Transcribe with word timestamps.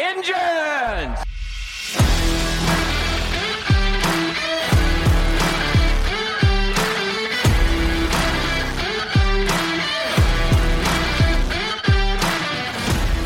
Engines! 0.00 1.18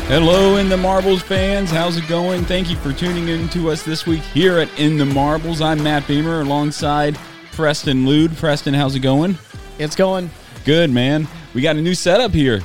Hello, 0.07 0.57
In 0.57 0.69
the 0.69 0.77
Marbles 0.77 1.21
fans. 1.23 1.71
How's 1.71 1.97
it 1.97 2.07
going? 2.07 2.45
Thank 2.45 2.69
you 2.69 2.75
for 2.75 2.93
tuning 2.93 3.27
in 3.27 3.49
to 3.49 3.71
us 3.71 3.81
this 3.81 4.05
week 4.05 4.21
here 4.21 4.59
at 4.59 4.69
In 4.79 4.97
the 4.97 5.05
Marbles. 5.05 5.61
I'm 5.61 5.81
Matt 5.81 6.07
Beamer 6.07 6.41
alongside 6.41 7.17
Preston 7.53 8.05
Lude. 8.05 8.35
Preston, 8.37 8.73
how's 8.73 8.95
it 8.95 8.99
going? 8.99 9.37
It's 9.79 9.95
going. 9.95 10.29
Good, 10.63 10.91
man. 10.91 11.27
We 11.53 11.61
got 11.61 11.75
a 11.77 11.81
new 11.81 11.95
setup 11.95 12.31
here. 12.31 12.61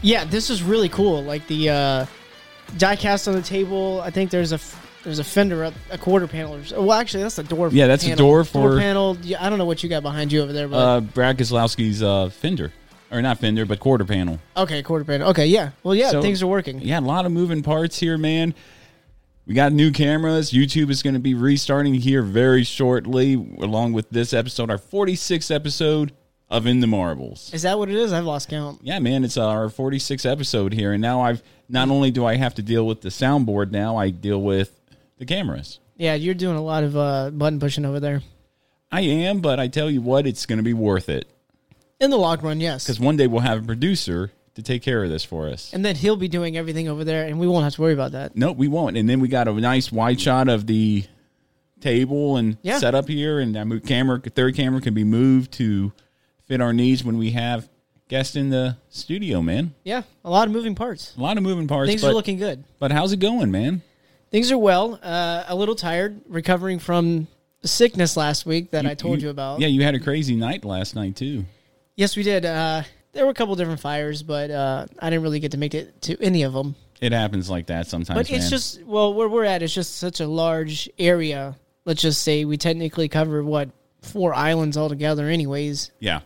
Yeah, 0.00 0.24
this 0.24 0.48
is 0.48 0.62
really 0.62 0.88
cool. 0.88 1.22
Like 1.22 1.46
the 1.46 1.68
uh, 1.68 2.06
diecast 2.76 3.28
on 3.28 3.34
the 3.34 3.42
table. 3.42 4.00
I 4.00 4.10
think 4.10 4.30
there's 4.30 4.52
a 4.52 4.60
there's 5.04 5.18
a 5.18 5.24
fender, 5.24 5.64
a, 5.64 5.72
a 5.90 5.98
quarter 5.98 6.26
panel. 6.28 6.54
Or, 6.54 6.82
well, 6.82 6.92
actually, 6.92 7.24
that's 7.24 7.38
a 7.38 7.42
door. 7.42 7.70
Yeah, 7.72 7.86
that's 7.88 8.04
a 8.06 8.14
door 8.16 8.44
for- 8.44 8.78
panel. 8.78 9.16
Yeah, 9.22 9.44
I 9.44 9.48
don't 9.50 9.58
know 9.58 9.64
what 9.64 9.82
you 9.82 9.88
got 9.88 10.02
behind 10.02 10.30
you 10.32 10.42
over 10.42 10.52
there, 10.52 10.68
but 10.68 10.76
Uh, 10.76 11.00
Brad 11.00 11.38
Keselowski's 11.38 12.02
uh, 12.02 12.28
fender. 12.30 12.72
Or 13.10 13.20
not 13.20 13.38
fender, 13.40 13.66
but 13.66 13.78
quarter 13.78 14.06
panel. 14.06 14.38
okay, 14.56 14.82
quarter 14.82 15.04
panel. 15.04 15.28
Okay, 15.30 15.44
yeah. 15.46 15.72
Well, 15.82 15.94
yeah, 15.94 16.10
So- 16.12 16.22
things 16.22 16.40
are 16.42 16.46
working. 16.46 16.80
Yeah, 16.80 16.98
a 16.98 17.02
lot 17.02 17.26
of 17.26 17.32
moving 17.32 17.62
parts 17.62 17.98
here, 17.98 18.16
man. 18.16 18.54
We 19.46 19.54
got 19.54 19.72
new 19.72 19.90
cameras. 19.90 20.52
YouTube 20.52 20.88
is 20.88 21.02
going 21.02 21.14
to 21.14 21.20
be 21.20 21.34
restarting 21.34 21.94
here 21.94 22.22
very 22.22 22.62
shortly, 22.64 23.34
along 23.34 23.92
with 23.92 24.08
this 24.10 24.32
episode, 24.32 24.70
our 24.70 24.78
46th 24.78 25.52
episode 25.54 26.12
of 26.48 26.64
In 26.64 26.80
the 26.80 26.86
Marbles. 26.86 27.50
Is 27.52 27.62
that 27.62 27.76
what 27.78 27.88
it 27.90 27.96
is? 27.96 28.12
I've 28.12 28.24
lost 28.24 28.48
count. 28.48 28.78
Yeah, 28.82 28.98
man, 29.00 29.24
it's 29.24 29.36
our 29.36 29.68
46th 29.68 30.24
episode 30.30 30.72
here, 30.72 30.92
and 30.92 31.02
now 31.02 31.20
I've 31.22 31.42
not 31.72 31.88
only 31.88 32.10
do 32.10 32.24
I 32.24 32.36
have 32.36 32.54
to 32.56 32.62
deal 32.62 32.86
with 32.86 33.00
the 33.00 33.08
soundboard 33.08 33.70
now, 33.72 33.96
I 33.96 34.10
deal 34.10 34.40
with 34.40 34.78
the 35.18 35.24
cameras. 35.26 35.80
Yeah, 35.96 36.14
you're 36.14 36.34
doing 36.34 36.56
a 36.56 36.62
lot 36.62 36.84
of 36.84 36.96
uh, 36.96 37.30
button 37.30 37.58
pushing 37.58 37.84
over 37.84 37.98
there. 37.98 38.22
I 38.90 39.00
am, 39.00 39.40
but 39.40 39.58
I 39.58 39.68
tell 39.68 39.90
you 39.90 40.00
what, 40.02 40.26
it's 40.26 40.44
going 40.46 40.58
to 40.58 40.62
be 40.62 40.74
worth 40.74 41.08
it 41.08 41.26
In 41.98 42.10
the 42.10 42.18
log 42.18 42.44
run, 42.44 42.60
yes. 42.60 42.84
because 42.84 43.00
one 43.00 43.16
day 43.16 43.26
we'll 43.26 43.40
have 43.40 43.62
a 43.62 43.66
producer 43.66 44.32
to 44.54 44.62
take 44.62 44.82
care 44.82 45.02
of 45.02 45.08
this 45.08 45.24
for 45.24 45.48
us. 45.48 45.72
And 45.72 45.82
then 45.82 45.96
he'll 45.96 46.16
be 46.16 46.28
doing 46.28 46.58
everything 46.58 46.88
over 46.88 47.04
there, 47.04 47.26
and 47.26 47.40
we 47.40 47.48
won't 47.48 47.64
have 47.64 47.74
to 47.76 47.80
worry 47.80 47.94
about 47.94 48.12
that. 48.12 48.36
No, 48.36 48.52
we 48.52 48.68
won't. 48.68 48.98
And 48.98 49.08
then 49.08 49.20
we 49.20 49.28
got 49.28 49.48
a 49.48 49.52
nice 49.54 49.90
wide 49.90 50.20
shot 50.20 50.48
of 50.50 50.66
the 50.66 51.04
table 51.80 52.36
and 52.36 52.58
Yeah. 52.62 52.78
setup 52.78 53.08
here, 53.08 53.38
and 53.40 53.54
that 53.54 53.82
camera, 53.86 54.20
third 54.20 54.54
camera, 54.54 54.80
can 54.82 54.92
be 54.94 55.04
moved 55.04 55.52
to 55.52 55.92
fit 56.44 56.60
our 56.60 56.72
needs 56.74 57.02
when 57.02 57.16
we 57.16 57.30
have 57.30 57.68
guests 58.12 58.36
in 58.36 58.50
the 58.50 58.76
studio. 58.90 59.40
Man, 59.40 59.74
Yeah, 59.84 60.02
a 60.22 60.28
lot 60.28 60.46
of 60.46 60.52
moving 60.52 60.74
parts. 60.74 61.16
a 61.16 61.20
lot 61.20 61.38
of 61.38 61.42
moving 61.42 61.66
parts. 61.66 61.88
Things 61.88 62.02
but, 62.02 62.10
are 62.10 62.12
looking 62.12 62.36
good. 62.36 62.62
But 62.78 62.92
how's 62.92 63.12
it 63.12 63.20
going, 63.20 63.50
man? 63.50 63.80
Things 64.30 64.52
are 64.52 64.58
well. 64.58 65.00
Uh, 65.02 65.44
a 65.48 65.54
little 65.54 65.74
tired, 65.74 66.20
recovering 66.28 66.78
from 66.78 67.26
sickness 67.64 68.14
last 68.14 68.44
week 68.44 68.70
that 68.72 68.84
I 68.84 68.92
told 68.92 69.22
you, 69.22 69.30
about. 69.30 69.60
Yeah, 69.60 69.68
you 69.68 69.82
had 69.82 69.94
a 69.94 69.98
crazy 69.98 70.36
night 70.36 70.62
last 70.62 70.94
night 70.94 71.16
too. 71.16 71.46
Yes, 71.96 72.14
we 72.14 72.22
did. 72.22 72.44
Uh, 72.44 72.82
there 73.12 73.24
were 73.24 73.30
a 73.30 73.34
couple 73.34 73.56
different 73.56 73.80
fires, 73.80 74.22
but 74.22 74.50
uh, 74.50 74.86
I 74.98 75.08
didn't 75.08 75.22
really 75.22 75.40
get 75.40 75.52
to 75.52 75.58
make 75.58 75.74
it 75.74 76.02
to 76.02 76.22
any 76.22 76.42
of 76.42 76.52
them. 76.52 76.74
It 77.00 77.12
happens 77.12 77.48
like 77.48 77.68
that 77.68 77.86
sometimes. 77.86 78.18
But 78.18 78.30
it's 78.30 78.44
man. 78.44 78.50
just 78.50 78.82
well, 78.84 79.14
where 79.14 79.28
we're 79.28 79.44
at 79.44 79.62
is 79.62 79.74
just 79.74 79.96
such 79.96 80.20
a 80.20 80.26
large 80.26 80.90
area. 80.98 81.56
Let's 81.86 82.02
just 82.02 82.22
say 82.22 82.44
we 82.44 82.58
technically 82.58 83.08
cover 83.08 83.42
what 83.42 83.70
four 84.02 84.34
islands 84.34 84.76
altogether. 84.76 85.28
Anyways, 85.28 85.92
yeah. 85.98 86.20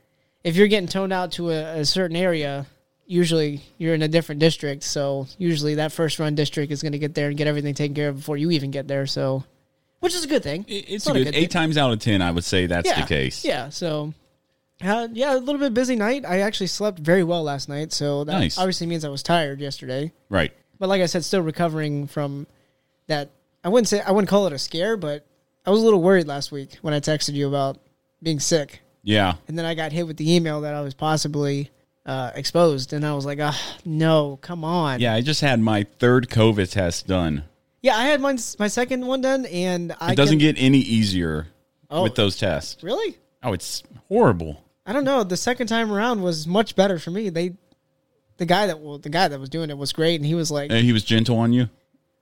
If 0.47 0.55
you're 0.55 0.69
getting 0.69 0.87
toned 0.87 1.13
out 1.13 1.33
to 1.33 1.51
a, 1.51 1.81
a 1.81 1.85
certain 1.85 2.17
area, 2.17 2.67
usually 3.05 3.63
you're 3.79 3.95
in 3.95 4.03
a 4.03 4.09
different 4.09 4.39
district. 4.39 4.85
So 4.85 5.27
usually 5.39 5.75
that 5.75 5.91
first 5.91 6.21
run 6.21 6.37
district 6.37 6.71
is 6.71 6.83
going 6.83 6.93
to 6.93 7.01
get 7.01 7.17
there 7.17 7.29
and 7.29 7.37
get 7.37 7.49
everything 7.49 7.75
taken 7.75 7.97
care 7.97 8.11
of 8.11 8.19
before 8.19 8.37
you 8.37 8.53
even 8.53 8.71
get 8.71 8.87
there. 8.87 9.07
So, 9.07 9.43
which 9.99 10.15
is 10.15 10.25
a 10.25 10.29
good 10.29 10.45
thing. 10.45 10.65
It's, 10.69 11.05
not 11.05 11.17
a 11.17 11.21
a 11.21 11.25
good, 11.25 11.33
good 11.33 11.39
eight 11.39 11.51
times 11.51 11.77
out 11.77 11.93
of 11.93 11.99
ten. 11.99 12.23
I 12.23 12.31
would 12.31 12.45
say 12.45 12.67
that's 12.67 12.89
yeah, 12.89 13.01
the 13.01 13.07
case. 13.07 13.45
Yeah. 13.45 13.71
So. 13.71 14.15
Uh, 14.85 15.09
yeah, 15.11 15.35
a 15.35 15.39
little 15.39 15.59
bit 15.59 15.73
busy 15.73 15.97
night. 15.97 16.27
I 16.27 16.41
actually 16.41 16.67
slept 16.67 16.99
very 16.99 17.25
well 17.25 17.43
last 17.43 17.67
night, 17.67 17.95
so 17.95 18.25
that 18.25 18.33
Nice. 18.39 18.59
obviously 18.59 18.87
means 18.87 19.07
I 19.07 19.09
was 19.09 19.23
tired 19.23 19.59
yesterday. 19.59 20.13
Right. 20.29 20.53
But 20.79 20.91
like 20.91 21.01
I 21.01 21.07
said, 21.07 21.25
still 21.25 21.41
recovering 21.41 22.07
from 22.07 22.47
that. 23.07 23.31
I 23.65 23.71
wouldn't 23.71 23.89
say 23.89 24.03
I 24.03 24.13
wouldn't 24.13 24.29
call 24.29 24.47
it 24.47 24.53
a 24.53 24.59
scare, 24.59 24.99
but 24.99 25.27
I 25.65 25.71
was 25.71 25.81
a 25.81 25.85
little 25.85 26.03
worried 26.03 26.27
last 26.27 26.53
week 26.53 26.77
when 26.83 26.93
I 26.93 27.01
texted 27.01 27.33
you 27.33 27.49
about 27.49 27.79
being 28.23 28.39
sick, 28.39 28.83
Yeah. 29.07 29.35
and 29.49 29.57
then 29.59 29.65
I 29.65 29.75
got 29.75 29.93
hit 29.93 30.07
with 30.07 30.17
the 30.19 30.35
email 30.35 30.61
that 30.63 30.75
I 30.75 30.81
was 30.83 30.93
possibly 30.95 31.71
uh, 32.05 32.33
exposed, 32.35 32.93
and 32.93 33.07
I 33.07 33.15
was 33.15 33.25
like, 33.25 33.39
ah, 33.41 33.59
no, 33.85 34.39
come 34.43 34.65
on. 34.65 35.01
Yeah. 35.01 35.15
I 35.15 35.21
just 35.23 35.41
had 35.41 35.61
my 35.61 35.85
third 35.99 36.29
COVID 36.29 36.71
test 36.71 37.07
done. 37.07 37.45
yeah. 37.83 37.97
I 37.97 38.05
had 38.07 38.21
mine, 38.21 38.39
my 38.59 38.69
second 38.69 39.07
one 39.07 39.21
done, 39.23 39.47
and 39.47 39.95
I 40.01 40.13
It 40.13 40.17
doesn't 40.17 40.39
can- 40.41 40.55
get 40.55 40.63
any 40.63 40.79
easier 40.79 41.47
Oh. 41.89 42.03
with 42.03 42.15
those 42.17 42.37
tests. 42.37 42.83
really. 42.83 43.17
Oh, 43.43 43.53
it's 43.53 43.83
horrible. 44.09 44.63
I 44.85 44.93
don't 44.93 45.05
know. 45.05 45.23
The 45.25 45.37
second 45.37 45.69
time 45.69 45.91
around 45.93 46.21
was 46.23 46.47
much 46.47 46.75
better 46.77 46.99
for 46.99 47.11
me. 47.13 47.29
They, 47.29 47.55
the 48.39 48.47
guy 48.47 48.67
that 48.67 48.81
well, 48.81 48.99
the 48.99 49.09
guy 49.09 49.29
that 49.29 49.39
was 49.41 49.49
doing 49.49 49.71
it 49.71 49.79
was 49.79 49.93
great, 49.93 50.17
and 50.17 50.27
he 50.27 50.35
was 50.35 50.51
like, 50.51 50.71
And 50.71 50.85
he 50.85 50.93
was 50.93 51.05
gentle 51.05 51.39
on 51.39 51.53
you. 51.53 51.69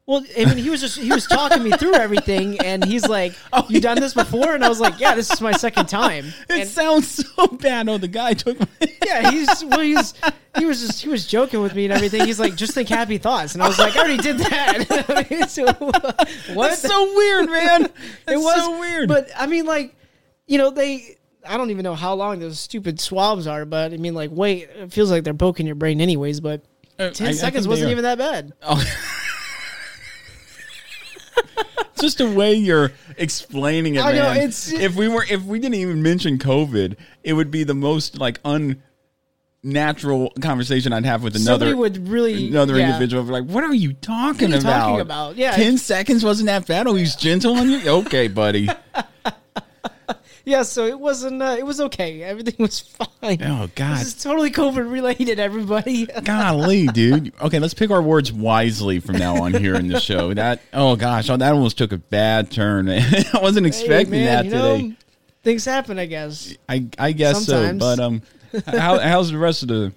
Well, 0.06 0.22
I 0.38 0.44
mean, 0.44 0.58
he 0.58 0.68
was 0.68 0.82
just 0.82 0.98
he 0.98 1.10
was 1.10 1.26
talking 1.26 1.62
me 1.62 1.70
through 1.70 1.94
everything, 1.94 2.60
and 2.60 2.84
he's 2.84 3.08
like, 3.08 3.32
Oh, 3.54 3.64
"You 3.70 3.80
done 3.80 3.98
this 4.00 4.12
before?" 4.12 4.54
And 4.54 4.62
I 4.62 4.68
was 4.68 4.78
like, 4.78 5.00
"Yeah, 5.00 5.14
this 5.14 5.30
is 5.30 5.40
my 5.40 5.52
second 5.52 5.86
time." 5.86 6.26
It 6.50 6.60
And 6.60 6.68
sounds 6.68 7.08
so 7.26 7.46
bad. 7.46 7.88
Oh, 7.88 7.96
the 7.96 8.06
guy 8.08 8.34
took. 8.34 8.58
yeah, 9.06 9.30
he's 9.30 9.64
well, 9.64 9.80
he's 9.80 10.12
he 10.58 10.66
was 10.66 10.86
just 10.86 11.00
he 11.02 11.08
was 11.08 11.26
joking 11.26 11.62
with 11.62 11.74
me 11.74 11.84
and 11.86 11.92
everything. 11.94 12.26
He's 12.26 12.38
like, 12.38 12.54
"Just 12.54 12.74
think 12.74 12.90
happy 12.90 13.16
thoughts," 13.16 13.54
and 13.54 13.62
I 13.62 13.66
was 13.66 13.78
like, 13.78 13.96
"I 13.96 14.00
already 14.00 14.18
did 14.18 14.38
that." 14.40 14.86
I 15.08 15.26
mean, 15.34 15.48
so, 15.48 15.72
what? 15.72 16.68
That's 16.68 16.82
so 16.82 17.14
weird, 17.16 17.48
man. 17.48 17.84
it 18.28 18.36
was 18.36 18.56
so 18.62 18.78
weird. 18.78 19.08
But 19.08 19.30
I 19.34 19.46
mean, 19.46 19.64
like, 19.64 19.96
you 20.46 20.58
know, 20.58 20.68
they. 20.70 21.16
I 21.46 21.56
don't 21.56 21.70
even 21.70 21.82
know 21.82 21.94
how 21.94 22.12
long 22.14 22.40
those 22.40 22.58
stupid 22.60 23.00
swabs 23.00 23.46
are, 23.46 23.64
but 23.64 23.92
I 23.94 23.96
mean, 23.96 24.14
like, 24.14 24.30
wait, 24.32 24.68
it 24.68 24.92
feels 24.92 25.10
like 25.10 25.24
they're 25.24 25.32
poking 25.34 25.64
your 25.66 25.76
brain 25.76 26.02
anyways. 26.02 26.40
But 26.40 26.62
Uh, 26.98 27.08
ten 27.08 27.28
I- 27.28 27.30
I 27.30 27.32
seconds 27.32 27.64
think 27.64 27.70
wasn't 27.70 27.90
even 27.90 28.04
that 28.04 28.18
bad. 28.18 28.52
It's 28.62 29.23
just 32.00 32.18
the 32.18 32.30
way 32.30 32.54
you're 32.54 32.92
explaining 33.16 33.94
it, 33.96 34.04
I 34.04 34.12
know, 34.12 34.22
man. 34.24 34.36
it's- 34.36 34.72
if 34.72 34.94
we 34.96 35.08
were 35.08 35.24
if 35.28 35.42
we 35.42 35.58
didn't 35.58 35.76
even 35.76 36.02
mention 36.02 36.38
COVID, 36.38 36.96
it 37.22 37.32
would 37.32 37.50
be 37.50 37.64
the 37.64 37.74
most 37.74 38.18
like 38.18 38.40
unnatural 39.64 40.30
conversation 40.40 40.92
I'd 40.92 41.04
have 41.06 41.22
with 41.22 41.36
another 41.36 41.66
Somebody 41.70 41.74
would 41.74 42.08
really 42.08 42.48
another 42.48 42.76
yeah. 42.78 42.86
individual. 42.94 43.22
Like, 43.24 43.44
what 43.44 43.64
are 43.64 43.74
you 43.74 43.92
talking 43.94 44.48
are 44.52 44.56
you 44.56 44.60
about? 44.60 44.78
talking 44.80 45.00
about? 45.00 45.36
Yeah. 45.36 45.52
ten 45.52 45.78
seconds 45.78 46.24
wasn't 46.24 46.46
that 46.46 46.66
bad. 46.66 46.86
Oh, 46.86 46.94
he's 46.94 47.16
gentle 47.16 47.56
on 47.56 47.70
you. 47.70 47.80
Okay, 47.88 48.28
buddy. 48.28 48.68
Yeah, 50.46 50.62
so 50.62 50.84
it 50.86 51.00
wasn't. 51.00 51.42
Uh, 51.42 51.56
it 51.58 51.64
was 51.64 51.80
okay. 51.80 52.22
Everything 52.22 52.54
was 52.58 52.80
fine. 52.80 53.42
Oh 53.42 53.70
God. 53.74 53.98
This 53.98 54.08
is 54.08 54.22
totally 54.22 54.50
COVID 54.50 54.90
related. 54.90 55.38
Everybody. 55.38 56.06
Golly, 56.24 56.86
dude. 56.88 57.32
Okay, 57.40 57.58
let's 57.58 57.72
pick 57.74 57.90
our 57.90 58.02
words 58.02 58.30
wisely 58.32 59.00
from 59.00 59.16
now 59.16 59.42
on 59.42 59.54
here 59.54 59.74
in 59.74 59.88
the 59.88 59.98
show. 60.00 60.34
That 60.34 60.60
oh 60.72 60.96
gosh, 60.96 61.30
oh, 61.30 61.36
that 61.36 61.52
almost 61.52 61.78
took 61.78 61.92
a 61.92 61.96
bad 61.98 62.50
turn. 62.50 62.88
I 62.90 63.24
wasn't 63.40 63.66
expecting 63.66 64.12
Hey, 64.14 64.24
man, 64.26 64.26
that 64.26 64.42
today. 64.44 64.82
know, 64.88 64.94
things 65.42 65.64
happen, 65.64 65.98
I 65.98 66.06
guess. 66.06 66.54
I 66.68 66.86
I 66.98 67.12
guess 67.12 67.46
Sometimes. 67.46 67.82
so. 67.82 67.96
But 67.96 68.00
um, 68.00 68.22
how, 68.78 68.98
how's 68.98 69.30
the 69.30 69.38
rest 69.38 69.62
of 69.62 69.68
the 69.68 69.92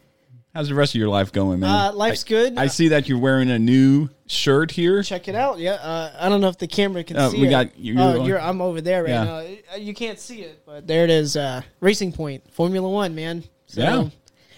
how's 0.58 0.70
the 0.70 0.74
rest 0.76 0.96
of 0.96 1.00
your 1.00 1.08
life 1.10 1.32
going, 1.32 1.60
man? 1.60 1.70
Uh, 1.70 1.94
life's 1.94 2.24
good. 2.24 2.58
I 2.58 2.66
see 2.66 2.88
that 2.88 3.08
you're 3.08 3.20
wearing 3.20 3.52
a 3.52 3.60
new 3.60 4.10
shirt 4.26 4.72
here. 4.72 5.04
Check 5.04 5.28
it 5.28 5.36
out. 5.36 5.60
Yeah, 5.60 5.74
uh, 5.74 6.12
I 6.20 6.30
don't 6.30 6.42
know 6.42 6.48
if 6.50 6.58
the 6.58 6.66
camera 6.68 7.04
can 7.04 7.16
Uh, 7.16 7.30
see 7.30 7.42
we 7.42 7.48
it. 7.48 7.50
got 7.52 7.78
you- 7.80 7.96
oh, 8.00 8.16
you- 8.22 8.30
you're, 8.30 8.42
I'm 8.42 8.60
over 8.60 8.82
there 8.82 9.04
right 9.04 9.10
Yeah. 9.12 9.24
now. 9.24 9.38
Uh, 9.38 9.78
You 9.78 9.94
can't 9.94 10.20
see 10.20 10.42
it, 10.42 10.64
but 10.66 10.88
there 10.88 11.04
it 11.04 11.12
is. 11.12 11.38
Uh, 11.38 11.62
Racing 11.80 12.12
Point, 12.12 12.44
Formula 12.52 12.90
One, 12.90 13.14
man. 13.14 13.44
So, 13.68 13.82
Yeah. 13.82 14.10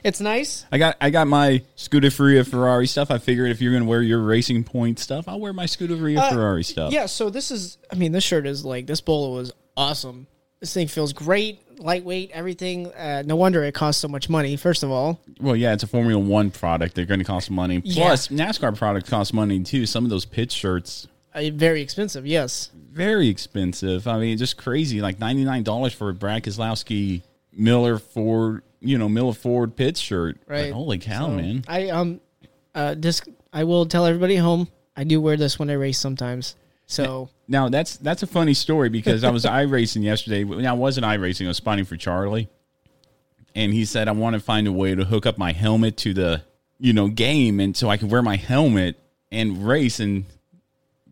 it's 0.05 0.21
nice. 0.21 0.65
I 0.71 0.77
got 0.77 0.95
I 1.01 1.09
got 1.09 1.27
my 1.27 1.61
Scuderia 1.75 2.47
Ferrari 2.47 2.87
stuff. 2.87 3.11
I 3.11 3.17
figured 3.17 3.51
if 3.51 3.61
you're 3.61 3.73
gonna 3.73 3.83
wear 3.83 4.01
your 4.01 4.19
Racing 4.21 4.63
Point 4.63 4.99
stuff, 4.99 5.27
I'll 5.27 5.39
wear 5.41 5.51
my 5.51 5.65
Scuderia 5.65 6.17
Uh, 6.19 6.29
Ferrari 6.31 6.63
stuff. 6.63 6.93
Yeah. 6.93 7.07
So 7.07 7.29
this 7.29 7.51
is. 7.51 7.77
I 7.91 7.95
mean, 7.95 8.13
this 8.13 8.23
shirt 8.23 8.47
is 8.47 8.63
like 8.63 8.87
this 8.87 9.01
bolo 9.01 9.35
was 9.35 9.51
awesome. 9.75 10.27
This 10.61 10.73
thing 10.73 10.87
feels 10.87 11.11
great, 11.13 11.59
lightweight, 11.79 12.31
everything. 12.31 12.87
Uh, 12.93 13.23
no 13.25 13.35
wonder 13.35 13.63
it 13.63 13.73
costs 13.73 14.01
so 14.01 14.07
much 14.07 14.29
money. 14.29 14.55
First 14.55 14.83
of 14.83 14.91
all, 14.91 15.19
Well, 15.41 15.55
yeah, 15.55 15.73
it's 15.73 15.83
a 15.83 15.87
Formula 15.87 16.19
One 16.21 16.51
product. 16.51 16.95
They're 16.95 17.05
going 17.05 17.19
to 17.19 17.25
cost 17.25 17.49
money. 17.49 17.81
Yeah. 17.83 18.05
Plus, 18.07 18.27
NASCAR 18.27 18.77
products 18.77 19.09
cost 19.09 19.33
money 19.33 19.63
too. 19.63 19.85
Some 19.85 20.03
of 20.03 20.09
those 20.09 20.25
pit 20.25 20.51
shirts 20.51 21.07
uh, 21.33 21.43
very 21.53 21.81
expensive. 21.81 22.25
Yes. 22.25 22.71
very 22.91 23.27
expensive. 23.27 24.07
I 24.07 24.19
mean, 24.19 24.37
just 24.37 24.57
crazy. 24.57 25.01
Like 25.01 25.19
ninety 25.19 25.43
nine 25.43 25.63
dollars 25.63 25.93
for 25.93 26.09
a 26.09 26.13
Brad 26.13 26.43
Keselowski 26.43 27.21
Miller 27.53 27.97
Ford, 27.99 28.63
you 28.79 28.97
know, 28.97 29.09
Miller 29.09 29.33
Ford 29.33 29.75
pit 29.75 29.97
shirt. 29.97 30.37
Right. 30.47 30.65
Like, 30.65 30.73
holy 30.73 30.97
cow, 30.97 31.27
So, 31.27 31.31
man! 31.31 31.63
I 31.67 31.89
um, 31.89 32.19
uh, 32.73 32.95
this 32.97 33.21
I 33.53 33.63
will 33.63 33.85
tell 33.85 34.05
everybody 34.05 34.35
home. 34.35 34.67
I 34.95 35.03
do 35.03 35.21
wear 35.21 35.37
this 35.37 35.57
when 35.59 35.69
I 35.69 35.73
race 35.73 35.99
sometimes. 35.99 36.55
So 36.87 37.29
Now 37.49 37.67
that's 37.67 37.97
that's 37.97 38.21
a 38.21 38.27
funny 38.27 38.53
story 38.53 38.89
because 38.89 39.23
I 39.23 39.31
was 39.31 39.43
iRacing 39.45 40.03
yesterday. 40.03 40.43
Now 40.43 40.75
I 40.75 40.77
wasn't 40.77 41.05
iRacing. 41.05 41.45
I 41.45 41.47
was 41.49 41.57
spotting 41.57 41.83
for 41.83 41.97
Charlie, 41.97 42.47
and 43.55 43.73
he 43.73 43.85
said 43.85 44.07
I 44.07 44.11
want 44.11 44.35
to 44.35 44.39
find 44.39 44.67
a 44.67 44.71
way 44.71 44.93
to 44.93 45.03
hook 45.03 45.25
up 45.25 45.37
my 45.37 45.51
helmet 45.51 45.97
to 45.97 46.13
the 46.13 46.43
you 46.79 46.93
know 46.93 47.07
game, 47.07 47.59
and 47.59 47.75
so 47.75 47.89
I 47.89 47.97
can 47.97 48.07
wear 48.07 48.21
my 48.21 48.35
helmet 48.35 48.97
and 49.31 49.67
race 49.67 49.99
and 49.99 50.25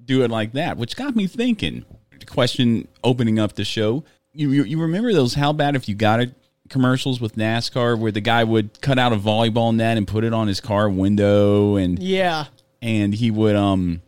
do 0.06 0.24
it 0.24 0.30
like 0.30 0.54
that, 0.54 0.78
which 0.78 0.95
got 0.95 1.16
me 1.16 1.28
thinking. 1.28 1.84
Question 2.28 2.88
opening 3.04 3.40
up 3.40 3.54
the 3.54 3.66
show. 3.66 4.04
You 4.31 4.51
you, 4.51 4.63
you 4.63 4.81
remember 4.81 5.13
those 5.13 5.33
how 5.33 5.54
bad 5.54 5.75
if 5.75 5.90
you 5.90 5.95
got 5.95 6.19
it 6.19 6.36
commercials 6.69 7.22
with 7.22 7.36
NASCAR 7.36 7.98
where 7.98 8.12
the 8.12 8.22
guy 8.22 8.44
would 8.44 8.81
cut 8.81 9.00
out 9.00 9.13
a 9.13 9.16
volleyball 9.16 9.74
net 9.74 9.98
and 9.98 10.07
put 10.07 10.25
it 10.25 10.33
on 10.33 10.48
his 10.48 10.60
car 10.60 10.90
window 10.90 11.78
and 11.78 11.98
yeah, 12.00 12.45
and 12.81 13.13
he 13.16 13.31
would 13.31 13.56
um 13.56 14.01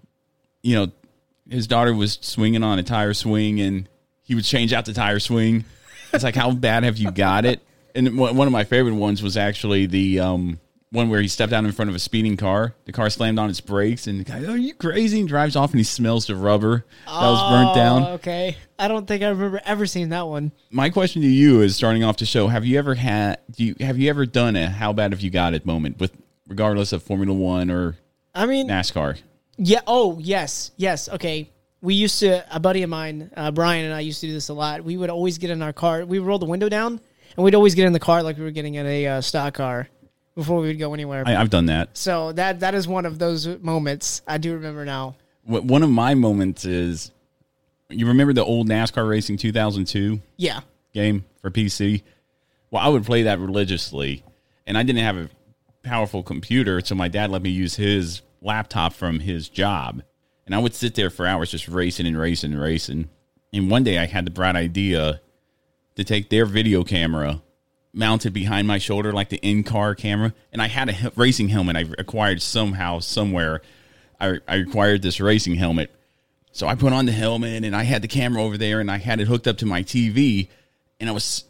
you 0.61 0.75
know 0.75 0.91
his 1.49 1.67
daughter 1.67 1.93
was 1.93 2.19
swinging 2.21 2.63
on 2.63 2.79
a 2.79 2.83
tire 2.83 3.13
swing 3.13 3.59
and 3.59 3.87
he 4.21 4.35
would 4.35 4.43
change 4.45 4.73
out 4.73 4.85
the 4.85 4.93
tire 4.93 5.19
swing. 5.19 5.65
It's 6.13 6.23
like 6.23 6.35
how 6.35 6.51
bad 6.51 6.83
have 6.83 6.97
you 6.97 7.11
got 7.11 7.45
it? 7.45 7.61
And 7.95 8.17
one 8.17 8.39
of 8.47 8.51
my 8.53 8.63
favorite 8.63 8.93
ones 8.95 9.21
was 9.23 9.35
actually 9.37 9.85
the 9.87 10.19
um 10.19 10.59
one 10.91 11.07
where 11.09 11.21
he 11.21 11.27
stepped 11.27 11.53
out 11.53 11.63
in 11.65 11.71
front 11.71 11.89
of 11.89 11.95
a 11.95 11.99
speeding 11.99 12.35
car. 12.35 12.73
The 12.85 12.91
car 12.91 13.11
slammed 13.11 13.37
on 13.37 13.47
its 13.49 13.61
brakes 13.61 14.07
and 14.07 14.19
the 14.19 14.23
guy 14.23 14.43
are 14.45 14.57
you 14.57 14.73
crazy? 14.73 15.19
And 15.19 15.27
drives 15.29 15.55
off 15.55 15.69
and 15.71 15.79
he 15.79 15.83
smells 15.83 16.25
the 16.27 16.35
rubber 16.35 16.83
that 17.05 17.11
was 17.13 17.51
burnt 17.51 17.75
down. 17.75 18.03
Oh, 18.03 18.13
Okay, 18.13 18.57
I 18.79 18.87
don't 18.87 19.07
think 19.07 19.21
I 19.23 19.29
remember 19.29 19.61
ever 19.65 19.85
seeing 19.85 20.09
that 20.09 20.27
one. 20.27 20.51
my 20.71 20.89
question 20.89 21.21
to 21.21 21.27
you 21.27 21.61
is 21.61 21.75
starting 21.75 22.03
off 22.03 22.17
the 22.17 22.25
show 22.25 22.47
have 22.47 22.65
you 22.65 22.79
ever 22.79 22.95
had 22.95 23.37
do 23.51 23.65
you 23.65 23.75
have 23.79 23.97
you 23.99 24.09
ever 24.09 24.25
done 24.25 24.55
a 24.55 24.67
how 24.69 24.91
bad 24.93 25.11
have 25.11 25.21
you 25.21 25.29
got 25.29 25.53
it 25.53 25.63
moment 25.65 25.99
with 25.99 26.11
regardless 26.47 26.91
of 26.91 27.03
formula 27.03 27.33
one 27.33 27.69
or 27.69 27.95
I 28.33 28.45
mean, 28.47 28.67
nascar 28.67 29.17
Yeah. 29.59 29.81
Oh, 29.85 30.17
yes, 30.19 30.71
yes. 30.77 31.09
Okay. 31.09 31.49
We 31.81 31.93
used 31.93 32.19
to 32.19 32.43
a 32.53 32.59
buddy 32.59 32.83
of 32.83 32.89
mine, 32.89 33.31
uh, 33.37 33.51
Brian, 33.51 33.85
and 33.85 33.93
I 33.93 34.01
used 34.01 34.19
to 34.21 34.27
do 34.27 34.33
this 34.33 34.49
a 34.49 34.53
lot. 34.53 34.83
We 34.83 34.97
would 34.97 35.09
always 35.09 35.37
get 35.37 35.49
in 35.49 35.61
our 35.61 35.71
car. 35.71 36.03
We 36.05 36.19
would 36.19 36.27
roll 36.27 36.39
the 36.39 36.45
window 36.45 36.67
down, 36.67 36.99
and 37.37 37.43
we'd 37.45 37.55
always 37.55 37.73
get 37.75 37.85
in 37.87 37.93
the 37.93 37.99
car 38.01 38.21
like 38.23 38.37
we 38.37 38.43
were 38.43 38.51
getting 38.51 38.75
in 38.75 38.85
a 38.85 39.07
uh, 39.07 39.21
stock 39.21 39.53
car 39.53 39.87
before 40.35 40.59
we 40.59 40.67
would 40.67 40.79
go 40.79 40.93
anywhere. 40.93 41.23
I, 41.25 41.35
i've 41.35 41.49
done 41.49 41.65
that 41.65 41.97
so 41.97 42.31
that 42.33 42.61
that 42.61 42.73
is 42.73 42.87
one 42.87 43.05
of 43.05 43.19
those 43.19 43.45
moments 43.59 44.21
I 44.27 44.37
do 44.37 44.53
remember 44.53 44.85
now. 44.85 45.15
Wh- 45.45 45.63
one 45.65 45.83
of 45.83 45.89
my 45.89 46.15
moments 46.15 46.63
is 46.65 47.11
you 47.89 48.07
remember 48.07 48.31
the 48.33 48.43
old 48.45 48.67
NASCAR 48.69 49.07
Racing 49.09 49.37
2002 49.37 50.21
Yeah. 50.37 50.61
game 50.93 51.25
for 51.41 51.49
PC? 51.49 52.03
Well, 52.71 52.81
I 52.83 52.87
would 52.89 53.05
play 53.05 53.23
that 53.23 53.39
religiously, 53.39 54.23
and 54.67 54.77
I 54.77 54.83
didn't 54.83 55.03
have 55.03 55.17
a 55.17 55.29
powerful 55.83 56.23
computer, 56.23 56.79
so 56.81 56.93
my 56.95 57.07
dad 57.07 57.31
let 57.31 57.41
me 57.41 57.49
use 57.49 57.75
his 57.75 58.21
laptop 58.41 58.93
from 58.93 59.19
his 59.19 59.49
job, 59.49 60.03
and 60.45 60.55
I 60.55 60.59
would 60.59 60.73
sit 60.73 60.95
there 60.95 61.09
for 61.09 61.25
hours 61.25 61.51
just 61.51 61.67
racing 61.67 62.07
and 62.07 62.17
racing 62.17 62.53
and 62.53 62.61
racing. 62.61 63.09
And 63.53 63.69
one 63.69 63.83
day 63.83 63.97
I 63.97 64.05
had 64.05 64.25
the 64.25 64.31
bright 64.31 64.55
idea 64.55 65.21
to 65.95 66.03
take 66.03 66.29
their 66.29 66.45
video 66.45 66.83
camera 66.83 67.41
mounted 67.93 68.33
behind 68.33 68.67
my 68.67 68.77
shoulder 68.77 69.11
like 69.11 69.29
the 69.29 69.37
in-car 69.37 69.95
camera. 69.95 70.33
And 70.53 70.61
i 70.61 70.67
had 70.67 70.89
a 70.89 71.11
racing 71.15 71.49
helmet 71.49 71.75
i 71.75 71.85
acquired 71.97 72.41
somehow 72.41 72.99
somewhere. 72.99 73.61
I, 74.19 74.39
I 74.47 74.57
acquired 74.57 75.01
this 75.01 75.19
racing 75.19 75.55
helmet. 75.55 75.91
So 76.51 76.67
i 76.67 76.75
put 76.75 76.93
on 76.93 77.05
the 77.05 77.11
helmet 77.11 77.63
and 77.63 77.75
i 77.75 77.83
had 77.83 78.01
the 78.01 78.07
camera 78.07 78.43
over 78.43 78.57
there 78.57 78.79
and 78.79 78.89
i 78.89 78.97
had 78.97 79.19
it 79.19 79.27
hooked 79.27 79.47
up 79.47 79.57
to 79.57 79.65
my 79.65 79.83
tv 79.83 80.49
and 80.99 81.09
it 81.09 81.13
was 81.13 81.45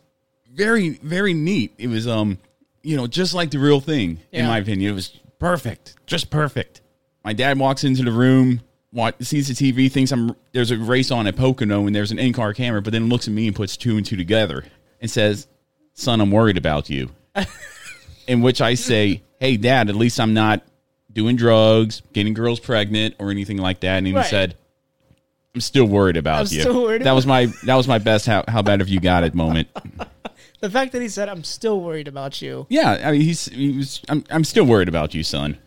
very 0.51 0.89
very 0.89 1.33
neat. 1.33 1.73
It 1.77 1.87
was 1.87 2.07
um 2.07 2.39
you 2.81 2.95
know 2.97 3.07
just 3.07 3.33
like 3.33 3.51
the 3.51 3.59
real 3.59 3.81
thing 3.81 4.19
in 4.31 4.45
my 4.45 4.57
opinion. 4.57 4.91
It 4.91 4.95
was 4.95 5.19
perfect 5.39 5.95
just 6.05 6.29
perfect 6.29 6.81
my 7.23 7.33
dad 7.33 7.57
walks 7.59 7.83
into 7.83 8.03
the 8.03 8.11
room 8.11 8.61
sees 9.19 9.47
the 9.47 9.53
tv 9.53 9.91
thinks 9.91 10.11
i'm 10.11 10.35
there's 10.51 10.71
a 10.71 10.77
race 10.77 11.11
on 11.11 11.27
at 11.27 11.35
pocono 11.35 11.85
and 11.85 11.95
there's 11.95 12.11
an 12.11 12.17
in-car 12.19 12.53
camera 12.53 12.81
but 12.81 12.91
then 12.91 13.07
looks 13.09 13.27
at 13.27 13.33
me 13.33 13.45
and 13.47 13.55
puts 13.55 13.77
two 13.77 13.97
and 13.97 14.05
two 14.05 14.15
together 14.17 14.63
and 15.01 15.11
says 15.11 15.47
son 15.93 16.21
i'm 16.21 16.31
worried 16.31 16.57
about 16.57 16.89
you. 16.89 17.09
In 18.27 18.41
which 18.41 18.61
i 18.61 18.73
say 18.75 19.21
hey 19.39 19.57
dad 19.57 19.89
at 19.89 19.95
least 19.95 20.19
i'm 20.19 20.33
not 20.33 20.61
doing 21.11 21.35
drugs 21.35 22.01
getting 22.13 22.33
girls 22.33 22.59
pregnant 22.59 23.15
or 23.19 23.31
anything 23.31 23.57
like 23.57 23.79
that. 23.81 23.97
And 23.97 24.07
he 24.07 24.13
Right. 24.13 24.25
said 24.25 24.55
i'm 25.55 25.61
still 25.61 25.85
worried 25.85 26.17
about 26.17 26.51
I'm 26.51 26.57
you. 26.57 26.81
worried 26.81 27.03
that 27.03 27.11
was 27.13 27.25
my 27.25 27.47
that 27.65 27.75
was 27.75 27.87
my 27.87 27.97
best 27.99 28.25
how, 28.25 28.43
how 28.47 28.61
bad 28.61 28.79
have 28.79 28.89
you 28.89 28.99
got 28.99 29.23
it 29.23 29.33
moment. 29.35 29.67
The 30.61 30.69
fact 30.69 30.91
that 30.91 31.01
he 31.01 31.07
said, 31.07 31.29
"I'm 31.29 31.45
still 31.45 31.79
worried 31.79 32.09
about 32.09 32.41
you." 32.41 32.65
yeah 32.69 32.99
i 33.05 33.11
mean 33.13 33.21
he's 33.21 33.45
he 33.45 33.77
was 33.77 34.01
i'm, 34.09 34.25
I'm 34.29 34.43
still 34.43 34.65
worried 34.65 34.89
about 34.89 35.13
you 35.15 35.23
son 35.23 35.57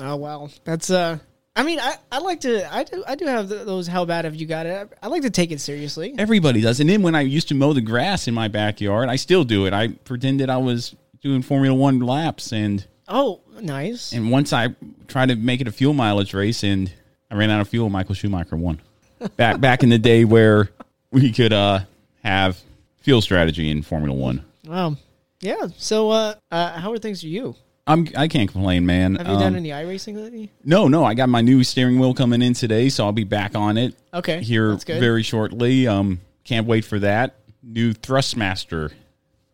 Oh 0.00 0.16
well, 0.16 0.50
that's 0.64 0.90
uh. 0.90 1.18
I 1.56 1.64
mean, 1.64 1.80
I, 1.80 1.96
I 2.12 2.18
like 2.20 2.40
to 2.42 2.72
I 2.72 2.84
do 2.84 3.02
I 3.06 3.16
do 3.16 3.26
have 3.26 3.48
those 3.48 3.88
how 3.88 4.04
bad 4.04 4.24
have 4.26 4.36
you 4.36 4.46
got 4.46 4.66
it? 4.66 4.92
I, 5.02 5.06
I 5.06 5.08
like 5.08 5.22
to 5.22 5.30
take 5.30 5.50
it 5.50 5.60
seriously. 5.60 6.14
Everybody 6.16 6.60
does. 6.60 6.78
And 6.78 6.88
then 6.88 7.02
when 7.02 7.16
I 7.16 7.22
used 7.22 7.48
to 7.48 7.54
mow 7.56 7.72
the 7.72 7.80
grass 7.80 8.28
in 8.28 8.34
my 8.34 8.46
backyard, 8.46 9.08
I 9.08 9.16
still 9.16 9.42
do 9.42 9.66
it. 9.66 9.72
I 9.72 9.88
pretended 9.88 10.50
I 10.50 10.58
was 10.58 10.94
doing 11.20 11.42
Formula 11.42 11.74
One 11.76 11.98
laps, 11.98 12.52
and 12.52 12.86
Oh, 13.08 13.40
nice. 13.60 14.12
and 14.12 14.30
once 14.30 14.52
I 14.52 14.68
tried 15.08 15.30
to 15.30 15.36
make 15.36 15.60
it 15.60 15.66
a 15.66 15.72
fuel 15.72 15.94
mileage 15.94 16.32
race, 16.32 16.62
and 16.62 16.92
I 17.28 17.34
ran 17.34 17.50
out 17.50 17.60
of 17.60 17.68
fuel. 17.68 17.90
Michael 17.90 18.14
Schumacher 18.14 18.54
won. 18.56 18.80
Back 19.36 19.60
back 19.60 19.82
in 19.82 19.88
the 19.88 19.98
day 19.98 20.24
where 20.24 20.70
we 21.10 21.32
could 21.32 21.52
uh, 21.52 21.80
have 22.22 22.56
fuel 22.98 23.20
strategy 23.20 23.68
in 23.68 23.82
Formula 23.82 24.14
One. 24.16 24.44
Wow. 24.64 24.94
Yeah. 25.40 25.66
So, 25.76 26.10
uh, 26.10 26.34
uh, 26.52 26.78
how 26.78 26.92
are 26.92 26.98
things 26.98 27.20
for 27.22 27.26
you? 27.26 27.56
I'm 27.88 28.06
I 28.16 28.28
can't 28.28 28.50
complain, 28.50 28.86
man. 28.86 29.16
Have 29.16 29.26
you 29.26 29.34
done 29.34 29.54
Um, 29.54 29.56
any 29.56 29.70
iRacing 29.70 30.16
lately? 30.16 30.50
No, 30.64 30.86
no. 30.88 31.04
I 31.04 31.14
got 31.14 31.28
my 31.28 31.40
new 31.40 31.64
steering 31.64 31.98
wheel 31.98 32.14
coming 32.14 32.42
in 32.42 32.52
today, 32.54 32.88
so 32.90 33.04
I'll 33.04 33.12
be 33.12 33.24
back 33.24 33.56
on 33.56 33.76
it. 33.78 33.94
Okay, 34.14 34.42
here 34.42 34.76
very 34.86 35.22
shortly. 35.22 35.86
Um, 35.88 36.20
can't 36.44 36.66
wait 36.66 36.84
for 36.84 36.98
that 37.00 37.34
new 37.62 37.92
Thrustmaster, 37.94 38.92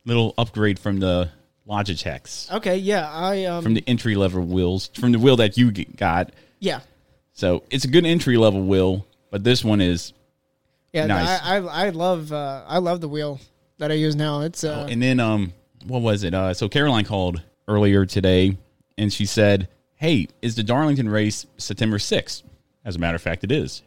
little 0.05 0.35
upgrade 0.37 0.79
from 0.79 1.01
the 1.01 1.31
Logitechs, 1.69 2.53
Okay, 2.53 2.77
yeah, 2.77 3.09
I 3.11 3.45
um, 3.47 3.63
from 3.63 3.75
the 3.75 3.83
entry 3.87 4.15
level 4.17 4.43
wheels, 4.43 4.91
from 4.95 5.13
the 5.13 5.19
wheel 5.19 5.37
that 5.37 5.57
you 5.57 5.71
got. 5.73 6.31
yeah, 6.61 6.81
So 7.33 7.63
it's 7.71 7.85
a 7.85 7.89
good 7.89 8.05
entry 8.05 8.37
level 8.37 8.63
wheel, 8.63 9.07
but 9.31 9.45
this 9.45 9.65
one 9.65 9.81
is 9.81 10.13
yeah. 10.93 11.07
Nice. 11.07 11.41
I, 11.43 11.57
I 11.57 11.87
I 11.87 11.89
love 11.91 12.33
uh, 12.33 12.65
I 12.69 12.79
love 12.79 13.01
the 13.01 13.09
wheel 13.09 13.41
that 13.79 13.91
I 13.91 13.95
use 13.95 14.15
now. 14.15 14.43
It's 14.43 14.63
uh, 14.63 14.87
And 14.91 15.03
then 15.03 15.19
um 15.21 15.53
what 15.87 16.03
was 16.03 16.23
it? 16.23 16.35
Uh 16.35 16.53
so 16.55 16.69
Caroline 16.69 17.05
called 17.05 17.43
earlier 17.69 18.05
today 18.07 18.57
and 18.99 19.13
she 19.13 19.27
said, 19.27 19.69
"Hey, 19.97 20.29
is 20.43 20.55
the 20.55 20.63
Darlington 20.63 21.09
race 21.09 21.47
September 21.57 21.99
6th?" 21.99 22.43
As 22.85 22.97
a 22.97 22.99
matter 22.99 23.17
of 23.17 23.23
fact, 23.23 23.45
it 23.45 23.51
is. 23.53 23.83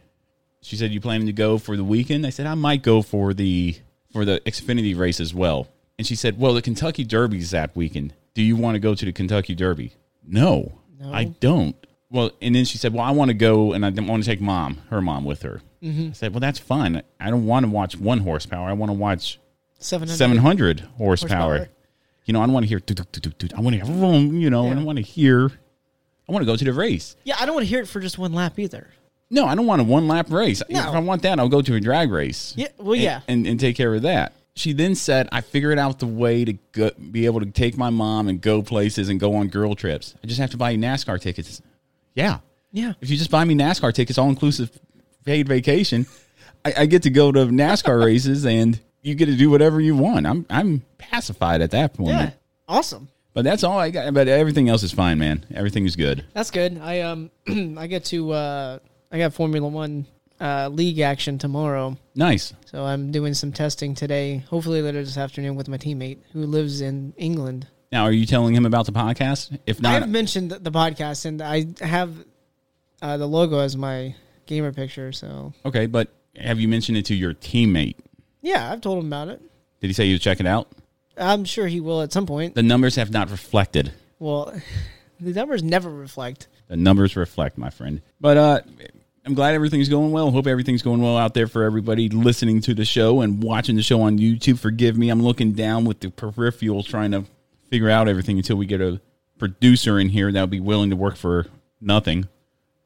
She 0.61 0.75
said, 0.75 0.91
"You 0.91 0.99
planning 0.99 1.27
to 1.27 1.33
go 1.33 1.57
for 1.57 1.77
the 1.77 1.83
weekend?" 1.83 2.25
I 2.25 2.29
said, 2.29 2.45
"I 2.47 2.55
might 2.55 2.83
go 2.83 3.01
for 3.01 3.33
the 3.33 3.75
for 4.11 4.25
the 4.25 4.41
Xfinity 4.45 4.97
race 4.97 5.19
as 5.19 5.33
well." 5.33 5.67
And 5.97 6.05
she 6.05 6.15
said, 6.15 6.37
"Well, 6.39 6.53
the 6.53 6.61
Kentucky 6.61 7.03
Derby's 7.03 7.51
that 7.51 7.75
weekend. 7.75 8.13
Do 8.33 8.41
you 8.43 8.55
want 8.55 8.75
to 8.75 8.79
go 8.79 8.93
to 8.95 9.05
the 9.05 9.11
Kentucky 9.11 9.55
Derby?" 9.55 9.93
No, 10.25 10.73
No. 10.99 11.13
I 11.13 11.25
don't. 11.25 11.75
Well, 12.09 12.31
and 12.41 12.55
then 12.55 12.65
she 12.65 12.77
said, 12.77 12.93
"Well, 12.93 13.03
I 13.03 13.11
want 13.11 13.29
to 13.29 13.33
go, 13.35 13.73
and 13.73 13.85
I 13.85 13.89
want 13.89 14.23
to 14.23 14.29
take 14.29 14.41
mom, 14.41 14.79
her 14.89 15.01
mom, 15.01 15.23
with 15.25 15.43
her." 15.43 15.61
Mhm. 15.83 16.09
I 16.09 16.13
said, 16.13 16.33
"Well, 16.33 16.39
that's 16.39 16.59
fine. 16.59 17.01
I 17.19 17.29
don't 17.29 17.45
want 17.45 17.65
to 17.65 17.69
watch 17.69 17.97
one 17.97 18.19
horsepower. 18.19 18.67
I 18.67 18.73
want 18.73 18.89
to 18.89 18.93
watch 18.93 19.39
700. 19.79 20.17
700 20.17 20.79
horsepower. 20.97 21.57
Horsepower. 21.57 21.69
You 22.27 22.33
know, 22.33 22.41
I 22.41 22.45
don't 22.45 22.53
want 22.53 22.65
to 22.65 22.67
hear. 22.69 22.79
I 23.55 23.61
want 23.61 23.73
to 23.73 23.77
hear. 23.77 23.85
vroom, 23.85 24.37
You 24.37 24.49
know, 24.51 24.69
I 24.69 24.73
don't 24.75 24.85
want 24.85 24.97
to 24.97 25.03
hear. 25.03 25.47
I 26.29 26.31
want 26.31 26.43
to 26.43 26.45
go 26.45 26.55
to 26.57 26.63
the 26.65 26.73
race. 26.73 27.15
yeah. 27.23 27.35
I 27.39 27.45
don't 27.45 27.55
want 27.55 27.65
to 27.65 27.69
hear 27.69 27.79
it 27.79 27.87
for 27.87 27.99
just 28.01 28.17
one 28.19 28.33
lap 28.33 28.59
either. 28.59 28.89
No, 29.29 29.45
I 29.45 29.55
don't 29.55 29.65
want 29.65 29.81
a 29.81 29.85
one 29.85 30.07
lap 30.07 30.29
race. 30.29 30.61
No. 30.69 30.79
If 30.79 30.85
I 30.95 30.99
want 30.99 31.21
that, 31.23 31.39
I'll 31.39 31.49
go 31.49 31.61
to 31.61 31.75
a 31.75 31.79
drag 31.79 32.11
race. 32.11 32.53
Yeah, 32.57 32.67
well, 32.77 32.93
and- 32.93 33.01
yeah. 33.01 33.21
and, 33.27 33.47
and 33.47 33.59
take 33.59 33.75
care 33.75 33.93
of 33.95 34.03
that. 34.03 34.33
She 34.55 34.73
then 34.73 34.95
said, 34.95 35.29
"I 35.31 35.41
figured 35.41 35.77
out 35.79 35.99
the 35.99 36.07
way 36.07 36.43
to 36.43 36.53
go, 36.71 36.89
be 37.11 37.25
able 37.27 37.39
to 37.41 37.45
take 37.45 37.77
my 37.77 37.89
mom 37.91 38.27
and 38.27 38.41
go 38.41 38.61
places 38.63 39.07
and 39.07 39.19
go 39.19 39.35
on 39.35 39.47
girl 39.49 39.75
trips. 39.75 40.15
I 40.23 40.27
just 40.27 40.39
have 40.39 40.49
to 40.51 40.57
buy 40.57 40.75
NASCAR 40.75 41.21
tickets." 41.21 41.61
Yeah, 42.15 42.39
Yeah. 42.71 42.93
If 42.99 43.09
you 43.11 43.17
just 43.17 43.29
buy 43.31 43.45
me 43.45 43.53
NASCAR 43.53 43.93
tickets, 43.93 44.17
all 44.17 44.29
inclusive, 44.29 44.71
paid 45.25 45.47
vacation, 45.47 46.07
I, 46.65 46.73
I 46.79 46.85
get 46.87 47.03
to 47.03 47.09
go 47.11 47.31
to 47.31 47.45
NASCAR 47.45 48.03
races 48.03 48.45
and 48.45 48.79
you 49.07 49.15
get 49.15 49.27
to 49.27 49.35
do 49.35 49.49
whatever 49.49 49.79
you 49.79 49.95
want. 49.95 50.27
I'm 50.27 50.45
I'm 50.49 50.83
pacified 50.97 51.61
at 51.61 51.71
that 51.71 51.93
point. 51.93 52.09
Yeah, 52.09 52.31
awesome. 52.67 53.07
But 53.33 53.43
that's 53.43 53.63
all 53.63 53.79
I 53.79 53.89
got. 53.89 54.13
But 54.13 54.27
everything 54.27 54.67
else 54.67 54.83
is 54.83 54.91
fine, 54.91 55.17
man. 55.17 55.45
Everything 55.53 55.85
is 55.85 55.95
good. 55.95 56.25
That's 56.33 56.51
good. 56.51 56.79
I 56.79 57.01
um 57.01 57.31
I 57.77 57.87
get 57.87 58.05
to 58.05 58.31
uh 58.33 58.79
I 59.11 59.17
got 59.17 59.33
Formula 59.33 59.67
One 59.67 60.05
uh 60.41 60.69
league 60.69 60.99
action 60.99 61.37
tomorrow. 61.37 61.97
Nice. 62.15 62.53
So 62.65 62.83
I'm 62.83 63.11
doing 63.11 63.33
some 63.33 63.53
testing 63.53 63.95
today. 63.95 64.43
Hopefully 64.49 64.81
later 64.81 65.03
this 65.03 65.17
afternoon 65.17 65.55
with 65.55 65.69
my 65.69 65.77
teammate 65.77 66.19
who 66.33 66.45
lives 66.45 66.81
in 66.81 67.13
England. 67.17 67.67
Now, 67.89 68.03
are 68.03 68.11
you 68.11 68.25
telling 68.25 68.53
him 68.53 68.65
about 68.65 68.85
the 68.85 68.91
podcast? 68.91 69.57
If 69.65 69.81
not, 69.81 70.03
I've 70.03 70.09
mentioned 70.09 70.51
the 70.51 70.71
podcast 70.71 71.25
and 71.25 71.41
I 71.41 71.67
have 71.79 72.13
uh, 73.01 73.15
the 73.15 73.25
logo 73.25 73.59
as 73.59 73.77
my 73.77 74.13
gamer 74.45 74.73
picture. 74.73 75.13
So 75.13 75.53
okay. 75.63 75.85
But 75.85 76.09
have 76.35 76.59
you 76.59 76.67
mentioned 76.67 76.97
it 76.97 77.05
to 77.05 77.15
your 77.15 77.33
teammate? 77.33 77.95
Yeah, 78.47 78.71
I've 78.71 78.81
told 78.81 78.99
him 78.99 79.07
about 79.07 79.27
it. 79.27 79.41
Did 79.81 79.87
he 79.87 79.93
say 79.93 80.05
you'd 80.05 80.21
check 80.21 80.39
it 80.39 80.47
out? 80.47 80.69
I'm 81.17 81.45
sure 81.45 81.67
he 81.67 81.81
will 81.81 82.01
at 82.01 82.13
some 82.13 82.25
point. 82.25 82.55
The 82.55 82.63
numbers 82.63 82.95
have 82.95 83.11
not 83.11 83.29
reflected. 83.29 83.93
Well, 84.19 84.53
the 85.19 85.33
numbers 85.33 85.63
never 85.63 85.89
reflect. 85.89 86.47
The 86.67 86.77
numbers 86.77 87.15
reflect, 87.15 87.57
my 87.57 87.69
friend. 87.69 88.01
But 88.21 88.37
uh, 88.37 88.61
I'm 89.25 89.33
glad 89.33 89.53
everything's 89.53 89.89
going 89.89 90.11
well. 90.11 90.31
Hope 90.31 90.47
everything's 90.47 90.81
going 90.81 91.01
well 91.01 91.17
out 91.17 91.33
there 91.33 91.47
for 91.47 91.63
everybody 91.63 92.09
listening 92.09 92.61
to 92.61 92.73
the 92.73 92.85
show 92.85 93.21
and 93.21 93.43
watching 93.43 93.75
the 93.75 93.81
show 93.81 94.01
on 94.01 94.17
YouTube. 94.17 94.59
Forgive 94.59 94.97
me, 94.97 95.09
I'm 95.09 95.21
looking 95.21 95.51
down 95.51 95.85
with 95.85 95.99
the 95.99 96.07
peripherals 96.07 96.87
trying 96.87 97.11
to 97.11 97.25
figure 97.69 97.89
out 97.89 98.07
everything 98.07 98.37
until 98.37 98.55
we 98.55 98.65
get 98.65 98.79
a 98.79 99.01
producer 99.37 99.99
in 99.99 100.09
here 100.09 100.31
that'll 100.31 100.47
be 100.47 100.59
willing 100.61 100.89
to 100.91 100.95
work 100.95 101.17
for 101.17 101.47
nothing 101.81 102.27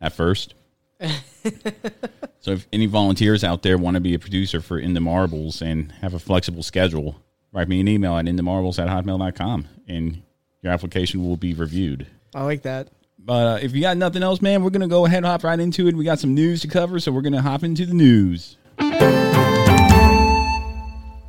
at 0.01 0.13
first. 0.13 0.55
so 2.39 2.51
if 2.51 2.67
any 2.71 2.85
volunteers 2.85 3.43
out 3.43 3.63
there 3.63 3.77
want 3.77 3.95
to 3.95 4.01
be 4.01 4.13
a 4.13 4.19
producer 4.19 4.61
for 4.61 4.77
In 4.79 4.93
the 4.93 5.01
Marbles 5.01 5.61
and 5.61 5.91
have 6.01 6.13
a 6.13 6.19
flexible 6.19 6.63
schedule, 6.63 7.15
write 7.51 7.67
me 7.67 7.79
an 7.79 7.87
email 7.87 8.17
at 8.17 8.25
inthemarbles 8.25 8.79
at 8.79 8.87
hotmail.com 8.87 9.67
and 9.87 10.21
your 10.61 10.71
application 10.71 11.23
will 11.27 11.37
be 11.37 11.53
reviewed. 11.53 12.07
I 12.35 12.43
like 12.43 12.61
that. 12.63 12.89
But 13.23 13.47
uh, 13.47 13.59
if 13.61 13.73
you 13.73 13.81
got 13.81 13.97
nothing 13.97 14.23
else, 14.23 14.41
man, 14.41 14.63
we're 14.63 14.69
going 14.71 14.81
to 14.81 14.87
go 14.87 15.05
ahead 15.05 15.17
and 15.17 15.25
hop 15.27 15.43
right 15.43 15.59
into 15.59 15.87
it. 15.87 15.95
We 15.95 16.03
got 16.03 16.19
some 16.19 16.33
news 16.33 16.61
to 16.61 16.67
cover, 16.67 16.99
so 16.99 17.11
we're 17.11 17.21
going 17.21 17.33
to 17.33 17.41
hop 17.41 17.63
into 17.63 17.85
the 17.85 17.93
news. 17.93 18.57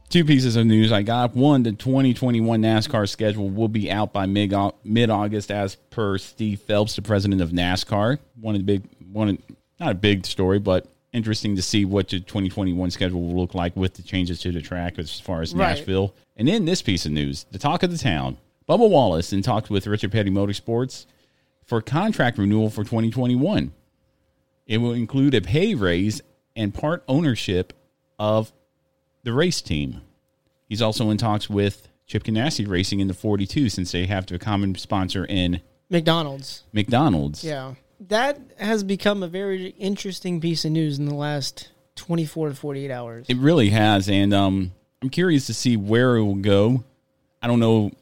Two 0.09 0.27
pieces 0.27 0.57
of 0.57 0.67
news 0.67 0.93
I 0.93 1.03
got. 1.03 1.35
One, 1.35 1.63
the 1.63 1.73
2021 1.73 2.61
NASCAR 2.61 3.09
schedule 3.09 3.49
will 3.49 3.69
be 3.69 3.91
out 3.91 4.13
by 4.13 4.27
mid 4.27 4.53
August, 4.53 5.51
as 5.51 5.77
per 5.89 6.19
Steve 6.19 6.61
Phelps, 6.61 6.97
the 6.97 7.03
president 7.03 7.41
of 7.41 7.51
NASCAR. 7.51 8.19
One 8.39 8.55
of 8.55 8.61
the 8.61 8.65
big, 8.65 8.83
one, 9.11 9.31
of- 9.31 9.39
not 9.83 9.93
a 9.93 9.95
big 9.97 10.25
story, 10.27 10.59
but 10.59 10.87
interesting 11.13 11.57
to 11.57 11.63
see 11.63 11.85
what 11.85 12.09
the 12.09 12.21
2021 12.21 12.91
schedule 12.91 13.21
will 13.21 13.39
look 13.41 13.55
like 13.55 13.77
with 13.77 13.95
the 13.95 14.03
changes 14.03 14.41
to 14.41 14.53
the 14.53 14.63
track 14.63 14.99
as 14.99 15.21
far 15.21 15.43
as 15.43 15.55
Right. 15.55 15.77
Nashville. 15.77 16.15
And 16.37 16.49
then 16.49 16.65
this 16.65 16.81
piece 16.83 17.05
of 17.05 17.13
news, 17.13 17.45
the 17.51 17.59
talk 17.59 17.83
of 17.83 17.91
the 17.91 17.99
town. 17.99 18.39
Bubba 18.69 18.89
Wallace 18.89 19.33
in 19.33 19.43
talks 19.43 19.69
with 19.69 19.87
Richard 19.87 20.13
Petty 20.13 20.31
Motorsports 20.31 21.07
for 21.67 21.83
contract 21.83 22.39
renewal 22.39 22.71
for 22.71 22.85
2021. 22.85 23.73
It 24.67 24.79
will 24.79 24.93
include 24.93 25.35
a 25.35 25.41
pay 25.41 25.75
raise 25.75 26.23
and 26.57 26.73
part 26.73 27.03
ownership 27.09 27.73
of 28.19 28.53
the 29.25 29.33
race 29.33 29.61
team. 29.61 30.01
He's 30.69 30.81
also 30.81 31.11
in 31.11 31.19
talks 31.19 31.51
with 31.51 31.89
Chip 32.07 32.23
Ganassi 32.23 32.67
Racing 32.67 33.01
in 33.01 33.09
the 33.09 33.15
42 33.15 33.69
since 33.69 33.93
they 33.93 34.07
have 34.07 34.27
the 34.27 34.39
common 34.39 34.75
sponsor 34.77 35.25
in 35.27 35.61
McDonald's. 35.91 36.63
McDonald's. 36.73 37.45
Yeah. 37.45 37.75
That 38.09 38.41
has 38.59 38.83
become 38.83 39.23
a 39.23 39.29
very 39.29 39.69
interesting 39.79 40.41
piece 40.41 40.65
of 40.65 40.73
news 40.73 40.99
in 40.99 41.07
the 41.07 41.15
last 41.15 41.71
24 41.97 42.51
to 42.51 42.55
48 42.55 42.91
hours. 42.91 43.27
It 43.29 43.37
really 43.37 43.71
has, 43.71 44.09
and 44.09 44.35
um, 44.35 44.73
I'm 45.03 45.11
curious 45.11 45.47
to 45.47 45.55
see 45.55 45.77
where 45.77 46.17
it 46.17 46.25
will 46.25 46.35
go. 46.35 46.85
I 47.41 47.47
don't 47.47 47.61
know 47.61 47.93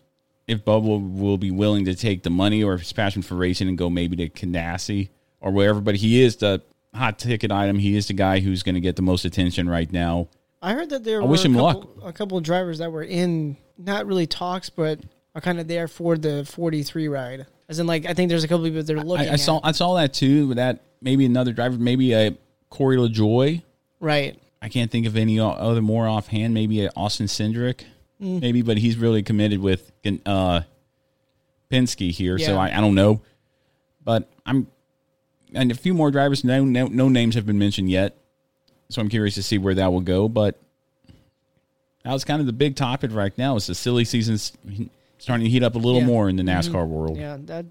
if 0.46 0.64
Bubba 0.64 1.18
will 1.18 1.38
be 1.38 1.50
willing 1.50 1.84
to 1.84 1.94
take 1.94 2.22
the 2.22 2.30
money 2.30 2.62
or 2.62 2.74
if 2.74 2.80
his 2.80 2.92
passion 2.92 3.22
for 3.22 3.34
racing 3.34 3.68
and 3.68 3.78
go 3.78 3.90
maybe 3.90 4.16
to 4.16 4.28
Ganassi 4.28 5.10
or 5.40 5.52
wherever. 5.52 5.80
But 5.80 5.96
he 5.96 6.22
is 6.22 6.36
the 6.36 6.62
hot 6.94 7.18
ticket 7.18 7.52
item. 7.52 7.78
He 7.78 7.96
is 7.96 8.08
the 8.08 8.14
guy 8.14 8.40
who's 8.40 8.62
going 8.62 8.74
to 8.74 8.80
get 8.80 8.96
the 8.96 9.02
most 9.02 9.24
attention 9.24 9.68
right 9.68 9.90
now. 9.92 10.28
I 10.62 10.74
heard 10.74 10.90
that 10.90 11.04
there 11.04 11.20
I 11.20 11.24
were 11.24 11.30
wish 11.30 11.44
a 11.44 11.48
him 11.48 11.54
couple, 11.54 11.96
a 12.04 12.12
couple 12.12 12.36
of 12.36 12.44
drivers 12.44 12.78
that 12.78 12.90
were 12.90 13.04
in 13.04 13.56
not 13.78 14.06
really 14.06 14.26
talks, 14.26 14.70
but 14.70 15.00
are 15.34 15.40
kind 15.40 15.60
of 15.60 15.68
there 15.68 15.88
for 15.88 16.18
the 16.18 16.44
43 16.44 17.08
ride. 17.08 17.46
As 17.70 17.78
in, 17.78 17.86
like, 17.86 18.04
I 18.04 18.14
think 18.14 18.28
there's 18.28 18.42
a 18.42 18.48
couple 18.48 18.66
of 18.66 18.72
people 18.72 18.82
they're 18.82 19.00
looking 19.00 19.28
I, 19.28 19.34
I 19.34 19.36
saw 19.36 19.58
at. 19.58 19.64
I 19.66 19.72
saw 19.72 19.94
that 19.94 20.12
too. 20.12 20.48
With 20.48 20.56
that 20.56 20.80
maybe 21.00 21.24
another 21.24 21.52
driver, 21.52 21.78
maybe 21.78 22.12
a 22.12 22.36
Corey 22.68 22.96
LaJoie. 22.96 23.62
Right. 24.00 24.36
I 24.60 24.68
can't 24.68 24.90
think 24.90 25.06
of 25.06 25.16
any 25.16 25.38
other 25.38 25.80
more 25.80 26.08
offhand. 26.08 26.52
Maybe 26.52 26.84
a 26.84 26.90
Austin 26.96 27.26
Cindric, 27.26 27.84
Mm. 28.20 28.40
maybe, 28.42 28.60
but 28.60 28.76
he's 28.76 28.98
really 28.98 29.22
committed 29.22 29.60
with 29.60 29.90
uh, 30.26 30.60
Penske 31.70 32.10
here, 32.10 32.38
so 32.38 32.56
I, 32.58 32.76
I 32.76 32.80
don't 32.80 32.94
know. 32.94 33.22
But 34.04 34.28
I'm 34.44 34.66
and 35.54 35.70
a 35.70 35.74
few 35.74 35.94
more 35.94 36.10
drivers. 36.10 36.44
No, 36.44 36.64
no, 36.64 36.86
no 36.86 37.08
names 37.08 37.34
have 37.36 37.46
been 37.46 37.58
mentioned 37.58 37.90
yet, 37.90 38.16
so 38.90 39.00
I'm 39.00 39.08
curious 39.08 39.36
to 39.36 39.42
see 39.42 39.56
where 39.58 39.74
that 39.74 39.90
will 39.92 40.02
go. 40.02 40.28
But 40.28 40.60
that 42.04 42.12
was 42.12 42.24
kind 42.24 42.40
of 42.40 42.46
the 42.46 42.52
big 42.52 42.76
topic 42.76 43.10
right 43.14 43.36
now. 43.38 43.56
Is 43.56 43.68
the 43.68 43.74
silly 43.74 44.04
season's 44.04 44.52
starting 45.20 45.44
to 45.44 45.50
heat 45.50 45.62
up 45.62 45.74
a 45.76 45.78
little 45.78 46.00
Yeah. 46.00 46.06
more 46.06 46.28
in 46.28 46.36
the 46.36 46.42
Mhm. 46.42 46.58
NASCAR 46.58 46.86
world. 46.88 47.16
Yeah, 47.16 47.36
that. 47.46 47.66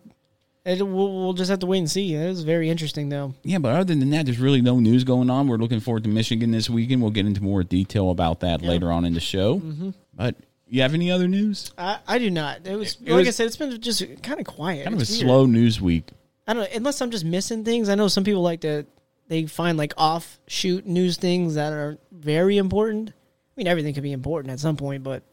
It, 0.65 0.85
we'll, 0.85 1.13
we'll 1.13 1.33
just 1.33 1.49
have 1.49 1.59
to 1.59 1.65
wait 1.65 1.79
and 1.79 1.89
see. 1.89 2.13
It 2.13 2.27
was 2.27 2.43
very 2.43 2.69
interesting, 2.69 3.09
though. 3.09 3.33
Yeah, 3.43 3.57
but 3.59 3.73
other 3.73 3.95
than 3.95 4.09
that, 4.11 4.25
there's 4.25 4.39
really 4.39 4.61
no 4.61 4.79
news 4.79 5.03
going 5.03 5.29
on. 5.29 5.47
We're 5.47 5.57
looking 5.57 5.79
forward 5.79 6.03
to 6.03 6.09
Michigan 6.09 6.51
this 6.51 6.69
weekend. 6.69 7.01
We'll 7.01 7.11
get 7.11 7.25
into 7.25 7.41
more 7.41 7.63
detail 7.63 8.11
about 8.11 8.41
that 8.41 8.61
Yeah. 8.61 8.69
later 8.69 8.91
on 8.91 9.05
in 9.05 9.13
the 9.13 9.19
show. 9.19 9.59
Mhm. 9.59 9.93
But 10.13 10.35
you 10.67 10.81
have 10.81 10.93
any 10.93 11.09
other 11.09 11.27
news? 11.27 11.71
I, 11.77 11.97
I 12.07 12.19
do 12.19 12.29
not. 12.29 12.67
It 12.67 12.75
was 12.75 12.97
It 13.03 13.11
like 13.11 13.23
I 13.25 13.27
was- 13.29 13.35
said. 13.37 13.47
It's 13.47 13.55
been 13.57 13.79
just 13.81 14.03
kind 14.21 14.39
of 14.39 14.45
quiet. 14.45 14.83
Kind 14.83 14.93
of 14.95 14.99
a 14.99 15.05
weird. 15.07 15.07
slow 15.07 15.45
news 15.45 15.79
week. 15.81 16.09
I 16.47 16.53
don't 16.53 16.63
know. 16.63 16.69
Unless 16.75 17.01
I'm 17.01 17.09
just 17.11 17.25
missing 17.25 17.63
things. 17.63 17.89
I 17.89 17.95
know 17.95 18.07
some 18.09 18.23
people 18.23 18.41
like 18.41 18.61
to 18.61 18.85
they 19.29 19.45
find 19.45 19.77
like 19.77 19.93
offshoot 19.97 20.85
news 20.85 21.15
things 21.17 21.55
that 21.55 21.71
are 21.71 21.97
very 22.11 22.57
important. 22.57 23.09
I 23.09 23.13
mean, 23.55 23.67
everything 23.67 23.93
could 23.93 24.03
be 24.03 24.11
important 24.11 24.51
at 24.51 24.59
some 24.59 24.75
point, 24.75 25.03
but 25.03 25.23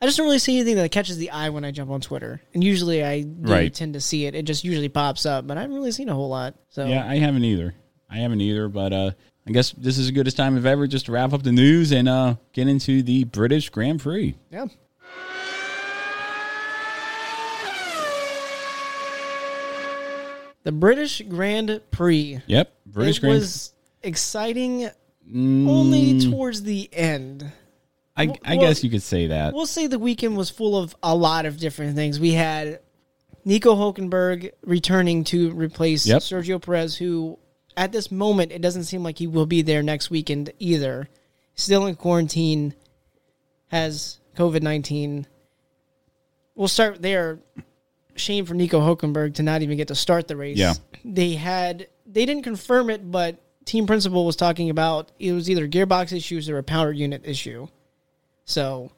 I 0.00 0.04
just 0.04 0.18
don't 0.18 0.26
really 0.26 0.38
see 0.38 0.56
anything 0.56 0.76
that 0.76 0.90
catches 0.90 1.16
the 1.16 1.30
eye 1.30 1.48
when 1.48 1.64
I 1.64 1.70
jump 1.70 1.90
on 1.90 2.00
Twitter. 2.02 2.42
And 2.52 2.62
usually 2.62 3.02
I 3.02 3.22
do 3.22 3.50
Right. 3.50 3.72
tend 3.72 3.94
to 3.94 4.00
see 4.00 4.26
it. 4.26 4.34
It 4.34 4.44
just 4.44 4.62
usually 4.62 4.90
pops 4.90 5.24
up, 5.24 5.46
but 5.46 5.56
I 5.56 5.62
haven't 5.62 5.74
really 5.76 5.90
seen 5.92 6.08
a 6.10 6.14
whole 6.14 6.28
lot. 6.28 6.54
So 6.68 6.86
Yeah, 6.86 7.06
I 7.08 7.16
haven't 7.18 7.44
either. 7.44 7.74
I 8.10 8.18
haven't 8.18 8.42
either, 8.42 8.68
but 8.68 8.92
uh, 8.92 9.10
I 9.48 9.52
guess 9.52 9.72
this 9.72 9.96
is 9.96 10.06
as 10.06 10.10
good 10.10 10.28
a 10.28 10.32
time 10.32 10.56
as 10.58 10.66
ever 10.66 10.86
just 10.86 11.06
to 11.06 11.12
wrap 11.12 11.32
up 11.32 11.42
the 11.42 11.52
news 11.52 11.92
and 11.92 12.08
uh, 12.10 12.36
get 12.52 12.68
into 12.68 13.02
the 13.02 13.24
British 13.24 13.70
Grand 13.70 14.00
Prix. 14.00 14.36
yeah. 14.50 14.66
The 20.64 20.72
British 20.72 21.22
Grand 21.28 21.80
Prix. 21.92 22.40
Yep, 22.48 22.72
British 22.86 23.18
it 23.18 23.20
Grand. 23.20 23.34
was 23.36 23.72
exciting 24.02 24.90
Mm, 25.32 25.66
only 25.68 26.20
towards 26.30 26.62
the 26.62 26.88
end. 26.92 27.50
I, 28.16 28.26
well- 28.26 28.36
I 28.44 28.56
guess 28.56 28.82
you 28.82 28.90
could 28.90 29.02
say 29.02 29.28
that. 29.28 29.52
We'll 29.54 29.66
say 29.66 29.86
the 29.86 29.98
weekend 29.98 30.36
was 30.36 30.50
full 30.50 30.76
of 30.76 30.96
a 31.02 31.14
lot 31.14 31.46
of 31.46 31.58
different 31.58 31.96
things. 31.96 32.18
We 32.18 32.32
had 32.32 32.80
Nico 33.44 33.74
Hulkenberg 33.74 34.52
returning 34.62 35.24
to 35.24 35.52
replace 35.52 36.06
Yep. 36.06 36.22
Sergio 36.22 36.60
Perez, 36.60 36.96
who 36.96 37.38
at 37.76 37.92
this 37.92 38.10
moment 38.10 38.52
it 38.52 38.62
doesn't 38.62 38.84
seem 38.84 39.02
like 39.02 39.18
he 39.18 39.26
will 39.26 39.46
be 39.46 39.62
there 39.62 39.82
next 39.82 40.10
weekend 40.10 40.52
either. 40.58 41.08
Still 41.54 41.86
in 41.86 41.94
quarantine, 41.94 42.74
has 43.68 44.18
COVID 44.36 44.62
nineteen. 44.62 45.26
We'll 46.54 46.68
start 46.68 47.02
there. 47.02 47.40
Shame 48.14 48.46
for 48.46 48.54
Nico 48.54 48.80
Hulkenberg 48.80 49.34
to 49.34 49.42
not 49.42 49.60
even 49.62 49.76
get 49.76 49.88
to 49.88 49.94
start 49.94 50.26
the 50.26 50.36
race. 50.36 50.56
Yeah. 50.56 50.74
They 51.04 51.34
had 51.34 51.88
they 52.06 52.24
didn't 52.24 52.44
confirm 52.44 52.88
it, 52.90 53.10
but 53.10 53.36
team 53.66 53.86
principal 53.86 54.24
was 54.24 54.36
talking 54.36 54.70
about 54.70 55.12
it 55.18 55.32
was 55.32 55.50
either 55.50 55.68
gearbox 55.68 56.12
issues 56.16 56.48
or 56.48 56.56
a 56.58 56.62
power 56.62 56.92
unit 56.92 57.22
issue. 57.24 57.68
So, 58.46 58.90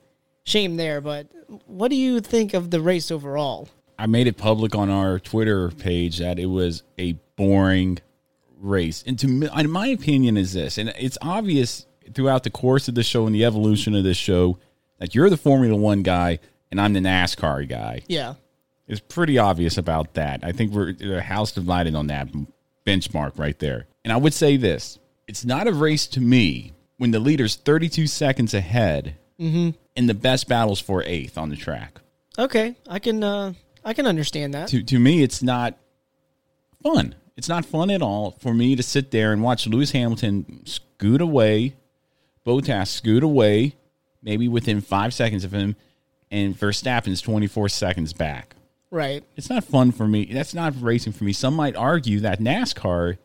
shame 0.44 0.76
there. 0.76 1.00
But 1.00 1.26
what 1.66 1.88
do 1.88 1.96
you 1.96 2.20
think 2.20 2.54
of 2.54 2.70
the 2.70 2.80
race 2.80 3.10
overall? 3.10 3.68
I 3.98 4.06
made 4.06 4.28
it 4.28 4.36
public 4.36 4.76
on 4.76 4.88
our 4.88 5.18
Twitter 5.18 5.70
page 5.70 6.18
that 6.18 6.38
it 6.38 6.46
was 6.46 6.84
a 6.98 7.14
boring 7.34 7.98
race. 8.60 9.02
And 9.04 9.18
to 9.18 9.26
me, 9.26 9.48
in 9.56 9.70
my 9.70 9.88
opinion, 9.88 10.36
is 10.36 10.52
this, 10.52 10.78
and 10.78 10.94
it's 10.96 11.18
obvious 11.20 11.86
throughout 12.14 12.44
the 12.44 12.50
course 12.50 12.86
of 12.86 12.94
the 12.94 13.02
show 13.02 13.26
and 13.26 13.34
the 13.34 13.44
evolution 13.44 13.94
of 13.96 14.04
this 14.04 14.16
show 14.16 14.58
that 14.98 15.14
you're 15.14 15.30
the 15.30 15.36
Formula 15.36 15.76
One 15.76 16.02
guy 16.02 16.38
and 16.70 16.80
I'm 16.80 16.92
the 16.92 17.00
NASCAR 17.00 17.68
guy. 17.68 18.02
Yeah. 18.06 18.34
It's 18.86 19.00
pretty 19.00 19.38
obvious 19.38 19.76
about 19.76 20.14
that. 20.14 20.40
I 20.42 20.52
think 20.52 20.72
we're 20.72 20.92
the 20.92 21.22
house 21.22 21.52
divided 21.52 21.94
on 21.94 22.06
that 22.06 22.28
benchmark 22.86 23.38
right 23.38 23.58
there. 23.58 23.86
And 24.04 24.12
I 24.12 24.16
would 24.16 24.32
say 24.32 24.56
this: 24.56 24.98
it's 25.26 25.44
not 25.44 25.66
a 25.66 25.72
race 25.72 26.06
to 26.08 26.20
me 26.20 26.72
when 26.96 27.10
the 27.10 27.20
leader's 27.20 27.56
32 27.56 28.06
seconds 28.06 28.54
ahead, 28.54 29.16
Mhm. 29.40 29.74
and 29.96 30.08
the 30.08 30.14
best 30.14 30.48
battles 30.48 30.80
for 30.80 31.02
eighth 31.04 31.38
on 31.38 31.48
the 31.50 31.56
track. 31.56 32.00
Okay, 32.38 32.74
I 32.88 32.98
can 32.98 33.22
uh, 33.22 33.52
I 33.84 33.94
can 33.94 34.06
understand 34.06 34.54
that. 34.54 34.68
to 34.68 34.82
to 34.82 34.98
me 34.98 35.22
it's 35.22 35.42
not 35.42 35.76
fun. 36.82 37.14
It's 37.36 37.48
not 37.48 37.64
fun 37.64 37.90
at 37.90 38.02
all 38.02 38.32
for 38.40 38.52
me 38.52 38.74
to 38.76 38.82
sit 38.82 39.10
there 39.12 39.32
and 39.32 39.42
watch 39.42 39.66
Lewis 39.66 39.92
Hamilton 39.92 40.62
scoot 40.66 41.20
away, 41.20 41.74
Bottas 42.44 42.88
scoot 42.88 43.22
away, 43.22 43.74
maybe 44.22 44.48
within 44.48 44.80
five 44.80 45.14
seconds 45.14 45.44
of 45.44 45.52
him, 45.52 45.76
and 46.30 46.58
Verstappen's 46.58 47.20
twenty 47.20 47.46
four 47.46 47.68
seconds 47.68 48.12
back. 48.12 48.54
Right. 48.90 49.22
It's 49.36 49.50
not 49.50 49.64
fun 49.64 49.92
for 49.92 50.08
me. 50.08 50.24
That's 50.32 50.54
not 50.54 50.74
racing 50.80 51.12
for 51.12 51.24
me. 51.24 51.32
Some 51.32 51.54
might 51.54 51.76
argue 51.76 52.20
that 52.20 52.40
NASCAR 52.40 53.18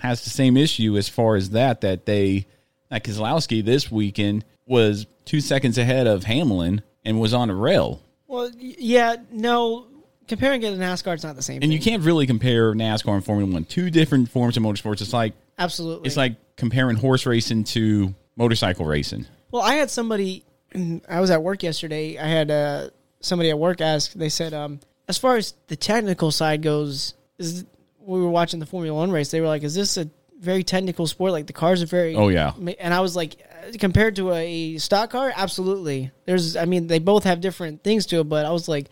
has 0.00 0.22
the 0.22 0.30
same 0.30 0.56
issue 0.56 0.96
as 0.96 1.08
far 1.08 1.34
as 1.36 1.50
that 1.50 1.80
that 1.82 2.06
they 2.06 2.46
that 2.90 3.02
Keselowski 3.04 3.64
this 3.64 3.90
weekend 3.90 4.44
was 4.66 5.06
two 5.24 5.40
seconds 5.40 5.78
ahead 5.78 6.06
of 6.06 6.24
Hamlin 6.24 6.82
and 7.04 7.20
was 7.20 7.34
on 7.34 7.50
a 7.50 7.54
rail. 7.54 8.02
Well, 8.26 8.50
yeah, 8.58 9.16
no. 9.30 9.86
Comparing 10.26 10.62
it 10.62 10.70
to 10.70 10.76
NASCAR, 10.76 11.14
it's 11.14 11.22
not 11.22 11.36
the 11.36 11.42
same. 11.42 11.62
And 11.62 11.70
you 11.70 11.78
can't 11.78 12.02
really 12.02 12.26
compare 12.26 12.72
NASCAR 12.72 13.14
and 13.14 13.24
Formula 13.24 13.52
One. 13.52 13.64
Two 13.64 13.90
different 13.90 14.30
forms 14.30 14.56
of 14.56 14.62
motorsports. 14.62 15.02
It's 15.02 15.12
like 15.12 15.34
Absolutely. 15.58 16.06
it's 16.06 16.16
like 16.16 16.36
comparing 16.56 16.96
horse 16.96 17.26
racing 17.26 17.64
to 17.64 18.14
motorcycle 18.36 18.86
racing. 18.86 19.26
Well, 19.50 19.62
I 19.62 19.74
had 19.74 19.90
somebody. 19.90 20.44
I 21.08 21.20
was 21.20 21.30
at 21.30 21.42
work 21.42 21.62
yesterday. 21.62 22.18
I 22.18 22.26
had 22.26 22.50
uh, 22.50 22.88
somebody 23.20 23.50
at 23.50 23.58
work 23.58 23.82
ask. 23.82 24.12
They 24.14 24.30
said, 24.30 24.54
um, 24.54 24.80
as 25.08 25.18
far 25.18 25.36
as 25.36 25.54
the 25.66 25.76
technical 25.76 26.30
side 26.30 26.62
goes, 26.62 27.14
is 27.38 27.66
we 28.00 28.20
were 28.20 28.30
watching 28.30 28.60
the 28.60 28.66
Formula 28.66 28.98
One 28.98 29.10
race. 29.10 29.30
They 29.30 29.42
were 29.42 29.46
like, 29.46 29.62
"Is 29.62 29.74
this 29.74 29.98
a 29.98 30.08
very 30.40 30.62
technical 30.64 31.06
sport? 31.06 31.32
Like 31.32 31.46
the 31.46 31.52
cars 31.52 31.82
are 31.82 31.86
very." 31.86 32.14
Oh, 32.14 32.28
yeah. 32.28 32.52
And 32.78 32.92
I 32.92 33.00
was 33.00 33.14
like, 33.16 33.36
compared 33.78 34.16
to 34.16 34.32
a 34.32 34.78
stock 34.78 35.10
car, 35.10 35.32
absolutely. 35.34 36.10
There's, 36.26 36.56
I 36.56 36.64
mean, 36.64 36.86
they 36.86 36.98
both 36.98 37.24
have 37.24 37.40
different 37.40 37.82
things 37.82 38.06
to 38.06 38.20
it, 38.20 38.24
but 38.24 38.44
I 38.46 38.50
was 38.50 38.68
like, 38.68 38.88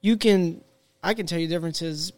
you 0.00 0.16
can, 0.16 0.62
I 1.02 1.14
can 1.14 1.26
tell 1.26 1.38
you 1.38 1.46
differences 1.48 2.12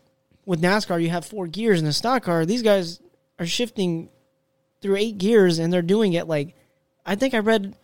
with 0.47 0.61
NASCAR. 0.63 1.03
You 1.03 1.11
have 1.11 1.25
four 1.25 1.47
gears 1.47 1.81
in 1.81 1.87
a 1.87 1.93
stock 1.93 2.23
car. 2.25 2.47
These 2.47 2.63
guys 2.63 3.01
are 3.39 3.47
shifting 3.47 4.09
through 4.81 4.97
eight 4.97 5.19
gears, 5.19 5.59
and 5.59 5.73
they're 5.73 5.83
doing 5.83 6.13
it 6.15 6.27
like, 6.29 6.55
I 7.05 7.15
think 7.15 7.35
I 7.35 7.39
read 7.39 7.77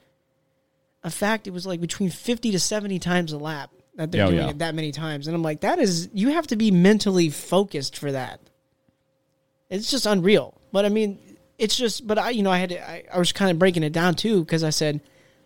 a 1.03 1.11
fact. 1.11 1.47
It 1.47 1.53
was 1.53 1.67
like 1.67 1.81
between 1.81 2.11
fifty 2.11 2.51
to 2.53 2.59
seventy 2.61 2.99
times 2.99 3.33
a 3.33 3.39
lap 3.39 3.71
that 3.97 4.11
they're 4.11 4.25
Oh, 4.27 4.31
doing 4.31 4.43
yeah. 4.43 4.51
it 4.51 4.59
that 4.59 4.75
many 4.75 4.93
times, 4.93 5.27
and 5.27 5.35
I'm 5.37 5.43
like, 5.43 5.61
that 5.61 5.79
is 5.79 6.09
you 6.13 6.31
have 6.31 6.47
to 6.49 6.57
be 6.57 6.71
mentally 6.71 7.31
focused 7.31 7.97
for 7.99 8.13
that. 8.13 8.41
It's 9.71 9.91
just 9.91 10.07
unreal. 10.07 10.61
But 10.75 10.85
I 10.85 10.89
mean, 10.89 11.21
it's 11.57 11.77
just. 11.77 12.05
But 12.05 12.19
I, 12.19 12.31
you 12.31 12.43
know, 12.43 12.51
I 12.51 12.59
had 12.59 12.71
to, 12.71 12.91
I, 12.91 13.05
I 13.15 13.19
was 13.21 13.31
kind 13.31 13.53
of 13.53 13.61
breaking 13.61 13.85
it 13.85 13.93
down 13.93 14.17
too 14.17 14.41
because 14.45 14.65
I 14.65 14.71
said 14.71 15.01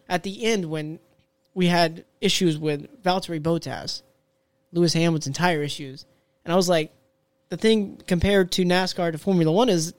at 0.08 0.22
the 0.22 0.42
end 0.42 0.64
when 0.64 1.00
we 1.52 1.66
had 1.66 2.06
issues 2.22 2.56
with 2.56 3.02
Valtteri 3.02 3.38
Bottas, 3.38 4.00
Lewis 4.72 4.94
Hamilton 4.94 5.34
tire 5.34 5.62
issues, 5.62 6.06
and 6.46 6.52
I 6.54 6.56
was 6.56 6.66
like, 6.66 6.92
the 7.50 7.58
thing 7.58 8.00
compared 8.06 8.52
to 8.52 8.64
NASCAR 8.64 9.12
to 9.12 9.18
Formula 9.18 9.52
One 9.52 9.68
is 9.68 9.92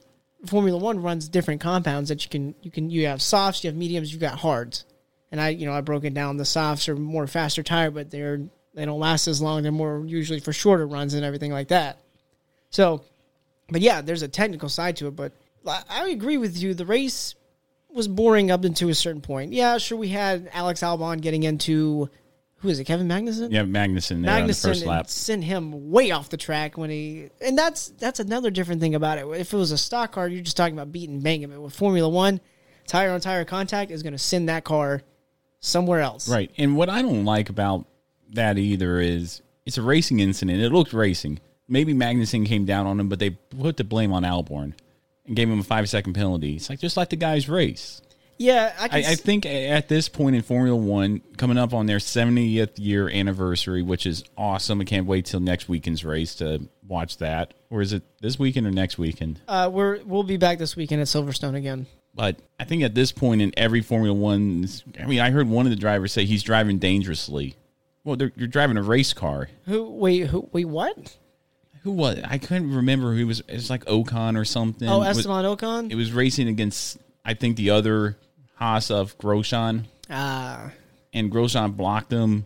Formula 0.46 0.76
One 0.76 1.00
runs 1.00 1.28
different 1.28 1.60
compounds 1.60 2.08
that 2.08 2.24
you 2.24 2.28
can 2.28 2.56
you 2.60 2.72
can 2.72 2.90
you 2.90 3.06
have 3.06 3.22
softs, 3.22 3.62
you 3.62 3.68
have 3.68 3.76
mediums, 3.76 4.12
you 4.12 4.18
got 4.18 4.40
hards, 4.40 4.84
and 5.30 5.40
I 5.40 5.50
you 5.50 5.64
know 5.64 5.72
I 5.72 5.80
broke 5.80 6.02
it 6.02 6.12
down. 6.12 6.38
The 6.38 6.44
softs 6.44 6.88
are 6.88 6.96
more 6.96 7.28
faster 7.28 7.62
tire, 7.62 7.92
but 7.92 8.10
they're 8.10 8.40
they 8.74 8.84
don't 8.84 8.98
last 8.98 9.28
as 9.28 9.40
long. 9.40 9.62
They're 9.62 9.70
more 9.70 10.04
usually 10.04 10.40
for 10.40 10.52
shorter 10.52 10.88
runs 10.88 11.14
and 11.14 11.24
everything 11.24 11.52
like 11.52 11.68
that. 11.68 12.00
So, 12.70 13.04
but 13.70 13.80
yeah, 13.80 14.00
there's 14.00 14.22
a 14.22 14.28
technical 14.28 14.68
side 14.68 14.96
to 14.96 15.08
it. 15.08 15.16
But 15.16 15.32
I 15.88 16.08
agree 16.08 16.38
with 16.38 16.60
you. 16.60 16.74
The 16.74 16.86
race 16.86 17.34
was 17.92 18.08
boring 18.08 18.50
up 18.50 18.64
until 18.64 18.88
a 18.88 18.94
certain 18.94 19.20
point. 19.20 19.52
Yeah, 19.52 19.78
sure. 19.78 19.98
We 19.98 20.08
had 20.08 20.48
Alex 20.52 20.80
Albon 20.80 21.20
getting 21.20 21.42
into 21.42 22.08
who 22.60 22.68
is 22.68 22.78
it? 22.78 22.84
Kevin 22.84 23.08
Magnussen. 23.08 23.52
Yeah, 23.52 23.62
Magnussen 23.62 24.22
there 24.22 24.34
on 24.34 24.46
the 24.46 24.52
Magnussen 24.52 24.62
first 24.62 24.86
lap. 24.86 25.08
sent 25.08 25.44
him 25.44 25.90
way 25.90 26.10
off 26.10 26.28
the 26.28 26.36
track 26.36 26.76
when 26.76 26.90
he, 26.90 27.30
and 27.40 27.56
that's 27.56 27.88
that's 27.88 28.20
another 28.20 28.50
different 28.50 28.80
thing 28.80 28.94
about 28.94 29.18
it. 29.18 29.26
If 29.28 29.54
it 29.54 29.56
was 29.56 29.72
a 29.72 29.78
stock 29.78 30.12
car, 30.12 30.28
you're 30.28 30.42
just 30.42 30.56
talking 30.56 30.74
about 30.74 30.92
beating 30.92 31.16
and 31.16 31.24
banging. 31.24 31.48
But 31.48 31.60
with 31.60 31.74
Formula 31.74 32.08
One, 32.08 32.40
tire 32.86 33.12
on 33.12 33.20
tire 33.20 33.44
contact 33.46 33.90
is 33.90 34.02
going 34.02 34.12
to 34.12 34.18
send 34.18 34.48
that 34.50 34.64
car 34.64 35.02
somewhere 35.60 36.00
else. 36.00 36.28
Right. 36.28 36.50
And 36.58 36.76
what 36.76 36.90
I 36.90 37.00
don't 37.02 37.24
like 37.24 37.48
about 37.48 37.86
that 38.32 38.58
either 38.58 39.00
is 39.00 39.40
it's 39.64 39.78
a 39.78 39.82
racing 39.82 40.20
incident. 40.20 40.60
It 40.60 40.70
looked 40.70 40.92
racing. 40.92 41.40
Maybe 41.70 41.94
Magnussen 41.94 42.44
came 42.44 42.64
down 42.66 42.86
on 42.86 42.98
him, 43.00 43.08
but 43.08 43.18
they 43.18 43.30
put 43.30 43.76
the 43.78 43.84
blame 43.84 44.12
on 44.12 44.24
Albon 44.24 44.74
and 45.26 45.36
gave 45.36 45.48
him 45.48 45.60
a 45.60 45.62
five 45.62 45.88
second 45.88 46.12
penalty. 46.14 46.56
It's 46.56 46.68
like 46.68 46.80
just 46.80 46.96
let 46.96 47.08
the 47.10 47.16
guys 47.16 47.48
race. 47.48 48.02
Yeah, 48.38 48.72
I 48.80 48.84
I, 48.84 48.88
can. 48.88 48.98
I 48.98 49.12
s- 49.12 49.20
think 49.20 49.44
at 49.46 49.88
this 49.88 50.08
point 50.08 50.34
in 50.34 50.40
Formula 50.42 50.74
One, 50.74 51.20
coming 51.36 51.58
up 51.58 51.72
on 51.74 51.84
their 51.86 51.98
70th 51.98 52.70
year 52.78 53.08
anniversary, 53.08 53.82
which 53.82 54.06
is 54.06 54.24
awesome. 54.36 54.80
I 54.80 54.84
can't 54.84 55.06
wait 55.06 55.26
till 55.26 55.40
next 55.40 55.68
weekend's 55.68 56.04
race 56.04 56.34
to 56.36 56.66
watch 56.88 57.18
that. 57.18 57.52
Or 57.68 57.82
is 57.82 57.92
it 57.92 58.02
this 58.22 58.38
weekend 58.38 58.66
or 58.66 58.70
next 58.70 58.96
weekend? 58.98 59.40
uh, 59.46 59.70
we're 59.72 60.00
we'll 60.04 60.22
be 60.24 60.38
back 60.38 60.58
this 60.58 60.74
weekend 60.74 61.00
at 61.02 61.06
Silverstone 61.06 61.54
again. 61.54 61.86
But 62.14 62.38
I 62.58 62.64
think 62.64 62.82
at 62.82 62.94
this 62.94 63.12
point 63.12 63.40
in 63.42 63.52
every 63.56 63.82
Formula 63.82 64.12
One, 64.18 64.66
I 64.98 65.04
mean, 65.06 65.20
I 65.20 65.30
heard 65.30 65.46
one 65.48 65.66
of 65.66 65.70
the 65.70 65.76
drivers 65.76 66.10
say 66.12 66.24
he's 66.24 66.42
driving 66.42 66.78
dangerously. 66.78 67.54
Well, 68.04 68.16
you're 68.36 68.48
driving 68.48 68.78
a 68.78 68.82
race 68.82 69.12
car. 69.12 69.48
Who? 69.66 69.84
Wait. 69.90 70.26
Who? 70.28 70.48
Wait. 70.50 70.64
What? 70.64 71.16
Who 71.82 71.92
was? 71.92 72.20
I 72.24 72.38
couldn't 72.38 72.74
remember 72.74 73.14
who 73.14 73.26
was. 73.26 73.40
It 73.40 73.54
was 73.54 73.70
like 73.70 73.84
Ocon 73.86 74.38
or 74.38 74.44
something. 74.44 74.88
Oh, 74.88 74.98
was- 74.98 75.18
Esteban 75.18 75.44
Ocon. 75.44 75.90
It 75.90 75.94
was 75.94 76.12
racing 76.12 76.48
against, 76.48 76.98
I 77.24 77.34
think, 77.34 77.56
the 77.56 77.70
other 77.70 78.18
Haas 78.56 78.90
of 78.90 79.16
Grosjean, 79.18 79.84
Ah, 80.10 80.72
and 81.14 81.30
Grosjean 81.32 81.76
blocked 81.76 82.12
him. 82.12 82.44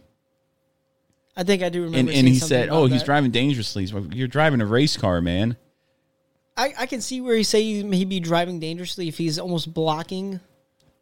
I 1.36 1.42
think 1.42 1.62
I 1.64 1.68
do 1.68 1.82
remember. 1.82 1.98
And, 1.98 2.18
and 2.18 2.28
he 2.28 2.38
said, 2.38 2.68
"Oh, 2.68 2.86
he's 2.86 3.00
that. 3.00 3.06
driving 3.06 3.32
dangerously." 3.32 3.82
He's 3.82 3.92
like, 3.92 4.14
You're 4.14 4.28
driving 4.28 4.60
a 4.60 4.66
race 4.66 4.96
car, 4.96 5.20
man. 5.20 5.56
I, 6.56 6.72
I 6.78 6.86
can 6.86 7.00
see 7.00 7.20
where 7.20 7.34
he 7.34 7.42
say 7.42 7.64
he'd 7.64 8.08
be 8.08 8.20
driving 8.20 8.60
dangerously 8.60 9.08
if 9.08 9.18
he's 9.18 9.40
almost 9.40 9.74
blocking 9.74 10.38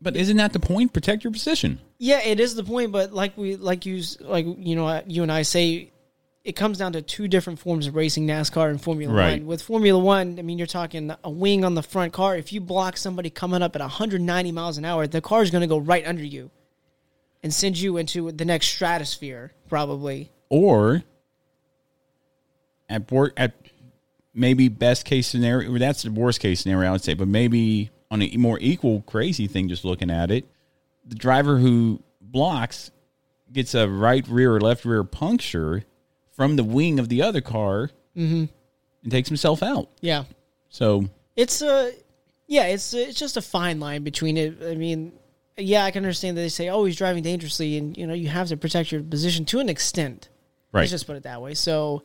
But 0.00 0.16
isn't 0.16 0.38
that 0.38 0.54
the 0.54 0.58
point? 0.60 0.94
Protect 0.94 1.22
your 1.24 1.32
position. 1.34 1.78
Yeah, 1.98 2.20
it 2.22 2.40
is 2.40 2.54
the 2.54 2.64
point, 2.64 2.90
but 2.90 3.12
like 3.12 3.36
we 3.36 3.56
like 3.56 3.84
you 3.84 4.02
like 4.20 4.46
you 4.46 4.74
know 4.74 5.02
you 5.06 5.22
and 5.22 5.30
I 5.30 5.42
say, 5.42 5.91
it 6.44 6.52
comes 6.52 6.78
down 6.78 6.92
to 6.94 7.02
two 7.02 7.28
different 7.28 7.58
forms 7.58 7.86
of 7.86 7.94
racing: 7.94 8.26
NASCAR 8.26 8.70
and 8.70 8.82
Formula 8.82 9.12
Right. 9.12 9.40
One. 9.40 9.46
With 9.46 9.62
Formula 9.62 9.98
One, 9.98 10.38
I 10.38 10.42
mean, 10.42 10.58
you're 10.58 10.66
talking 10.66 11.14
a 11.22 11.30
wing 11.30 11.64
on 11.64 11.74
the 11.74 11.82
front 11.82 12.12
car. 12.12 12.36
If 12.36 12.52
you 12.52 12.60
block 12.60 12.96
somebody 12.96 13.30
coming 13.30 13.62
up 13.62 13.76
at 13.76 13.80
190 13.80 14.52
miles 14.52 14.78
an 14.78 14.84
hour, 14.84 15.06
the 15.06 15.20
car 15.20 15.42
is 15.42 15.50
going 15.50 15.62
to 15.62 15.68
go 15.68 15.78
right 15.78 16.06
under 16.06 16.24
you 16.24 16.50
and 17.42 17.52
send 17.52 17.78
you 17.78 17.96
into 17.96 18.32
the 18.32 18.44
next 18.44 18.68
stratosphere, 18.68 19.52
probably. 19.68 20.30
Or 20.48 21.02
at 22.88 23.10
at 23.36 23.54
maybe 24.34 24.68
best 24.68 25.04
case 25.04 25.26
scenario, 25.26 25.76
that's 25.78 26.02
the 26.02 26.10
worst 26.10 26.40
case 26.40 26.60
scenario, 26.60 26.88
I 26.88 26.92
would 26.92 27.04
say. 27.04 27.14
But 27.14 27.28
maybe 27.28 27.90
on 28.10 28.20
a 28.22 28.36
more 28.36 28.58
equal 28.60 29.02
crazy 29.02 29.46
thing, 29.46 29.68
just 29.68 29.84
looking 29.84 30.10
at 30.10 30.30
it, 30.30 30.46
the 31.06 31.14
driver 31.14 31.58
who 31.58 32.02
blocks 32.20 32.90
gets 33.52 33.74
a 33.74 33.88
right 33.88 34.26
rear 34.28 34.54
or 34.56 34.60
left 34.60 34.84
rear 34.84 35.04
puncture 35.04 35.84
from 36.36 36.56
the 36.56 36.64
wing 36.64 36.98
of 36.98 37.08
the 37.08 37.22
other 37.22 37.40
car, 37.40 37.90
Mm-hmm. 38.16 38.44
and 39.04 39.10
takes 39.12 39.28
himself 39.28 39.62
out. 39.62 39.88
Yeah. 40.00 40.24
So 40.68 41.08
It's 41.36 41.62
a 41.62 41.92
yeah, 42.46 42.64
it's 42.66 42.92
it's 42.92 43.18
just 43.18 43.36
a 43.36 43.42
fine 43.42 43.80
line 43.80 44.02
between 44.02 44.36
it. 44.36 44.58
I 44.62 44.74
mean, 44.74 45.12
yeah, 45.56 45.84
I 45.84 45.90
can 45.90 46.02
understand 46.04 46.36
that 46.36 46.42
they 46.42 46.48
say, 46.50 46.68
"Oh, 46.68 46.84
he's 46.84 46.96
driving 46.96 47.22
dangerously," 47.22 47.78
and 47.78 47.96
you 47.96 48.06
know, 48.06 48.12
you 48.14 48.28
have 48.28 48.48
to 48.48 48.56
protect 48.56 48.92
your 48.92 49.02
position 49.02 49.44
to 49.46 49.60
an 49.60 49.68
extent. 49.70 50.28
Right. 50.72 50.80
Let's 50.82 50.90
just 50.90 51.06
put 51.06 51.16
it 51.16 51.22
that 51.22 51.40
way. 51.40 51.54
So 51.54 52.02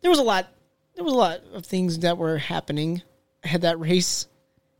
there 0.00 0.10
was 0.10 0.18
a 0.18 0.22
lot. 0.24 0.48
There 0.96 1.04
was 1.04 1.12
a 1.12 1.16
lot 1.16 1.40
of 1.52 1.64
things 1.66 2.00
that 2.00 2.18
were 2.18 2.38
happening 2.38 3.02
Had 3.44 3.60
that 3.62 3.78
race 3.80 4.26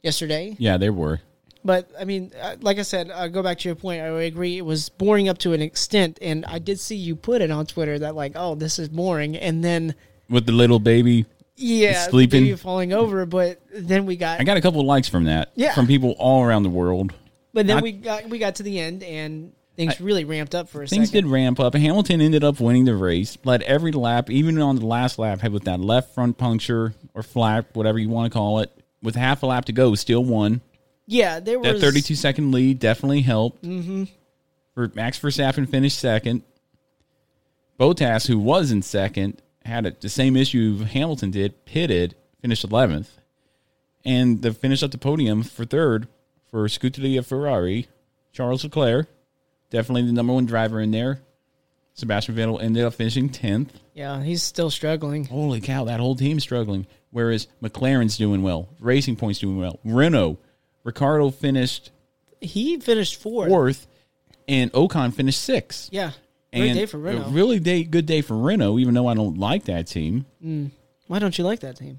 yesterday. 0.03 0.57
yeah, 0.59 0.77
there 0.77 0.93
were. 0.93 1.21
But 1.65 1.91
I 1.99 2.05
mean, 2.05 2.31
uh, 2.41 2.57
like 2.61 2.79
I 2.79 2.83
said, 2.83 3.11
uh, 3.11 3.29
go 3.29 3.43
back 3.43 3.59
to 3.61 3.69
your 3.69 3.75
point. 3.77 4.03
I 4.03 4.07
agree. 4.23 4.59
It 4.59 4.67
was 4.67 4.91
boring 4.91 5.29
up 5.29 5.39
to 5.39 5.53
an 5.55 5.63
extent, 5.63 6.19
and 6.21 6.45
I 6.45 6.59
did 6.59 6.79
see 6.79 6.97
you 6.97 7.17
put 7.17 7.41
it 7.41 7.51
on 7.51 7.65
Twitter 7.67 7.99
that 8.01 8.15
like, 8.15 8.33
"Oh, 8.37 8.55
this 8.55 8.79
is 8.79 8.89
boring," 8.91 9.37
and 9.37 9.65
then 9.65 9.95
With 10.29 10.45
the 10.47 10.53
little 10.53 10.79
baby 10.79 11.25
yeah, 11.57 12.07
sleeping. 12.09 12.55
falling 12.57 12.93
over. 12.93 13.25
But 13.25 13.61
then 13.75 14.05
we 14.05 14.17
got 14.17 14.41
I 14.41 14.45
got 14.45 14.57
a 14.59 14.61
couple 14.61 14.81
of 14.81 14.87
likes 14.87 15.09
from 15.09 15.25
that. 15.25 15.53
Yeah. 15.55 15.73
From 15.75 15.87
people 15.87 16.15
all 16.19 16.43
around 16.45 16.65
the 16.65 16.71
world. 16.71 17.13
But 17.55 17.67
then 17.67 17.77
Not- 17.77 17.83
we 17.83 17.93
got 17.93 18.29
we 18.29 18.39
got 18.39 18.57
to 18.57 18.63
the 18.63 18.79
end 18.81 19.03
and 19.03 19.53
things 19.77 20.01
really 20.01 20.25
ramped 20.25 20.55
up 20.55 20.69
for 20.69 20.83
a 20.83 20.87
Things 20.87 21.09
second. 21.09 21.25
did 21.25 21.31
ramp 21.33 21.59
up. 21.61 21.75
Hamilton 21.75 22.21
ended 22.21 22.45
up 22.45 22.61
winning 22.61 22.85
the 22.85 22.95
race. 22.95 23.39
Led 23.45 23.63
every 23.63 23.91
lap, 23.93 24.29
even 24.31 24.61
on 24.61 24.77
the 24.77 24.87
last 24.87 25.19
lap, 25.19 25.41
had 25.41 25.53
with 25.53 25.65
that 25.65 25.81
left 25.81 26.15
front 26.15 26.37
puncture 26.39 26.95
or 27.15 27.23
flap, 27.23 27.75
whatever 27.75 27.99
you 27.99 28.09
want 28.11 28.31
to 28.31 28.37
call 28.37 28.61
it. 28.61 28.71
With 29.03 29.15
half 29.17 29.43
a 29.43 29.47
lap 29.47 29.65
to 29.67 29.73
go, 29.73 29.95
still 29.95 30.25
won. 30.25 30.61
Yeah, 31.07 31.41
there 31.41 31.59
was 31.59 31.81
That 31.81 31.87
32 31.87 32.15
second 32.15 32.53
lead 32.53 32.79
definitely 32.79 33.23
helped. 33.23 33.65
hmm 33.65 34.05
For 34.75 34.91
Max 34.95 35.19
Verstappen 35.19 35.69
finished 35.69 35.99
second. 35.99 36.43
Bottas, 37.79 38.27
who 38.27 38.39
was 38.39 38.71
in 38.71 38.83
second, 38.83 39.43
had 39.65 39.87
a, 39.87 39.91
the 39.93 40.09
same 40.09 40.37
issue 40.37 40.79
Hamilton 40.85 41.31
did, 41.31 41.65
pitted, 41.65 42.15
finished 42.41 42.67
11th. 42.67 43.09
And 44.05 44.43
the 44.43 44.53
finish 44.53 44.83
up 44.83 44.91
the 44.91 44.99
podium 44.99 45.43
for 45.43 45.65
third 45.65 46.09
for 46.51 46.67
Scuderia 46.69 47.25
Ferrari, 47.25 47.89
Charles 48.33 48.63
Leclerc, 48.65 49.09
definitely 49.71 50.03
the 50.07 50.13
number 50.13 50.33
one 50.33 50.47
driver 50.47 50.81
in 50.81 50.91
there. 50.91 51.21
Sebastian 51.95 52.35
Vettel 52.35 52.61
ended 52.63 52.85
up 52.85 52.95
finishing 52.95 53.31
10th. 53.31 53.69
Yeah, 53.95 54.23
he's 54.23 54.43
still 54.43 54.71
struggling. 54.71 55.25
Holy 55.27 55.61
cow, 55.61 55.85
that 55.85 56.01
whole 56.01 56.17
team's 56.17 56.43
struggling. 56.43 56.87
Whereas 57.11 57.47
McLaren's 57.63 58.17
doing 58.19 58.43
well, 58.43 58.69
Racing 58.81 59.17
Point's 59.17 59.39
doing 59.39 59.57
well. 59.59 59.79
Renault, 59.85 60.39
Ricciardo 60.85 61.31
finished 61.31 61.91
He 62.41 62.79
finished 62.79 63.21
fourth. 63.21 63.49
fourth, 63.49 63.87
and 64.47 64.73
Ocon 64.73 65.13
finished 65.13 65.43
sixth. 65.43 65.89
Yeah, 65.93 66.13
great 66.53 66.69
and 66.71 66.79
day 66.79 66.87
for 66.87 66.99
Renault. 66.99 67.27
A 67.27 67.31
really 67.31 67.59
day, 67.59 67.83
good 67.85 68.07
day 68.07 68.21
for 68.21 68.37
Renault, 68.37 68.79
even 68.79 68.95
though 68.95 69.09
I 69.09 69.15
don't 69.15 69.39
like 69.39 69.65
that 69.65 69.87
team. 69.87 70.27
Mm. 70.45 70.71
Why 71.07 71.19
don't 71.19 71.37
you 71.37 71.45
like 71.45 71.61
that 71.61 71.77
team? 71.77 71.99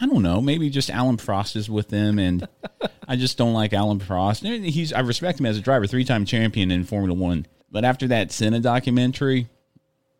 I 0.00 0.06
don't 0.06 0.22
know. 0.22 0.40
Maybe 0.42 0.68
just 0.68 0.90
Alain 0.90 1.16
Prost 1.16 1.56
is 1.56 1.70
with 1.70 1.88
them, 1.88 2.18
and 2.18 2.46
I 3.08 3.16
just 3.16 3.38
don't 3.38 3.54
like 3.54 3.72
Alain 3.72 3.98
Prost. 3.98 4.44
And 4.44 4.64
He's 4.64 4.92
I 4.92 5.00
respect 5.00 5.40
him 5.40 5.46
as 5.46 5.56
a 5.56 5.62
driver, 5.62 5.86
three 5.86 6.04
time 6.04 6.24
champion 6.26 6.70
in 6.70 6.84
Formula 6.84 7.14
One. 7.18 7.46
But 7.70 7.84
after 7.84 8.06
that 8.08 8.30
Senna 8.30 8.60
documentary, 8.60 9.48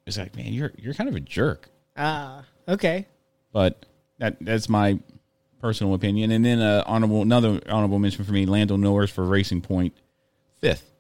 it's 0.07 0.17
like, 0.19 0.35
man, 0.35 0.53
you're 0.53 0.73
you're 0.79 0.95
kind 0.95 1.09
of 1.09 1.17
a 1.17 1.21
jerk. 1.21 1.69
Ah, 1.97 2.45
okay. 2.69 3.07
But 3.53 3.85
that 4.19 4.37
that's 4.41 4.69
my 4.69 4.99
personal 5.61 5.95
opinion. 5.95 6.31
And 6.31 6.45
then 6.45 6.61
uh, 6.61 6.85
honorable 6.87 7.23
another 7.23 7.61
honorable 7.69 7.99
mention 7.99 8.25
for 8.25 8.33
me, 8.33 8.47
Lando 8.47 8.77
Norris 8.77 9.11
for 9.11 9.25
Racing 9.25 9.63
Point, 9.63 9.95
fifth. 10.61 10.91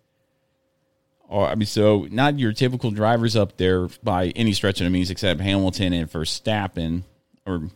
Or 1.28 1.48
I 1.48 1.54
mean, 1.54 1.66
so 1.66 2.06
not 2.10 2.38
your 2.38 2.52
typical 2.52 2.90
drivers 2.90 3.34
up 3.34 3.56
there 3.56 3.88
by 4.02 4.28
any 4.36 4.52
stretch 4.52 4.80
of 4.80 4.84
the 4.84 4.90
means, 4.90 5.10
except 5.10 5.40
Hamilton 5.40 5.92
and 5.92 6.10
Verstappen, 6.10 7.02
or 7.44 7.68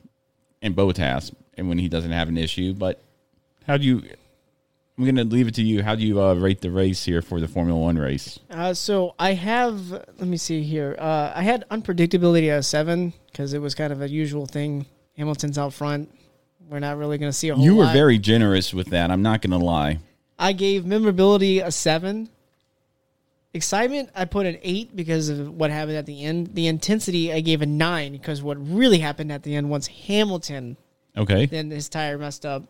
and 0.62 0.76
Bottas, 0.76 1.34
and 1.54 1.68
when 1.68 1.78
he 1.78 1.88
doesn't 1.88 2.12
have 2.12 2.28
an 2.28 2.38
issue. 2.38 2.74
But 2.74 3.02
how 3.66 3.76
do 3.76 3.84
you? 3.84 4.02
I'm 4.96 5.04
going 5.04 5.16
to 5.16 5.24
leave 5.24 5.48
it 5.48 5.54
to 5.54 5.62
you. 5.62 5.82
How 5.82 5.94
do 5.94 6.06
you 6.06 6.20
uh, 6.20 6.34
rate 6.34 6.60
the 6.60 6.70
race 6.70 7.06
here 7.06 7.22
for 7.22 7.40
the 7.40 7.48
Formula 7.48 7.78
One 7.80 7.96
race? 7.96 8.38
Uh, 8.50 8.74
so 8.74 9.14
I 9.18 9.32
have. 9.32 9.90
Let 9.90 10.20
me 10.20 10.36
see 10.36 10.62
here. 10.62 10.94
Uh, 10.98 11.32
I 11.34 11.42
had 11.42 11.64
unpredictability 11.70 12.48
at 12.50 12.66
seven 12.66 13.14
because 13.32 13.54
it 13.54 13.60
was 13.60 13.74
kind 13.74 13.92
of 13.92 14.02
a 14.02 14.08
usual 14.08 14.46
thing. 14.46 14.86
Hamilton's 15.16 15.58
out 15.58 15.72
front. 15.72 16.12
We're 16.70 16.78
not 16.78 16.96
really 16.98 17.18
going 17.18 17.30
to 17.30 17.36
see 17.36 17.48
a 17.48 17.56
whole. 17.56 17.64
You 17.64 17.74
were 17.74 17.84
lot. 17.84 17.92
very 17.92 18.16
generous 18.16 18.72
with 18.72 18.86
that. 18.88 19.10
I'm 19.10 19.22
not 19.22 19.42
going 19.42 19.58
to 19.58 19.64
lie. 19.64 19.98
I 20.38 20.52
gave 20.52 20.86
memorability 20.86 21.58
a 21.58 21.70
seven. 21.72 22.28
Excitement, 23.52 24.10
I 24.14 24.26
put 24.26 24.46
an 24.46 24.58
eight 24.62 24.94
because 24.94 25.28
of 25.28 25.52
what 25.52 25.72
happened 25.72 25.96
at 25.96 26.06
the 26.06 26.24
end. 26.24 26.54
The 26.54 26.68
intensity, 26.68 27.32
I 27.32 27.40
gave 27.40 27.62
a 27.62 27.66
nine 27.66 28.12
because 28.12 28.40
what 28.40 28.56
really 28.64 28.98
happened 28.98 29.32
at 29.32 29.42
the 29.42 29.56
end 29.56 29.68
once 29.68 29.88
Hamilton, 29.88 30.76
Okay. 31.16 31.46
then 31.46 31.68
his 31.72 31.88
tire 31.88 32.16
messed 32.16 32.46
up. 32.46 32.62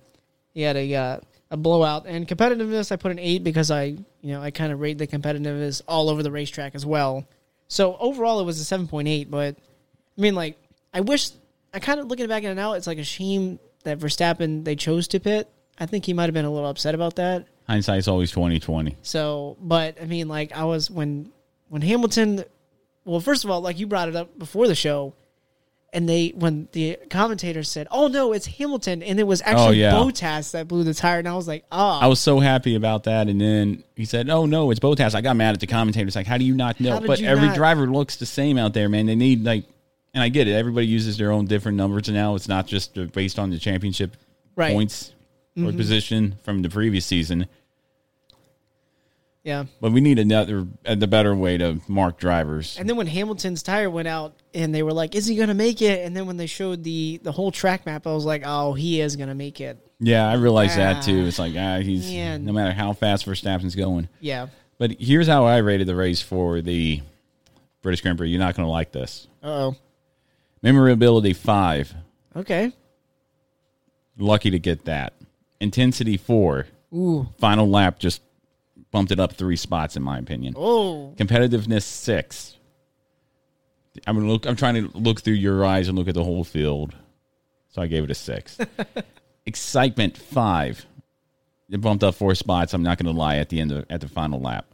He 0.54 0.62
had 0.62 0.76
a 0.76 0.94
uh, 0.94 1.20
a 1.50 1.58
blowout 1.58 2.06
and 2.06 2.26
competitiveness. 2.26 2.90
I 2.90 2.96
put 2.96 3.10
an 3.12 3.18
eight 3.18 3.44
because 3.44 3.70
I 3.70 3.84
you 3.84 4.32
know 4.32 4.40
I 4.40 4.50
kind 4.50 4.72
of 4.72 4.80
rate 4.80 4.96
the 4.96 5.06
competitiveness 5.06 5.82
all 5.86 6.08
over 6.08 6.22
the 6.22 6.30
racetrack 6.32 6.74
as 6.74 6.86
well. 6.86 7.26
So 7.68 7.98
overall, 8.00 8.40
it 8.40 8.44
was 8.44 8.58
a 8.58 8.64
seven 8.64 8.88
point 8.88 9.06
eight. 9.06 9.30
But 9.30 9.56
I 10.16 10.20
mean, 10.20 10.34
like 10.34 10.56
I 10.94 11.02
wish 11.02 11.30
I 11.74 11.78
kind 11.78 12.00
of 12.00 12.06
looking 12.06 12.26
back 12.26 12.42
at 12.44 12.52
it 12.52 12.54
now, 12.54 12.72
it's 12.72 12.86
like 12.86 12.98
a 12.98 13.04
shame 13.04 13.58
that 13.84 13.98
Verstappen 13.98 14.64
they 14.64 14.76
chose 14.76 15.08
to 15.08 15.20
pit. 15.20 15.48
I 15.78 15.86
think 15.86 16.04
he 16.04 16.12
might 16.12 16.24
have 16.24 16.34
been 16.34 16.44
a 16.44 16.50
little 16.50 16.68
upset 16.68 16.94
about 16.94 17.16
that. 17.16 17.46
Hindsight's 17.66 18.08
always 18.08 18.30
2020. 18.32 18.96
So, 19.02 19.56
but 19.60 20.00
I 20.00 20.04
mean, 20.04 20.28
like 20.28 20.52
I 20.52 20.64
was 20.64 20.90
when 20.90 21.30
when 21.68 21.82
Hamilton. 21.82 22.44
Well, 23.04 23.20
first 23.20 23.44
of 23.44 23.50
all, 23.50 23.60
like 23.60 23.78
you 23.78 23.86
brought 23.86 24.08
it 24.08 24.16
up 24.16 24.38
before 24.38 24.68
the 24.68 24.74
show, 24.74 25.14
and 25.92 26.06
they 26.08 26.28
when 26.36 26.68
the 26.72 26.98
commentator 27.08 27.62
said, 27.62 27.88
"Oh 27.90 28.08
no, 28.08 28.32
it's 28.32 28.46
Hamilton," 28.46 29.02
and 29.02 29.18
it 29.18 29.22
was 29.26 29.40
actually 29.40 29.82
Oh, 29.84 29.90
yeah. 29.90 29.92
Bottas 29.92 30.50
that 30.52 30.68
blew 30.68 30.84
the 30.84 30.92
tire, 30.94 31.18
and 31.20 31.26
I 31.28 31.34
was 31.34 31.48
like, 31.48 31.64
"Oh!" 31.72 31.98
I 32.00 32.08
was 32.08 32.20
so 32.20 32.40
happy 32.40 32.74
about 32.74 33.04
that, 33.04 33.28
and 33.28 33.40
then 33.40 33.84
he 33.96 34.04
said, 34.04 34.28
"Oh 34.28 34.44
no, 34.46 34.70
it's 34.70 34.80
Bottas." 34.80 35.14
I 35.14 35.22
got 35.22 35.36
mad 35.36 35.54
at 35.54 35.60
the 35.60 35.66
commentator. 35.66 36.06
It's 36.06 36.16
like, 36.16 36.26
"How 36.26 36.36
do 36.38 36.44
you 36.44 36.54
not 36.54 36.78
know?" 36.80 37.00
But 37.00 37.22
every 37.22 37.46
not- 37.46 37.56
driver 37.56 37.86
looks 37.86 38.16
the 38.16 38.26
same 38.26 38.58
out 38.58 38.74
there, 38.74 38.88
man. 38.88 39.06
They 39.06 39.16
need 39.16 39.44
like, 39.44 39.64
and 40.14 40.22
I 40.22 40.28
get 40.28 40.48
it. 40.48 40.52
Everybody 40.52 40.86
uses 40.86 41.16
their 41.18 41.30
own 41.32 41.46
different 41.46 41.76
numbers 41.76 42.08
now. 42.08 42.34
It's 42.34 42.48
not 42.48 42.66
just 42.66 42.94
based 43.12 43.38
on 43.38 43.50
the 43.50 43.58
championship 43.58 44.16
Right. 44.56 44.72
points 44.72 45.12
or 45.56 45.64
Mhm. 45.72 45.76
position 45.76 46.34
from 46.42 46.62
the 46.62 46.68
previous 46.70 47.06
season. 47.06 47.46
yeah." 49.44 49.64
But 49.80 49.92
we 49.92 50.00
need 50.00 50.18
another, 50.18 50.66
uh, 50.86 50.94
the 50.94 51.06
better 51.06 51.34
way 51.34 51.56
to 51.58 51.80
mark 51.88 52.18
drivers. 52.18 52.76
And 52.78 52.88
then 52.88 52.96
when 52.96 53.06
Hamilton's 53.06 53.62
tire 53.62 53.88
went 53.90 54.06
out, 54.08 54.34
and 54.54 54.74
they 54.74 54.82
were 54.82 54.92
like, 54.92 55.14
"Is 55.14 55.26
he 55.26 55.34
gonna 55.36 55.54
make 55.54 55.80
it?" 55.80 56.04
And 56.04 56.14
then 56.16 56.26
when 56.26 56.36
they 56.36 56.46
showed 56.46 56.84
the 56.84 57.20
the 57.22 57.32
whole 57.32 57.50
track 57.50 57.86
map, 57.86 58.06
I 58.06 58.12
was 58.12 58.24
like, 58.26 58.42
"Oh, 58.44 58.74
he 58.74 59.00
is 59.00 59.16
gonna 59.16 59.34
make 59.34 59.60
it." 59.60 59.78
Yeah, 59.98 60.28
I 60.28 60.34
realize 60.34 60.76
that 60.76 61.02
too. 61.02 61.22
Ah, 61.24 61.26
It's 61.28 61.38
like 61.38 61.54
ah, 61.56 61.78
he's 61.80 62.10
no 62.10 62.52
matter 62.52 62.72
how 62.72 62.92
fast 62.92 63.24
Verstappen's 63.26 63.74
going. 63.74 64.08
Yeah. 64.20 64.48
But 64.78 64.92
here's 65.00 65.26
how 65.26 65.44
I 65.46 65.58
rated 65.58 65.86
the 65.86 65.94
race 65.96 66.20
for 66.22 66.60
the 66.62 67.00
British 67.82 68.00
Grand 68.02 68.16
Prix. 68.18 68.28
You're 68.30 68.38
not 68.38 68.54
going 68.56 68.66
to 68.66 68.70
like 68.70 68.92
this. 68.92 69.26
Uh 69.42 69.46
oh. 69.46 69.76
Memorability 70.62 71.32
five. 71.32 71.94
Okay. 72.36 72.72
Lucky 74.18 74.50
to 74.50 74.58
get 74.58 74.84
that. 74.84 75.14
Intensity 75.60 76.16
four. 76.16 76.66
Ooh. 76.94 77.28
Final 77.38 77.68
lap 77.68 77.98
just 77.98 78.22
bumped 78.90 79.12
it 79.12 79.20
up 79.20 79.32
three 79.32 79.56
spots 79.56 79.96
in 79.96 80.02
my 80.02 80.18
opinion. 80.18 80.54
Oh. 80.56 81.14
Competitiveness 81.16 81.82
six. 81.82 82.56
I'm 84.06 84.28
look. 84.28 84.46
I'm 84.46 84.56
trying 84.56 84.74
to 84.74 84.96
look 84.96 85.20
through 85.20 85.34
your 85.34 85.64
eyes 85.64 85.88
and 85.88 85.98
look 85.98 86.08
at 86.08 86.14
the 86.14 86.24
whole 86.24 86.44
field, 86.44 86.94
so 87.68 87.82
I 87.82 87.86
gave 87.86 88.04
it 88.04 88.10
a 88.10 88.14
six. 88.14 88.58
Excitement 89.46 90.16
five. 90.16 90.86
It 91.68 91.80
bumped 91.80 92.04
up 92.04 92.14
four 92.14 92.34
spots. 92.34 92.72
I'm 92.72 92.82
not 92.82 92.98
going 92.98 93.12
to 93.12 93.18
lie. 93.18 93.36
At 93.36 93.48
the 93.48 93.60
end 93.60 93.72
of 93.72 93.84
at 93.90 94.00
the 94.00 94.08
final 94.08 94.40
lap, 94.40 94.66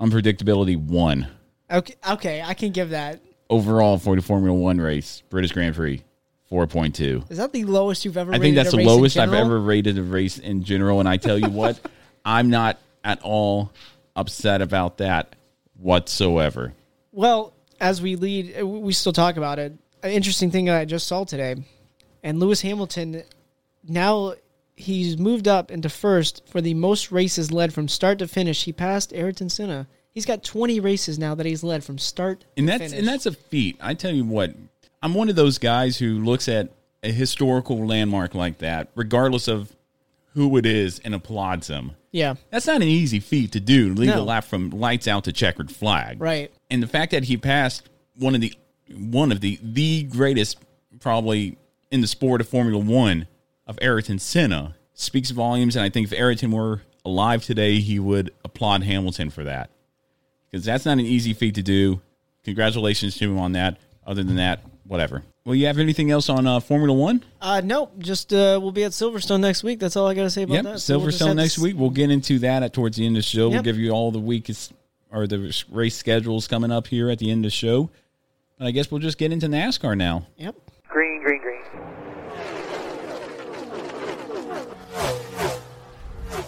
unpredictability 0.00 0.76
one. 0.76 1.28
Okay. 1.70 1.94
Okay. 2.08 2.42
I 2.42 2.54
can 2.54 2.70
give 2.70 2.90
that. 2.90 3.20
Overall 3.50 3.98
for 3.98 4.16
the 4.16 4.22
Formula 4.22 4.56
One 4.58 4.78
race, 4.78 5.22
British 5.28 5.52
Grand 5.52 5.74
Prix, 5.74 6.02
four 6.48 6.66
point 6.66 6.94
two. 6.94 7.24
Is 7.28 7.38
that 7.38 7.52
the 7.52 7.64
lowest 7.64 8.04
you've 8.04 8.16
ever? 8.16 8.32
I 8.32 8.38
think 8.38 8.56
that's 8.56 8.70
the 8.70 8.84
lowest 8.84 9.16
I've 9.16 9.34
ever 9.34 9.60
rated 9.60 9.98
a 9.98 10.02
race 10.02 10.38
in 10.38 10.64
general. 10.64 11.00
And 11.00 11.08
I 11.08 11.16
tell 11.16 11.38
you 11.38 11.50
what, 11.50 11.78
I'm 12.24 12.50
not 12.50 12.78
at 13.02 13.20
all 13.22 13.72
upset 14.16 14.62
about 14.62 14.98
that 14.98 15.36
whatsoever. 15.76 16.72
Well, 17.12 17.52
as 17.80 18.00
we 18.00 18.16
lead, 18.16 18.62
we 18.62 18.92
still 18.92 19.12
talk 19.12 19.36
about 19.36 19.58
it. 19.58 19.72
An 20.02 20.10
interesting 20.10 20.50
thing 20.50 20.70
I 20.70 20.84
just 20.84 21.06
saw 21.06 21.24
today, 21.24 21.56
and 22.22 22.40
Lewis 22.40 22.60
Hamilton 22.60 23.22
now 23.86 24.34
he's 24.76 25.18
moved 25.18 25.46
up 25.46 25.70
into 25.70 25.88
first 25.88 26.42
for 26.48 26.60
the 26.60 26.74
most 26.74 27.12
races 27.12 27.52
led 27.52 27.72
from 27.72 27.88
start 27.88 28.18
to 28.18 28.28
finish. 28.28 28.64
He 28.64 28.72
passed 28.72 29.12
Ayrton 29.12 29.48
Senna. 29.48 29.86
He's 30.14 30.24
got 30.26 30.42
20 30.44 30.78
races 30.80 31.18
now 31.18 31.34
that 31.34 31.44
he's 31.44 31.64
led 31.64 31.82
from 31.84 31.98
start 31.98 32.44
And 32.56 32.66
to 32.66 32.72
that's 32.72 32.82
finish. 32.92 32.98
and 32.98 33.08
that's 33.08 33.26
a 33.26 33.32
feat. 33.32 33.76
I 33.80 33.94
tell 33.94 34.12
you 34.12 34.24
what, 34.24 34.54
I'm 35.02 35.12
one 35.14 35.28
of 35.28 35.36
those 35.36 35.58
guys 35.58 35.98
who 35.98 36.22
looks 36.24 36.48
at 36.48 36.70
a 37.02 37.10
historical 37.12 37.84
landmark 37.86 38.34
like 38.34 38.58
that, 38.58 38.88
regardless 38.94 39.48
of 39.48 39.74
who 40.34 40.56
it 40.56 40.66
is, 40.66 41.00
and 41.00 41.14
applauds 41.14 41.66
them. 41.66 41.92
yeah, 42.12 42.34
That's 42.50 42.66
not 42.66 42.76
an 42.76 42.88
easy 42.88 43.20
feat 43.20 43.52
to 43.52 43.60
do. 43.60 43.92
Lead 43.94 44.06
No. 44.08 44.22
a 44.22 44.24
lap 44.24 44.44
from 44.44 44.70
lights 44.70 45.06
out 45.08 45.24
to 45.24 45.32
checkered 45.32 45.70
flag. 45.70 46.20
right. 46.20 46.50
and 46.70 46.82
the 46.82 46.86
fact 46.86 47.10
that 47.12 47.24
he 47.24 47.36
passed 47.36 47.88
one 48.16 48.34
of 48.34 48.40
the 48.40 48.52
one 48.96 49.32
of 49.32 49.40
the 49.40 49.58
the 49.62 50.02
greatest 50.04 50.58
probably 51.00 51.56
in 51.90 52.00
the 52.02 52.06
sport 52.06 52.40
of 52.40 52.48
Formula 52.48 52.78
One 52.78 53.26
of 53.66 53.78
Ayrton 53.82 54.18
Senna 54.18 54.76
speaks 54.94 55.30
volumes. 55.30 55.74
And 55.76 55.84
I 55.84 55.88
think 55.88 56.06
if 56.12 56.18
Ayrton 56.18 56.50
were 56.52 56.82
alive 57.04 57.42
today, 57.44 57.80
he 57.80 57.98
would 57.98 58.32
applaud 58.44 58.82
Hamilton 58.84 59.30
for 59.30 59.42
that 59.44 59.70
because 60.54 60.64
that's 60.64 60.86
not 60.86 60.92
an 60.92 61.00
easy 61.00 61.34
feat 61.34 61.56
to 61.56 61.62
do. 61.62 62.00
Congratulations 62.44 63.16
to 63.16 63.24
him 63.24 63.40
on 63.40 63.52
that. 63.52 63.76
Other 64.06 64.22
than 64.22 64.36
that, 64.36 64.60
whatever. 64.84 65.24
Well, 65.44 65.56
you 65.56 65.66
have 65.66 65.78
anything 65.78 66.12
else 66.12 66.28
on 66.28 66.46
uh, 66.46 66.60
Formula 66.60 66.96
One? 66.96 67.24
Uh, 67.40 67.60
nope. 67.64 67.98
Just 67.98 68.32
uh, 68.32 68.60
we'll 68.62 68.70
be 68.70 68.84
at 68.84 68.92
Silverstone 68.92 69.40
next 69.40 69.64
week. 69.64 69.80
That's 69.80 69.96
all 69.96 70.06
I 70.06 70.14
got 70.14 70.22
to 70.22 70.30
say 70.30 70.44
about 70.44 70.54
Yep, 70.54 70.64
that. 70.64 70.78
So 70.78 70.96
we'll 70.98 71.10
just 71.10 71.20
Silverstone 71.20 71.30
to 71.30 71.34
next 71.34 71.58
week. 71.58 71.74
We'll 71.76 71.90
get 71.90 72.12
into 72.12 72.38
that 72.40 72.62
at 72.62 72.72
towards 72.72 72.98
the 72.98 73.04
end 73.04 73.16
of 73.16 73.24
the 73.24 73.28
show. 73.28 73.48
We'll 73.48 73.62
give 73.62 73.78
you 73.78 73.90
all 73.90 74.12
the 74.12 74.20
week's 74.20 74.72
or 75.10 75.26
the 75.26 75.52
race 75.72 75.96
schedules 75.96 76.46
coming 76.46 76.70
up 76.70 76.86
here 76.86 77.10
at 77.10 77.18
the 77.18 77.32
end 77.32 77.44
of 77.44 77.50
the 77.50 77.56
show. 77.56 77.90
But 78.56 78.68
I 78.68 78.70
guess 78.70 78.92
we'll 78.92 79.00
just 79.00 79.18
get 79.18 79.32
into 79.32 79.48
NASCAR 79.48 79.96
now. 79.96 80.28
Yep. 80.36 80.54
Green, 80.86 81.20
green, 81.20 81.40
green. 81.40 81.62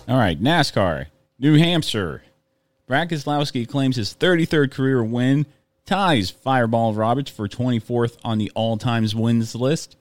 All 0.08 0.16
right, 0.16 0.40
NASCAR, 0.40 1.06
New 1.40 1.58
Hampshire. 1.58 2.22
Brad 2.86 3.10
Keselowski 3.10 3.68
claims 3.68 3.96
his 3.96 4.14
33rd 4.14 4.70
career 4.70 5.02
win, 5.02 5.46
ties 5.84 6.30
Fireball 6.30 6.94
Roberts 6.94 7.30
for 7.30 7.48
24th 7.48 8.16
on 8.24 8.38
the 8.38 8.50
all-times 8.54 9.14
wins 9.14 9.54
list. 9.54 9.96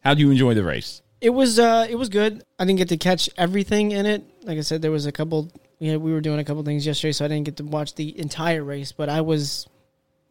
How 0.00 0.14
do 0.14 0.20
you 0.20 0.30
enjoy 0.30 0.54
the 0.54 0.64
race? 0.64 1.02
It 1.20 1.30
was 1.30 1.58
uh, 1.58 1.86
it 1.88 1.94
was 1.94 2.10
good. 2.10 2.42
I 2.58 2.64
didn't 2.66 2.78
get 2.78 2.88
to 2.90 2.98
catch 2.98 3.30
everything 3.38 3.92
in 3.92 4.04
it. 4.04 4.22
Like 4.42 4.58
I 4.58 4.60
said, 4.60 4.82
there 4.82 4.90
was 4.90 5.06
a 5.06 5.12
couple. 5.12 5.50
Yeah, 5.78 5.96
we 5.96 6.12
were 6.12 6.20
doing 6.20 6.38
a 6.38 6.44
couple 6.44 6.62
things 6.64 6.84
yesterday, 6.86 7.12
so 7.12 7.24
I 7.24 7.28
didn't 7.28 7.44
get 7.44 7.56
to 7.58 7.64
watch 7.64 7.94
the 7.94 8.18
entire 8.18 8.62
race. 8.62 8.92
But 8.92 9.08
I 9.08 9.22
was 9.22 9.66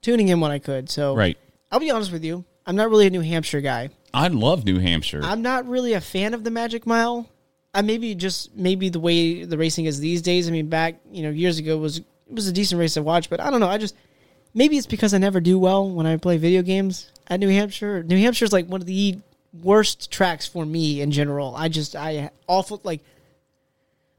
tuning 0.01 0.27
in 0.27 0.39
when 0.39 0.51
I 0.51 0.59
could. 0.59 0.89
So 0.91 1.15
Right. 1.15 1.37
I'll 1.71 1.79
be 1.79 1.89
honest 1.89 2.11
with 2.11 2.23
you. 2.23 2.45
I'm 2.65 2.75
not 2.75 2.89
really 2.91 3.07
a 3.07 3.09
New 3.09 3.21
Hampshire 3.21 3.61
guy. 3.61 3.89
I 4.13 4.27
love 4.27 4.65
New 4.65 4.77
Hampshire. 4.79 5.21
I'm 5.23 5.41
not 5.41 5.67
really 5.67 5.93
a 5.93 6.01
fan 6.01 6.35
of 6.35 6.43
the 6.43 6.51
Magic 6.51 6.85
Mile. 6.85 7.27
I 7.73 7.81
maybe 7.81 8.13
just 8.15 8.55
maybe 8.55 8.89
the 8.89 8.99
way 8.99 9.43
the 9.45 9.57
racing 9.57 9.85
is 9.85 9.99
these 9.99 10.21
days. 10.21 10.47
I 10.47 10.51
mean, 10.51 10.67
back 10.67 10.95
you 11.11 11.23
know 11.23 11.29
years 11.29 11.57
ago 11.57 11.77
was 11.77 11.99
it 11.99 12.05
was 12.29 12.47
a 12.47 12.53
decent 12.53 12.79
race 12.79 12.93
to 12.93 13.03
watch, 13.03 13.29
but 13.29 13.39
I 13.39 13.49
don't 13.49 13.59
know. 13.59 13.69
I 13.69 13.77
just 13.77 13.95
maybe 14.53 14.77
it's 14.77 14.87
because 14.87 15.13
I 15.13 15.17
never 15.17 15.39
do 15.39 15.57
well 15.57 15.89
when 15.89 16.05
I 16.05 16.17
play 16.17 16.37
video 16.37 16.61
games 16.61 17.11
at 17.27 17.39
New 17.39 17.49
Hampshire. 17.49 18.03
New 18.03 18.17
Hampshire 18.17 18.45
is 18.45 18.53
like 18.53 18.67
one 18.67 18.81
of 18.81 18.87
the 18.87 19.19
worst 19.61 20.11
tracks 20.11 20.47
for 20.47 20.65
me 20.65 21.01
in 21.01 21.11
general. 21.11 21.55
I 21.55 21.67
just 21.67 21.95
I 21.95 22.29
awful 22.47 22.79
like 22.83 23.01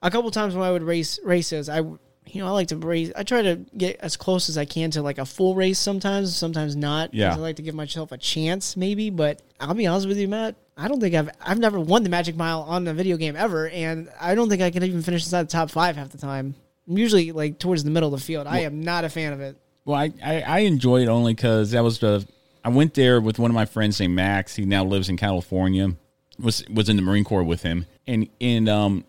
a 0.02 0.10
couple 0.10 0.30
times 0.30 0.54
when 0.54 0.66
I 0.66 0.70
would 0.70 0.82
race 0.82 1.20
races, 1.24 1.68
I 1.68 1.78
you 1.78 2.40
know 2.40 2.46
I 2.46 2.50
like 2.50 2.68
to 2.68 2.76
race. 2.76 3.12
I 3.14 3.22
try 3.22 3.42
to 3.42 3.56
get 3.76 3.98
as 4.00 4.16
close 4.16 4.48
as 4.48 4.58
I 4.58 4.64
can 4.64 4.90
to 4.92 5.02
like 5.02 5.18
a 5.18 5.26
full 5.26 5.54
race 5.54 5.78
sometimes, 5.78 6.36
sometimes 6.36 6.74
not. 6.74 7.14
Yeah. 7.14 7.32
I 7.32 7.36
like 7.36 7.56
to 7.56 7.62
give 7.62 7.74
myself 7.74 8.12
a 8.12 8.18
chance, 8.18 8.76
maybe. 8.76 9.10
But 9.10 9.42
I'll 9.60 9.74
be 9.74 9.86
honest 9.86 10.08
with 10.08 10.18
you, 10.18 10.28
Matt. 10.28 10.56
I 10.76 10.88
don't 10.88 11.00
think 11.00 11.14
I've 11.14 11.30
I've 11.40 11.58
never 11.58 11.78
won 11.78 12.02
the 12.02 12.08
Magic 12.08 12.36
Mile 12.36 12.62
on 12.62 12.86
a 12.88 12.94
video 12.94 13.16
game 13.16 13.36
ever, 13.36 13.68
and 13.68 14.08
I 14.20 14.34
don't 14.34 14.48
think 14.48 14.62
I 14.62 14.70
can 14.70 14.82
even 14.82 15.02
finish 15.02 15.24
inside 15.24 15.44
the 15.44 15.52
top 15.52 15.70
five 15.70 15.96
half 15.96 16.10
the 16.10 16.18
time. 16.18 16.54
I'm 16.88 16.98
usually 16.98 17.32
like 17.32 17.58
towards 17.58 17.84
the 17.84 17.90
middle 17.90 18.12
of 18.12 18.20
the 18.20 18.24
field. 18.24 18.46
I 18.46 18.60
am 18.60 18.82
not 18.82 19.04
a 19.04 19.08
fan 19.08 19.32
of 19.32 19.40
it. 19.40 19.56
Well, 19.84 19.98
I, 19.98 20.12
I, 20.24 20.40
I 20.40 20.58
enjoy 20.60 21.02
it 21.02 21.08
only 21.08 21.34
because 21.34 21.72
that 21.72 21.82
was 21.82 21.98
the. 21.98 22.26
I 22.64 22.70
went 22.70 22.94
there 22.94 23.20
with 23.20 23.38
one 23.38 23.50
of 23.50 23.54
my 23.54 23.66
friends 23.66 24.00
named 24.00 24.14
Max. 24.14 24.56
He 24.56 24.64
now 24.64 24.84
lives 24.84 25.08
in 25.08 25.16
California. 25.16 25.94
Was 26.38 26.64
was 26.68 26.88
in 26.88 26.96
the 26.96 27.02
Marine 27.02 27.24
Corps 27.24 27.44
with 27.44 27.62
him, 27.62 27.86
and 28.06 28.28
and 28.40 28.68
um, 28.68 29.04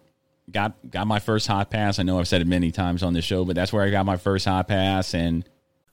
got 0.52 0.74
got 0.90 1.08
my 1.08 1.20
first 1.20 1.48
hot 1.48 1.72
pass. 1.72 1.98
I 1.98 2.04
know 2.04 2.20
I've 2.20 2.28
said 2.28 2.42
it 2.42 2.48
many 2.48 2.72
times 2.72 3.02
on 3.02 3.14
this 3.14 3.26
show, 3.26 3.46
but 3.46 3.56
that's 3.56 3.74
where 3.74 3.84
I 3.84 3.90
got 3.90 4.06
my 4.06 4.18
first 4.18 4.46
hot 4.46 4.68
pass, 4.68 5.16
and 5.16 5.48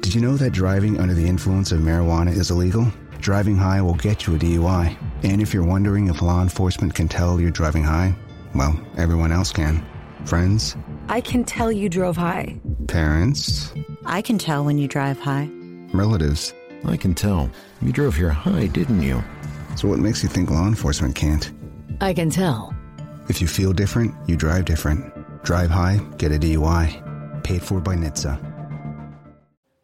Did 0.00 0.14
you 0.14 0.20
know 0.20 0.36
that 0.36 0.50
driving 0.52 0.98
under 0.98 1.14
the 1.14 1.26
influence 1.26 1.72
of 1.72 1.80
marijuana 1.80 2.30
is 2.32 2.50
illegal? 2.50 2.86
Driving 3.20 3.56
high 3.56 3.82
will 3.82 3.94
get 3.94 4.26
you 4.26 4.34
a 4.36 4.38
DUI. 4.38 4.96
And 5.22 5.42
if 5.42 5.52
you're 5.52 5.64
wondering 5.64 6.08
if 6.08 6.22
law 6.22 6.40
enforcement 6.40 6.94
can 6.94 7.08
tell 7.08 7.40
you're 7.40 7.50
driving 7.50 7.82
high, 7.84 8.14
well, 8.54 8.80
everyone 8.96 9.32
else 9.32 9.52
can. 9.52 9.84
Friends, 10.24 10.76
I 11.08 11.20
can 11.20 11.44
tell 11.44 11.70
you 11.70 11.88
drove 11.88 12.16
high. 12.16 12.60
parents, 12.86 13.72
I 14.06 14.22
can 14.22 14.38
tell 14.38 14.64
when 14.64 14.78
you 14.78 14.88
drive 14.88 15.18
high. 15.18 15.48
relatives. 15.92 16.54
I 16.84 16.96
can 16.96 17.14
tell. 17.14 17.50
You 17.82 17.92
drove 17.92 18.14
here 18.16 18.30
high, 18.30 18.66
didn't 18.68 19.02
you? 19.02 19.22
So 19.76 19.88
what 19.88 19.98
makes 19.98 20.22
you 20.22 20.28
think 20.28 20.50
law 20.50 20.66
enforcement 20.66 21.14
can't? 21.16 21.50
I 22.00 22.14
can 22.14 22.30
tell. 22.30 22.74
If 23.28 23.40
you 23.40 23.46
feel 23.48 23.72
different, 23.72 24.14
you 24.28 24.36
drive 24.36 24.64
different. 24.64 25.12
Drive 25.44 25.70
high, 25.70 26.00
get 26.18 26.32
a 26.32 26.38
DUI. 26.38 27.42
Paid 27.44 27.62
for 27.62 27.80
by 27.80 27.94
NHTSA. 27.96 28.47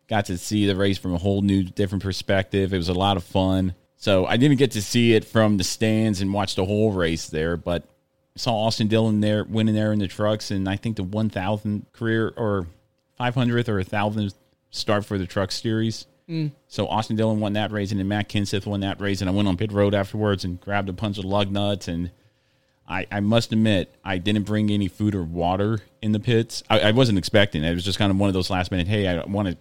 Got 0.08 0.26
to 0.26 0.38
see 0.38 0.66
the 0.66 0.76
race 0.76 0.98
from 0.98 1.14
a 1.14 1.18
whole 1.18 1.42
new 1.42 1.62
different 1.62 2.02
perspective. 2.02 2.72
It 2.72 2.76
was 2.76 2.88
a 2.88 2.94
lot 2.94 3.16
of 3.16 3.24
fun. 3.24 3.74
So 3.96 4.26
I 4.26 4.36
didn't 4.36 4.58
get 4.58 4.72
to 4.72 4.82
see 4.82 5.14
it 5.14 5.24
from 5.24 5.56
the 5.56 5.64
stands 5.64 6.20
and 6.20 6.32
watch 6.32 6.56
the 6.56 6.64
whole 6.64 6.92
race 6.92 7.28
there, 7.28 7.56
but 7.56 7.84
saw 8.36 8.66
Austin 8.66 8.88
Dillon 8.88 9.20
there 9.20 9.44
winning 9.44 9.74
there 9.74 9.92
in 9.92 9.98
the 9.98 10.08
trucks, 10.08 10.50
and 10.50 10.68
I 10.68 10.76
think 10.76 10.96
the 10.96 11.04
1,000 11.04 11.86
career 11.92 12.32
or 12.36 12.66
500th 13.18 13.68
or 13.68 13.78
a 13.78 13.84
1,000th 13.84 14.34
start 14.70 15.04
for 15.04 15.18
the 15.18 15.26
truck 15.26 15.52
series. 15.52 16.06
Mm. 16.28 16.52
So 16.68 16.88
Austin 16.88 17.16
Dillon 17.16 17.40
won 17.40 17.52
that 17.52 17.70
race, 17.70 17.90
and 17.90 18.00
then 18.00 18.08
Matt 18.08 18.28
Kenseth 18.28 18.66
won 18.66 18.80
that 18.80 19.00
race, 19.00 19.20
and 19.20 19.30
I 19.30 19.32
went 19.32 19.46
on 19.48 19.56
pit 19.56 19.72
road 19.72 19.94
afterwards 19.94 20.44
and 20.44 20.60
grabbed 20.60 20.88
a 20.88 20.92
bunch 20.92 21.18
of 21.18 21.24
lug 21.24 21.50
nuts. 21.50 21.86
And 21.86 22.10
I, 22.88 23.06
I 23.10 23.20
must 23.20 23.52
admit, 23.52 23.94
I 24.04 24.18
didn't 24.18 24.44
bring 24.44 24.70
any 24.70 24.88
food 24.88 25.14
or 25.14 25.22
water 25.22 25.80
in 26.02 26.12
the 26.12 26.20
pits. 26.20 26.62
I, 26.68 26.80
I 26.80 26.90
wasn't 26.92 27.18
expecting 27.18 27.62
it. 27.62 27.70
It 27.70 27.74
was 27.74 27.84
just 27.84 27.98
kind 27.98 28.10
of 28.10 28.18
one 28.18 28.28
of 28.28 28.34
those 28.34 28.50
last 28.50 28.70
minute, 28.70 28.88
hey, 28.88 29.06
I 29.06 29.24
want 29.24 29.48
to, 29.48 29.56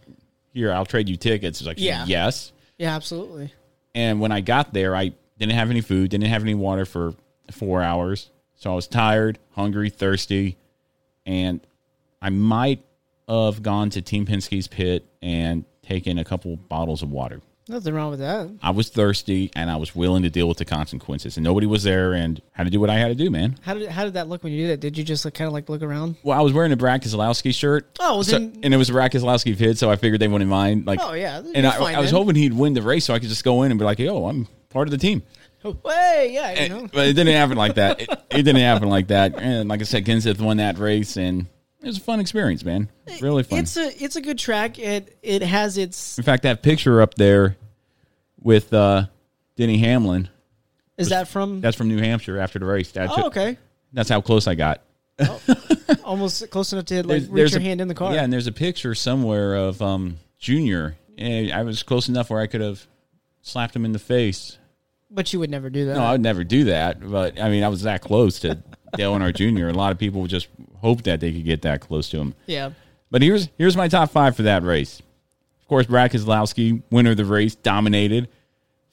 here, 0.54 0.72
I'll 0.72 0.86
trade 0.86 1.10
you 1.10 1.16
tickets. 1.18 1.60
It's 1.60 1.68
like, 1.68 1.80
Yeah. 1.80 2.06
yes. 2.08 2.52
Yeah, 2.78 2.96
absolutely. 2.96 3.54
And 3.96 4.20
when 4.20 4.32
I 4.32 4.42
got 4.42 4.74
there, 4.74 4.96
I 4.96 5.14
didn't 5.38 5.54
have 5.54 5.70
any 5.70 5.82
food, 5.82 6.10
didn't 6.12 6.28
have 6.28 6.42
any 6.44 6.56
water 6.56 6.86
for 6.86 7.14
four 7.52 7.82
hours. 7.84 8.30
So 8.56 8.72
I 8.72 8.76
was 8.76 8.88
tired, 8.88 9.40
hungry, 9.52 9.90
thirsty, 9.90 10.58
and 11.26 11.60
I 12.22 12.30
might 12.30 12.84
have 13.28 13.62
gone 13.62 13.90
to 13.92 14.02
Team 14.02 14.26
Penske's 14.26 14.68
pit 14.68 15.06
and 15.22 15.66
taken 15.82 16.18
a 16.18 16.24
couple 16.24 16.56
bottles 16.56 17.02
of 17.02 17.12
water. 17.12 17.42
Nothing 17.70 17.94
wrong 17.94 18.10
with 18.12 18.20
that. 18.20 18.50
I 18.62 18.72
was 18.72 18.90
thirsty 18.90 19.50
and 19.56 19.72
I 19.72 19.78
was 19.78 19.96
willing 19.96 20.24
to 20.24 20.30
deal 20.30 20.50
with 20.50 20.58
the 20.58 20.66
consequences, 20.66 21.38
and 21.38 21.44
nobody 21.46 21.66
was 21.66 21.84
there, 21.84 22.12
and 22.14 22.42
had 22.52 22.66
to 22.66 22.70
do 22.70 22.80
what 22.82 22.90
I 22.90 22.96
had 22.96 23.08
to 23.08 23.16
do, 23.16 23.30
man. 23.30 23.58
How 23.62 23.74
did 23.74 23.88
how 23.90 24.04
did 24.04 24.16
that 24.16 24.28
look 24.28 24.44
when 24.44 24.52
you 24.52 24.68
did 24.68 24.74
that? 24.74 24.80
Did 24.82 24.98
you 24.98 25.04
just 25.06 25.24
like, 25.24 25.34
kind 25.34 25.48
of 25.48 25.54
like 25.54 25.70
look 25.70 25.82
around? 25.82 26.18
Well, 26.24 26.38
I 26.38 26.42
was 26.42 26.52
wearing 26.52 26.74
a 26.74 26.76
Brad 26.76 27.02
Keselowski 27.02 27.56
shirt. 27.56 27.88
Oh, 28.02 28.22
so- 28.22 28.34
then- 28.38 28.60
and 28.64 28.74
it 28.74 28.78
was 28.78 28.90
a 28.90 28.94
Brad 28.94 29.12
Keselowski 29.14 29.58
pit, 29.58 29.78
so 29.78 29.90
I 29.90 29.96
figured 29.96 30.20
they 30.20 30.28
wouldn't 30.28 30.50
mind. 30.50 30.86
Like, 30.86 31.00
Oh, 31.02 31.14
yeah, 31.14 31.42
and 31.56 31.66
I, 31.66 31.72
fine 31.78 31.96
I 31.96 32.00
was 32.02 32.12
then. 32.12 32.20
hoping 32.20 32.36
he'd 32.36 32.54
win 32.54 32.74
the 32.74 32.82
race, 32.82 33.06
so 33.06 33.14
I 33.14 33.20
could 33.20 33.30
just 33.30 33.46
go 33.46 33.64
in 33.64 33.72
and 33.72 33.80
be 33.80 33.86
like, 33.86 33.98
"Yo, 34.00 34.28
I'm 34.28 34.46
part 34.70 34.88
of 34.88 34.92
the 34.92 34.98
team." 34.98 35.24
Oh, 35.66 35.78
hey, 35.86 36.32
yeah, 36.34 36.64
you 36.64 36.68
know. 36.70 36.90
But 36.92 37.08
it 37.08 37.14
didn't 37.14 37.34
happen 37.34 37.56
like 37.56 37.76
that. 37.76 38.02
It, 38.02 38.10
it 38.10 38.44
didn't 38.44 38.58
happen 38.58 38.90
like 38.90 39.08
that. 39.08 39.36
And 39.40 39.70
like 39.70 39.80
I 39.80 39.86
said, 39.86 40.04
Kenseth 40.06 40.42
won 40.42 40.58
that 40.58 40.78
race, 40.78 41.16
and 41.16 41.46
it 41.84 41.88
was 41.88 41.98
a 41.98 42.02
fun 42.02 42.20
experience, 42.20 42.64
man. 42.64 42.90
Really 43.22 43.44
fun. 43.44 43.60
It's 43.60 43.78
a 43.78 44.04
it's 44.04 44.16
a 44.16 44.22
good 44.22 44.40
track. 44.40 44.80
It 44.80 45.18
it 45.22 45.42
has 45.44 45.78
its. 45.78 46.18
In 46.18 46.24
fact, 46.24 46.44
that 46.44 46.64
picture 46.64 47.02
up 47.02 47.14
there 47.16 47.58
with 48.42 48.74
uh, 48.74 49.06
Denny 49.58 49.78
Hamlin. 49.78 50.30
Is 50.98 51.10
that 51.10 51.28
from? 51.28 51.60
That's 51.62 51.76
from 51.76 51.90
New 51.90 52.00
Hampshire 52.00 52.40
after 52.40 52.60
the 52.60 52.66
race. 52.66 52.92
That's 52.92 53.12
Oh, 53.16 53.28
okay. 53.28 53.58
That's 53.92 54.10
how 54.10 54.22
close 54.22 54.48
I 54.48 54.56
got. 54.56 54.82
Almost 56.04 56.50
close 56.50 56.74
enough 56.74 56.86
to 56.86 56.96
like 56.98 57.08
There's- 57.08 57.24
reach 57.28 57.32
there's 57.36 57.52
your 57.54 57.62
a- 57.62 57.64
hand 57.64 57.82
in 57.82 57.88
the 57.88 57.96
car. 57.96 58.14
Yeah, 58.14 58.24
and 58.24 58.32
there's 58.34 58.48
a 58.48 58.52
picture 58.52 58.96
somewhere 58.96 59.56
of 59.56 59.82
um, 59.82 60.18
Junior. 60.40 60.98
And 61.18 61.52
I 61.52 61.62
was 61.64 61.84
close 61.84 62.10
enough 62.10 62.30
where 62.30 62.40
I 62.42 62.48
could 62.48 62.62
have 62.62 62.88
slapped 63.42 63.76
him 63.76 63.86
in 63.86 63.92
the 63.92 64.00
face. 64.00 64.58
But 65.12 65.32
you 65.32 65.40
would 65.40 65.52
never 65.52 65.70
do 65.70 65.86
that. 65.86 65.96
No, 65.96 66.04
I 66.04 66.12
would 66.14 66.22
never 66.22 66.44
do 66.44 66.64
that. 66.66 67.00
But 67.08 67.40
I 67.40 67.50
mean, 67.50 67.64
I 67.64 67.68
was 67.68 67.84
that 67.84 68.02
close 68.02 68.40
to 68.40 68.56
Dale 68.98 69.14
Earnhardt 69.14 69.36
Jr. 69.36 69.68
A 69.68 69.74
lot 69.74 69.92
of 69.92 70.00
people 70.00 70.26
just 70.26 70.48
hoped 70.84 71.06
that 71.06 71.20
they 71.20 71.32
could 71.32 71.46
get 71.46 71.62
that 71.64 71.82
close 71.82 72.10
to 72.10 72.18
him. 72.20 72.36
Yeah. 72.46 72.72
But 73.10 73.22
here's 73.22 73.50
here's 73.58 73.76
my 73.78 73.88
top 73.88 74.12
five 74.12 74.36
for 74.36 74.44
that 74.44 74.64
race. 74.64 75.00
Of 75.62 75.68
course, 75.68 75.88
Brad 75.88 76.12
Keselowski, 76.12 76.84
winner 76.92 77.12
of 77.12 77.18
the 77.18 77.26
race, 77.26 77.56
dominated. 77.56 78.28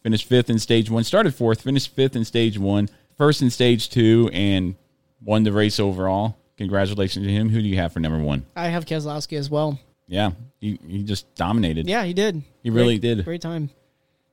Finished 0.03 0.26
fifth 0.26 0.48
in 0.48 0.59
stage 0.59 0.88
one. 0.88 1.05
Started 1.05 1.35
fourth, 1.35 1.61
finished 1.62 1.94
fifth 1.94 2.16
in 2.16 2.24
stage 2.24 2.59
one, 2.59 2.88
first 3.18 3.42
in 3.42 3.50
stage 3.50 3.90
two, 3.90 4.31
and 4.33 4.74
won 5.22 5.42
the 5.42 5.53
race 5.53 5.79
overall. 5.79 6.38
Congratulations 6.57 7.26
to 7.26 7.31
him. 7.33 7.48
Who 7.50 7.61
do 7.61 7.68
you 7.68 7.76
have 7.76 7.92
for 7.92 8.00
number 8.00 8.18
one? 8.18 8.46
I 8.57 8.68
have 8.68 8.87
Keselowski 8.87 9.37
as 9.37 9.50
well. 9.50 9.79
Yeah, 10.07 10.31
he, 10.61 10.79
he 10.87 11.03
just 11.03 11.35
dominated. 11.35 11.87
Yeah, 11.88 12.05
he 12.05 12.14
did. 12.14 12.42
He 12.62 12.70
really 12.70 12.98
Great- 12.98 13.16
did. 13.16 13.24
Great 13.24 13.42
time. 13.42 13.70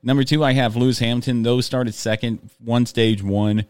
Number 0.04 0.24
two, 0.24 0.44
I 0.44 0.54
have 0.54 0.76
Lewis 0.76 1.00
Hamilton. 1.00 1.44
Those 1.44 1.66
started 1.66 1.94
second, 1.94 2.50
one 2.64 2.86
stage 2.86 3.22
one, 3.24 3.66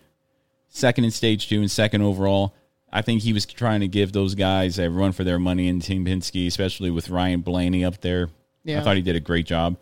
second 0.69 1.05
in 1.05 1.11
stage 1.11 1.47
two, 1.49 1.61
and 1.61 1.71
second 1.71 2.01
overall. 2.01 2.53
I 2.97 3.01
think 3.03 3.21
he 3.21 3.31
was 3.31 3.45
trying 3.45 3.81
to 3.81 3.87
give 3.87 4.11
those 4.11 4.33
guys 4.33 4.79
a 4.79 4.89
run 4.89 5.11
for 5.11 5.23
their 5.23 5.37
money 5.37 5.67
in 5.67 5.79
Team 5.81 6.03
Penske, 6.03 6.47
especially 6.47 6.89
with 6.89 7.09
Ryan 7.11 7.41
Blaney 7.41 7.85
up 7.85 8.01
there. 8.01 8.29
Yeah. 8.63 8.79
I 8.81 8.83
thought 8.83 8.95
he 8.95 9.03
did 9.03 9.15
a 9.15 9.19
great 9.19 9.45
job. 9.45 9.77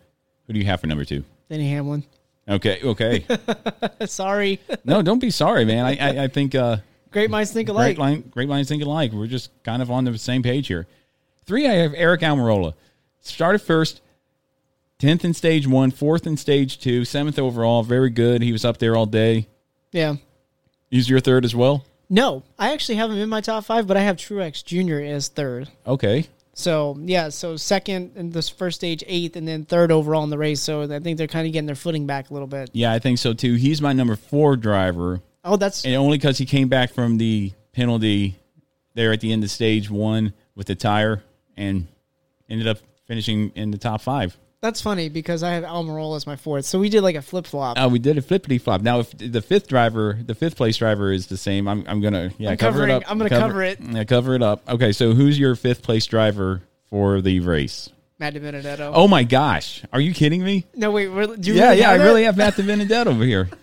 Who 0.48 0.54
do 0.54 0.60
you 0.60 0.66
have 0.66 0.82
for 0.82 0.88
number 0.88 1.06
two? 1.06 1.24
Denny 1.50 1.70
Hamlin. 1.70 2.04
Okay, 2.48 2.82
okay. 2.84 3.26
Sorry. 4.06 4.60
no, 4.84 5.02
don't 5.02 5.20
be 5.20 5.30
sorry, 5.30 5.64
man. 5.64 5.86
I 5.86 5.96
I, 5.96 6.24
I 6.26 6.28
think 6.28 6.56
uh, 6.56 6.78
Great 7.12 7.30
minds 7.30 7.54
think 7.54 7.70
alike. 7.70 7.96
Great, 7.96 7.98
line, 7.98 8.22
great 8.30 8.50
minds 8.50 8.68
think 8.68 8.84
alike. 8.84 9.14
We're 9.14 9.28
just 9.28 9.50
kind 9.64 9.82
of 9.82 9.90
on 9.90 10.04
the 10.04 10.18
same 10.18 10.44
page 10.44 10.68
here. 10.68 10.86
Three, 11.46 11.66
I 11.66 11.76
have 11.76 11.94
Eric 11.96 12.20
Almirola. 12.20 12.74
Started 13.22 13.60
first, 13.60 14.02
10th 15.00 15.24
in 15.24 15.34
stage 15.34 15.66
one, 15.66 15.92
fourth 15.92 16.28
in 16.28 16.36
stage 16.36 16.78
two, 16.78 17.06
seventh 17.06 17.40
overall. 17.40 17.84
Very 17.84 18.10
good. 18.10 18.42
He 18.42 18.52
was 18.52 18.66
up 18.66 18.80
there 18.80 18.98
all 18.98 19.06
day. 19.06 19.48
Yeah. 19.94 20.18
He's 20.92 21.10
your 21.10 21.22
third 21.22 21.46
as 21.46 21.56
well? 21.56 21.86
No, 22.10 22.44
I 22.60 22.74
actually 22.74 22.96
have 22.96 23.12
him 23.12 23.18
in 23.18 23.30
my 23.30 23.42
top 23.42 23.66
five, 23.66 23.88
but 23.88 23.98
I 23.98 24.02
have 24.02 24.18
Truex 24.18 24.64
Jr. 24.64 25.04
as 25.04 25.28
third. 25.28 25.70
Okay. 25.88 26.28
So 26.54 26.98
yeah, 27.02 27.30
so 27.30 27.58
second 27.58 28.14
in 28.16 28.30
this 28.30 28.48
first 28.48 28.80
stage, 28.80 29.04
eighth, 29.08 29.36
and 29.36 29.48
then 29.48 29.66
third 29.66 29.92
overall 29.92 30.24
in 30.24 30.30
the 30.30 30.38
race. 30.38 30.62
So 30.62 30.84
I 30.84 31.00
think 31.00 31.18
they're 31.18 31.28
kind 31.28 31.46
of 31.46 31.52
getting 31.54 31.66
their 31.66 31.76
footing 31.76 32.08
back 32.08 32.30
a 32.30 32.34
little 32.34 32.48
bit. 32.48 32.70
Yeah, 32.72 32.94
I 32.94 33.00
think 33.00 33.18
so 33.18 33.34
too. 33.34 33.56
He's 33.56 33.82
my 33.82 33.92
number 33.92 34.16
four 34.16 34.56
driver. 34.56 35.22
Oh, 35.44 35.58
that's 35.58 35.84
And 35.86 35.96
only 35.96 36.18
because 36.18 36.38
he 36.38 36.46
came 36.46 36.70
back 36.70 36.94
from 36.94 37.18
the 37.18 37.52
penalty 37.74 38.40
there 38.94 39.12
at 39.12 39.20
the 39.20 39.34
end 39.34 39.44
of 39.44 39.52
stage 39.52 39.90
one 39.90 40.34
with 40.56 40.68
the 40.68 40.76
tire 40.76 41.24
and 41.58 41.88
ended 42.50 42.68
up 42.68 42.78
finishing 43.06 43.52
in 43.56 43.72
the 43.72 43.78
top 43.78 44.02
five. 44.02 44.38
That's 44.66 44.82
funny 44.82 45.10
because 45.10 45.44
I 45.44 45.52
have 45.52 45.64
Almirola 45.64 46.16
as 46.18 46.26
my 46.26 46.36
fourth. 46.36 46.66
So 46.66 46.80
we 46.80 46.90
did 46.90 47.02
like 47.02 47.16
a 47.16 47.22
flip 47.22 47.46
flop. 47.46 47.78
Oh, 47.80 47.84
uh, 47.86 47.90
we 47.90 48.00
did 48.00 48.18
a 48.18 48.22
flippity 48.22 48.58
flop. 48.58 48.82
Now, 48.82 49.00
if 49.00 49.12
the 49.18 49.42
fifth 49.42 49.68
driver, 49.68 50.18
the 50.26 50.34
fifth 50.36 50.56
place 50.58 50.78
driver 50.78 51.12
is 51.12 51.28
the 51.28 51.38
same, 51.38 51.68
I'm, 51.68 51.86
I'm 51.88 52.02
gonna 52.02 52.32
yeah 52.38 52.52
I'm 52.52 52.58
cover 52.58 52.84
it 52.84 52.90
up. 52.90 53.04
I'm 53.08 53.18
gonna 53.18 53.30
cover 53.30 53.62
it. 53.62 53.80
Yeah, 53.80 54.04
cover 54.04 54.34
it 54.36 54.42
up. 54.42 54.68
Okay, 54.68 54.92
so 54.92 55.14
who's 55.14 55.38
your 55.40 55.56
fifth 55.56 55.84
place 55.84 56.06
driver 56.06 56.64
for 56.90 57.22
the 57.22 57.40
race? 57.42 57.90
Matt 58.18 58.34
DiBenedetto. 58.34 58.92
Oh 58.94 59.08
my 59.08 59.24
gosh, 59.24 59.84
are 59.94 60.00
you 60.00 60.14
kidding 60.14 60.44
me? 60.44 60.66
no, 60.74 60.90
wait, 60.92 61.08
really, 61.08 61.38
do 61.38 61.52
you 61.52 61.58
yeah, 61.58 61.70
really 61.70 61.80
yeah, 61.82 61.92
I 61.92 61.96
really 61.96 62.24
have 62.24 62.38
Matt 62.38 62.56
DiBenedetto 62.56 63.08
over 63.08 63.24
here. 63.24 63.50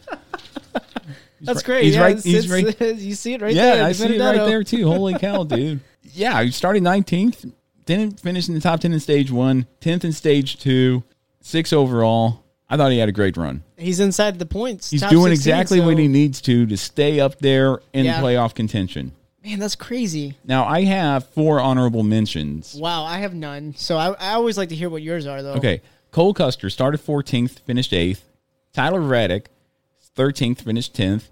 That's 1.40 1.56
right- 1.56 1.64
great. 1.64 1.84
he's 1.84 1.94
yeah, 1.96 2.00
right- 2.02 2.10
it's- 2.18 2.24
he's 2.24 2.50
it's- 2.52 2.80
right- 2.80 2.96
You 2.98 3.14
see 3.14 3.34
it 3.34 3.42
right 3.42 3.54
yeah, 3.54 3.76
there. 3.76 3.84
I 3.84 3.92
see 3.92 4.14
it 4.16 4.20
right 4.20 4.36
there 4.46 4.62
too. 4.62 4.86
Holy 4.86 5.14
cow, 5.18 5.44
dude! 5.44 5.80
Yeah, 6.14 6.44
started 6.50 6.82
19th, 6.82 7.50
didn't 7.86 8.20
finish 8.20 8.48
in 8.48 8.54
the 8.54 8.60
top 8.60 8.80
10 8.80 8.92
in 8.92 9.00
stage 9.00 9.30
one, 9.30 9.66
10th 9.80 10.04
in 10.04 10.12
stage 10.12 10.58
two, 10.58 11.02
six 11.40 11.72
overall. 11.72 12.44
I 12.68 12.76
thought 12.76 12.90
he 12.92 12.98
had 12.98 13.08
a 13.08 13.12
great 13.12 13.36
run. 13.36 13.62
He's 13.76 14.00
inside 14.00 14.38
the 14.38 14.46
points. 14.46 14.90
He's 14.90 15.02
doing 15.02 15.32
16, 15.32 15.32
exactly 15.32 15.78
so- 15.80 15.84
what 15.86 15.98
he 15.98 16.08
needs 16.08 16.40
to 16.42 16.64
to 16.66 16.76
stay 16.76 17.20
up 17.20 17.38
there 17.40 17.80
in 17.92 18.04
Yeah. 18.06 18.20
playoff 18.20 18.54
contention. 18.54 19.12
Man, 19.44 19.58
that's 19.58 19.74
crazy. 19.74 20.36
Now 20.44 20.64
I 20.64 20.84
have 20.84 21.26
four 21.30 21.58
honorable 21.60 22.04
mentions. 22.04 22.74
Wow, 22.76 23.04
I 23.04 23.18
have 23.18 23.34
none. 23.34 23.74
So 23.76 23.96
I, 23.98 24.12
I 24.12 24.32
always 24.34 24.56
like 24.56 24.68
to 24.68 24.76
hear 24.76 24.88
what 24.88 25.02
yours 25.02 25.26
are, 25.26 25.42
though. 25.42 25.54
Okay, 25.54 25.82
Cole 26.12 26.32
Custer 26.32 26.70
started 26.70 27.00
14th, 27.04 27.58
finished 27.66 27.92
eighth. 27.92 28.24
Tyler 28.72 29.00
Reddick, 29.00 29.48
13th, 30.16 30.62
finished 30.62 30.94
10th. 30.94 31.24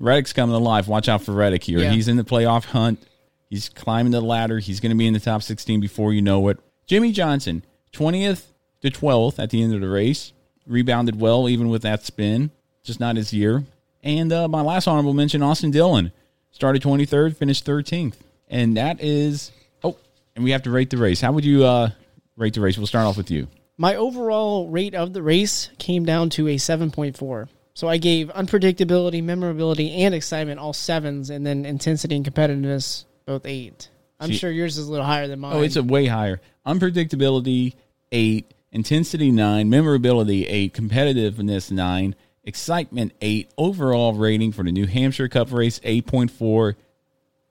Reddick's 0.00 0.32
coming 0.32 0.54
alive. 0.54 0.88
Watch 0.88 1.08
out 1.08 1.22
for 1.22 1.32
Reddick 1.32 1.62
here. 1.64 1.78
Yeah. 1.78 1.92
He's 1.92 2.08
in 2.08 2.16
the 2.16 2.24
playoff 2.24 2.66
hunt. 2.66 3.02
He's 3.48 3.68
climbing 3.68 4.12
the 4.12 4.20
ladder. 4.20 4.58
He's 4.58 4.80
going 4.80 4.90
to 4.90 4.98
be 4.98 5.06
in 5.06 5.14
the 5.14 5.20
top 5.20 5.42
16 5.42 5.80
before 5.80 6.12
you 6.12 6.20
know 6.20 6.48
it. 6.48 6.58
Jimmie 6.86 7.12
Johnson, 7.12 7.64
20th 7.92 8.46
to 8.82 8.90
12th 8.90 9.38
at 9.38 9.50
the 9.50 9.62
end 9.62 9.74
of 9.74 9.80
the 9.80 9.88
race. 9.88 10.32
Rebounded 10.66 11.18
well, 11.18 11.48
even 11.48 11.68
with 11.68 11.82
that 11.82 12.04
spin. 12.04 12.50
Just 12.82 13.00
not 13.00 13.16
his 13.16 13.32
year. 13.32 13.64
And 14.02 14.32
uh, 14.32 14.48
my 14.48 14.60
last 14.60 14.86
honorable 14.86 15.14
mention, 15.14 15.42
Austin 15.42 15.70
Dillon. 15.70 16.12
Started 16.50 16.82
23rd, 16.82 17.36
finished 17.36 17.64
13th. 17.64 18.14
And 18.48 18.76
that 18.76 19.02
is. 19.02 19.50
Oh, 19.82 19.96
and 20.34 20.44
we 20.44 20.50
have 20.50 20.62
to 20.62 20.70
rate 20.70 20.90
the 20.90 20.96
race. 20.96 21.20
How 21.20 21.32
would 21.32 21.44
you 21.44 21.64
uh, 21.64 21.90
rate 22.36 22.54
the 22.54 22.60
race? 22.60 22.76
We'll 22.76 22.86
start 22.86 23.06
off 23.06 23.16
with 23.16 23.30
you. 23.30 23.48
My 23.78 23.94
overall 23.94 24.68
rate 24.68 24.94
of 24.94 25.12
the 25.12 25.22
race 25.22 25.70
came 25.78 26.04
down 26.04 26.30
to 26.30 26.48
a 26.48 26.56
7.4. 26.56 27.48
So 27.74 27.86
I 27.86 27.96
gave 27.96 28.28
unpredictability, 28.30 29.22
memorability, 29.22 29.92
and 30.02 30.14
excitement 30.14 30.58
all 30.58 30.72
sevens, 30.72 31.30
and 31.30 31.46
then 31.46 31.64
intensity 31.64 32.16
and 32.16 32.24
competitiveness 32.24 33.04
both 33.28 33.46
eight. 33.46 33.90
I'm 34.18 34.28
See- 34.30 34.38
sure 34.38 34.50
yours 34.50 34.78
is 34.78 34.88
a 34.88 34.90
little 34.90 35.06
higher 35.06 35.28
than 35.28 35.38
mine. 35.38 35.54
Oh, 35.54 35.62
it's 35.62 35.76
a 35.76 35.82
way 35.82 36.06
higher. 36.06 36.40
Unpredictability, 36.66 37.74
eight. 38.10 38.52
Intensity, 38.72 39.30
nine. 39.30 39.70
Memorability, 39.70 40.46
eight. 40.46 40.74
Competitiveness, 40.74 41.70
nine. 41.70 42.14
Excitement, 42.42 43.12
eight. 43.20 43.50
Overall 43.58 44.14
rating 44.14 44.52
for 44.52 44.62
the 44.62 44.72
New 44.72 44.86
Hampshire 44.86 45.28
Cup 45.28 45.52
race, 45.52 45.78
8.4. 45.80 46.74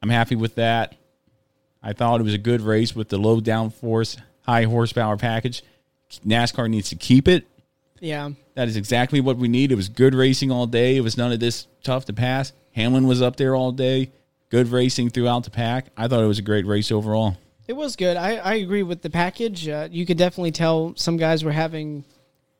I'm 0.01 0.09
happy 0.09 0.35
with 0.35 0.55
that. 0.55 0.95
I 1.81 1.93
thought 1.93 2.19
it 2.19 2.23
was 2.23 2.33
a 2.33 2.39
good 2.39 2.61
race 2.61 2.95
with 2.95 3.09
the 3.09 3.17
low 3.17 3.39
downforce, 3.39 4.17
high 4.41 4.63
horsepower 4.63 5.15
package. 5.15 5.63
NASCAR 6.25 6.69
needs 6.69 6.89
to 6.89 6.95
keep 6.95 7.27
it. 7.27 7.47
yeah. 7.99 8.29
That 8.55 8.67
is 8.67 8.75
exactly 8.75 9.21
what 9.21 9.37
we 9.37 9.47
need. 9.47 9.71
It 9.71 9.75
was 9.75 9.87
good 9.87 10.15
racing 10.15 10.49
all 10.49 10.65
day. 10.65 10.97
It 10.97 11.01
was 11.01 11.15
none 11.15 11.31
of 11.31 11.39
this 11.39 11.67
tough 11.83 12.05
to 12.05 12.13
pass. 12.13 12.51
Hamlin 12.71 13.05
was 13.05 13.21
up 13.21 13.35
there 13.35 13.55
all 13.55 13.71
day. 13.71 14.11
Good 14.49 14.69
racing 14.69 15.09
throughout 15.09 15.43
the 15.43 15.49
pack. 15.49 15.87
I 15.97 16.07
thought 16.07 16.23
it 16.23 16.27
was 16.27 16.39
a 16.39 16.43
great 16.43 16.65
race 16.65 16.91
overall. 16.91 17.37
It 17.67 17.73
was 17.73 17.97
good. 17.97 18.15
I, 18.15 18.37
I 18.37 18.53
agree 18.55 18.83
with 18.83 19.01
the 19.01 19.09
package. 19.09 19.67
Uh, 19.67 19.89
you 19.91 20.05
could 20.05 20.17
definitely 20.17 20.51
tell 20.51 20.93
some 20.95 21.17
guys 21.17 21.43
were 21.43 21.51
having, 21.51 22.05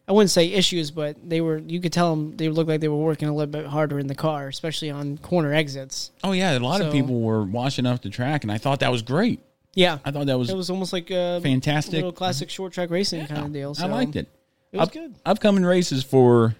I 0.05 0.11
wouldn't 0.11 0.31
say 0.31 0.47
issues, 0.51 0.91
but 0.91 1.15
they 1.23 1.39
were. 1.39 1.59
You 1.59 1.79
could 1.79 1.93
tell 1.93 2.09
them 2.13 2.35
they 2.35 2.49
looked 2.49 2.67
like 2.67 2.81
they 2.81 2.89
were 2.89 2.97
working 2.97 3.29
a 3.29 3.33
little 3.33 3.49
bit 3.51 3.65
harder 3.67 3.99
in 3.99 4.07
the 4.07 4.15
car, 4.15 4.49
especially 4.49 4.89
on 4.91 5.17
corner 5.19 5.53
exits. 5.53 6.11
Oh 6.25 6.33
yeah, 6.33 6.57
a 6.57 6.59
lot 6.59 6.79
So- 6.81 6.87
of 6.87 6.91
people 6.93 7.21
were 7.21 7.43
washing 7.45 7.85
off 7.85 8.01
the 8.01 8.09
track, 8.09 8.43
and 8.43 8.51
I 8.51 8.57
thought 8.57 8.81
that 8.81 8.91
was 8.91 9.01
great. 9.01 9.39
Yeah, 9.75 9.99
I 10.03 10.11
thought 10.11 10.25
that 10.25 10.37
was 10.37 10.49
it 10.49 10.57
was 10.57 10.69
almost 10.69 10.91
like 10.91 11.09
a 11.11 11.39
fantastic. 11.41 11.93
little 11.93 12.11
classic 12.11 12.49
short 12.49 12.73
track 12.73 12.89
racing 12.89 13.27
kind 13.27 13.45
of 13.45 13.53
deal. 13.53 13.75
So 13.75 13.85
I 13.85 13.89
liked 13.89 14.15
it. 14.17 14.27
It 14.73 14.77
was 14.79 14.87
Up- 14.87 14.93
good. 14.93 15.15
Upcoming 15.25 15.63
races 15.63 16.03
for 16.03 16.53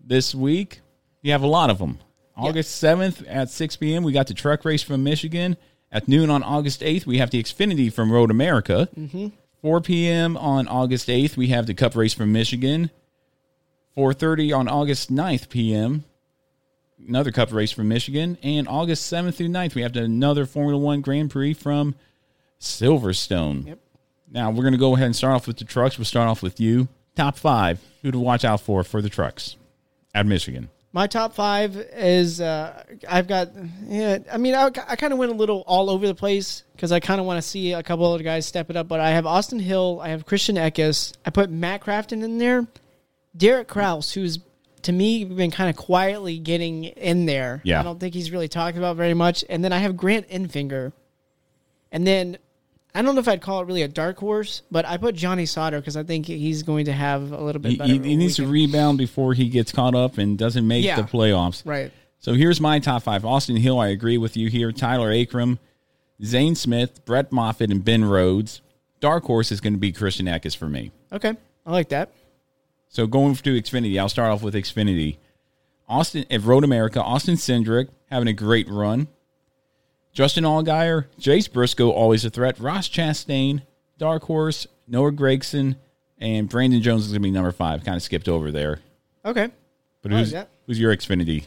this 0.00 0.34
week, 0.34 0.80
you 1.20 1.32
have 1.32 1.42
a 1.42 1.46
lot 1.48 1.68
of 1.68 1.78
them. 1.78 1.98
August 2.36 2.76
seventh 2.76 3.22
at 3.26 3.50
six 3.50 3.76
p.m. 3.76 4.02
We 4.02 4.12
got 4.12 4.26
the 4.26 4.34
truck 4.34 4.64
race 4.64 4.82
from 4.82 5.02
Michigan. 5.04 5.56
At 5.92 6.08
noon 6.08 6.28
on 6.30 6.42
August 6.42 6.82
eighth, 6.82 7.06
we 7.06 7.18
have 7.18 7.30
the 7.30 7.40
Xfinity 7.42 7.92
from 7.92 8.10
Road 8.10 8.30
America. 8.30 8.88
Mhm. 8.98 9.32
4 9.62 9.80
p.m. 9.80 10.36
on 10.36 10.68
August 10.68 11.08
8th, 11.08 11.38
we 11.38 11.46
have 11.48 11.64
the 11.66 11.72
Cup 11.72 11.96
race 11.96 12.12
from 12.12 12.32
Michigan. 12.32 12.90
4:30 13.96 14.52
on 14.54 14.68
August 14.68 15.10
9th 15.10 15.48
p.m. 15.48 16.04
Another 17.08 17.30
Cup 17.32 17.50
race 17.50 17.70
from 17.72 17.88
Michigan, 17.88 18.36
and 18.42 18.68
August 18.68 19.10
7th 19.10 19.36
through 19.36 19.48
9th, 19.48 19.74
we 19.74 19.80
have 19.82 19.96
another 19.96 20.44
Formula 20.44 20.76
One 20.78 21.00
Grand 21.00 21.30
Prix 21.30 21.54
from 21.54 21.94
Silverstone. 22.60 23.66
Yep. 23.68 23.78
Now 24.30 24.50
we're 24.50 24.62
going 24.62 24.72
to 24.72 24.78
go 24.78 24.94
ahead 24.96 25.06
and 25.06 25.16
start 25.16 25.34
off 25.34 25.46
with 25.46 25.58
the 25.58 25.64
trucks. 25.64 25.96
We'll 25.98 26.04
start 26.04 26.28
off 26.28 26.42
with 26.42 26.60
you. 26.60 26.88
Top 27.14 27.36
five. 27.36 27.80
Who 28.02 28.10
to 28.10 28.18
watch 28.18 28.44
out 28.44 28.60
for 28.60 28.82
for 28.84 29.00
the 29.00 29.08
trucks 29.08 29.56
at 30.14 30.26
Michigan? 30.26 30.68
My 30.94 31.08
top 31.08 31.34
five 31.34 31.76
is 31.76 32.40
uh, 32.40 32.84
I've 33.08 33.26
got 33.26 33.50
yeah. 33.88 34.18
I 34.32 34.38
mean, 34.38 34.54
I, 34.54 34.66
I 34.66 34.94
kind 34.94 35.12
of 35.12 35.18
went 35.18 35.32
a 35.32 35.34
little 35.34 35.64
all 35.66 35.90
over 35.90 36.06
the 36.06 36.14
place 36.14 36.62
because 36.72 36.92
I 36.92 37.00
kind 37.00 37.20
of 37.20 37.26
want 37.26 37.38
to 37.38 37.42
see 37.42 37.72
a 37.72 37.82
couple 37.82 38.06
other 38.06 38.22
guys 38.22 38.46
step 38.46 38.70
it 38.70 38.76
up. 38.76 38.86
But 38.86 39.00
I 39.00 39.10
have 39.10 39.26
Austin 39.26 39.58
Hill, 39.58 39.98
I 40.00 40.10
have 40.10 40.24
Christian 40.24 40.54
Eckes, 40.54 41.12
I 41.26 41.30
put 41.30 41.50
Matt 41.50 41.80
Crafton 41.80 42.22
in 42.22 42.38
there, 42.38 42.68
Derek 43.36 43.66
Kraus, 43.66 44.12
who's 44.12 44.38
to 44.82 44.92
me 44.92 45.24
been 45.24 45.50
kind 45.50 45.68
of 45.68 45.74
quietly 45.74 46.38
getting 46.38 46.84
in 46.84 47.26
there. 47.26 47.60
Yeah. 47.64 47.80
I 47.80 47.82
don't 47.82 47.98
think 47.98 48.14
he's 48.14 48.30
really 48.30 48.48
talked 48.48 48.78
about 48.78 48.94
very 48.96 49.14
much. 49.14 49.44
And 49.48 49.64
then 49.64 49.72
I 49.72 49.78
have 49.78 49.96
Grant 49.96 50.28
Enfinger, 50.28 50.92
and 51.90 52.06
then 52.06 52.38
I 52.94 53.02
don't 53.02 53.14
know 53.16 53.20
if 53.20 53.26
I'd 53.28 53.40
call 53.40 53.60
it 53.60 53.66
really 53.66 53.82
a 53.82 53.88
dark 53.88 54.18
horse, 54.18 54.62
but 54.70 54.86
I 54.86 54.98
put 54.98 55.16
Johnny 55.16 55.46
Sauter 55.46 55.80
because 55.80 55.96
I 55.96 56.04
think 56.04 56.26
he's 56.26 56.62
going 56.62 56.84
to 56.84 56.92
have 56.92 57.32
a 57.32 57.42
little 57.42 57.60
bit 57.60 57.72
He, 57.72 57.76
better. 57.78 57.92
he, 57.92 57.98
he 57.98 58.16
needs 58.16 58.36
to 58.36 58.46
rebound 58.46 58.98
before 58.98 59.34
he 59.34 59.48
gets 59.48 59.72
caught 59.72 59.94
up 59.96 60.16
and 60.18 60.38
doesn't 60.38 60.66
make 60.66 60.84
Yeah. 60.84 60.96
the 60.96 61.02
playoffs. 61.02 61.62
Right. 61.66 61.90
So 62.20 62.34
here's 62.34 62.60
my 62.60 62.78
top 62.78 63.02
five. 63.02 63.24
Austin 63.24 63.56
Hill, 63.56 63.80
I 63.80 63.88
agree 63.88 64.16
with 64.16 64.36
you 64.36 64.48
here. 64.48 64.70
Tyler 64.70 65.10
Ankrum, 65.10 65.58
Zane 66.22 66.54
Smith, 66.54 67.04
Brett 67.04 67.32
Moffitt, 67.32 67.70
and 67.70 67.84
Ben 67.84 68.04
Rhodes. 68.04 68.60
Dark 69.00 69.24
horse 69.24 69.50
is 69.50 69.60
going 69.60 69.72
to 69.74 69.78
be 69.78 69.90
Christian 69.92 70.26
Eckes 70.26 70.56
for 70.56 70.68
me. 70.68 70.92
Okay, 71.12 71.34
I 71.66 71.72
like 71.72 71.88
that. 71.88 72.10
So 72.88 73.06
going 73.08 73.34
to 73.34 73.60
Xfinity, 73.60 73.98
I'll 73.98 74.08
start 74.08 74.30
off 74.30 74.42
with 74.42 74.54
Xfinity. 74.54 75.16
Austin 75.88 76.24
at 76.30 76.42
Road 76.42 76.62
America, 76.64 77.02
Austin 77.02 77.34
Cindric 77.34 77.88
having 78.08 78.28
a 78.28 78.32
great 78.32 78.68
run. 78.68 79.08
Justin 80.14 80.44
Allgaier, 80.44 81.06
Chase 81.18 81.48
Briscoe 81.48 81.90
always 81.90 82.24
a 82.24 82.30
threat. 82.30 82.58
Ross 82.60 82.88
Chastain, 82.88 83.62
Dark 83.98 84.22
Horse, 84.22 84.66
Noah 84.86 85.10
Gragson, 85.10 85.76
and 86.18 86.48
Brandon 86.48 86.80
Jones 86.80 87.02
is 87.02 87.08
going 87.08 87.20
to 87.22 87.26
be 87.26 87.32
number 87.32 87.50
five. 87.50 87.84
Kind 87.84 87.96
of 87.96 88.02
skipped 88.02 88.28
over 88.28 88.52
there. 88.52 88.78
Okay. 89.24 89.48
But 90.02 90.12
like 90.12 90.26
who's 90.26 90.34
who's 90.66 90.80
your 90.80 90.96
Xfinity? 90.96 91.46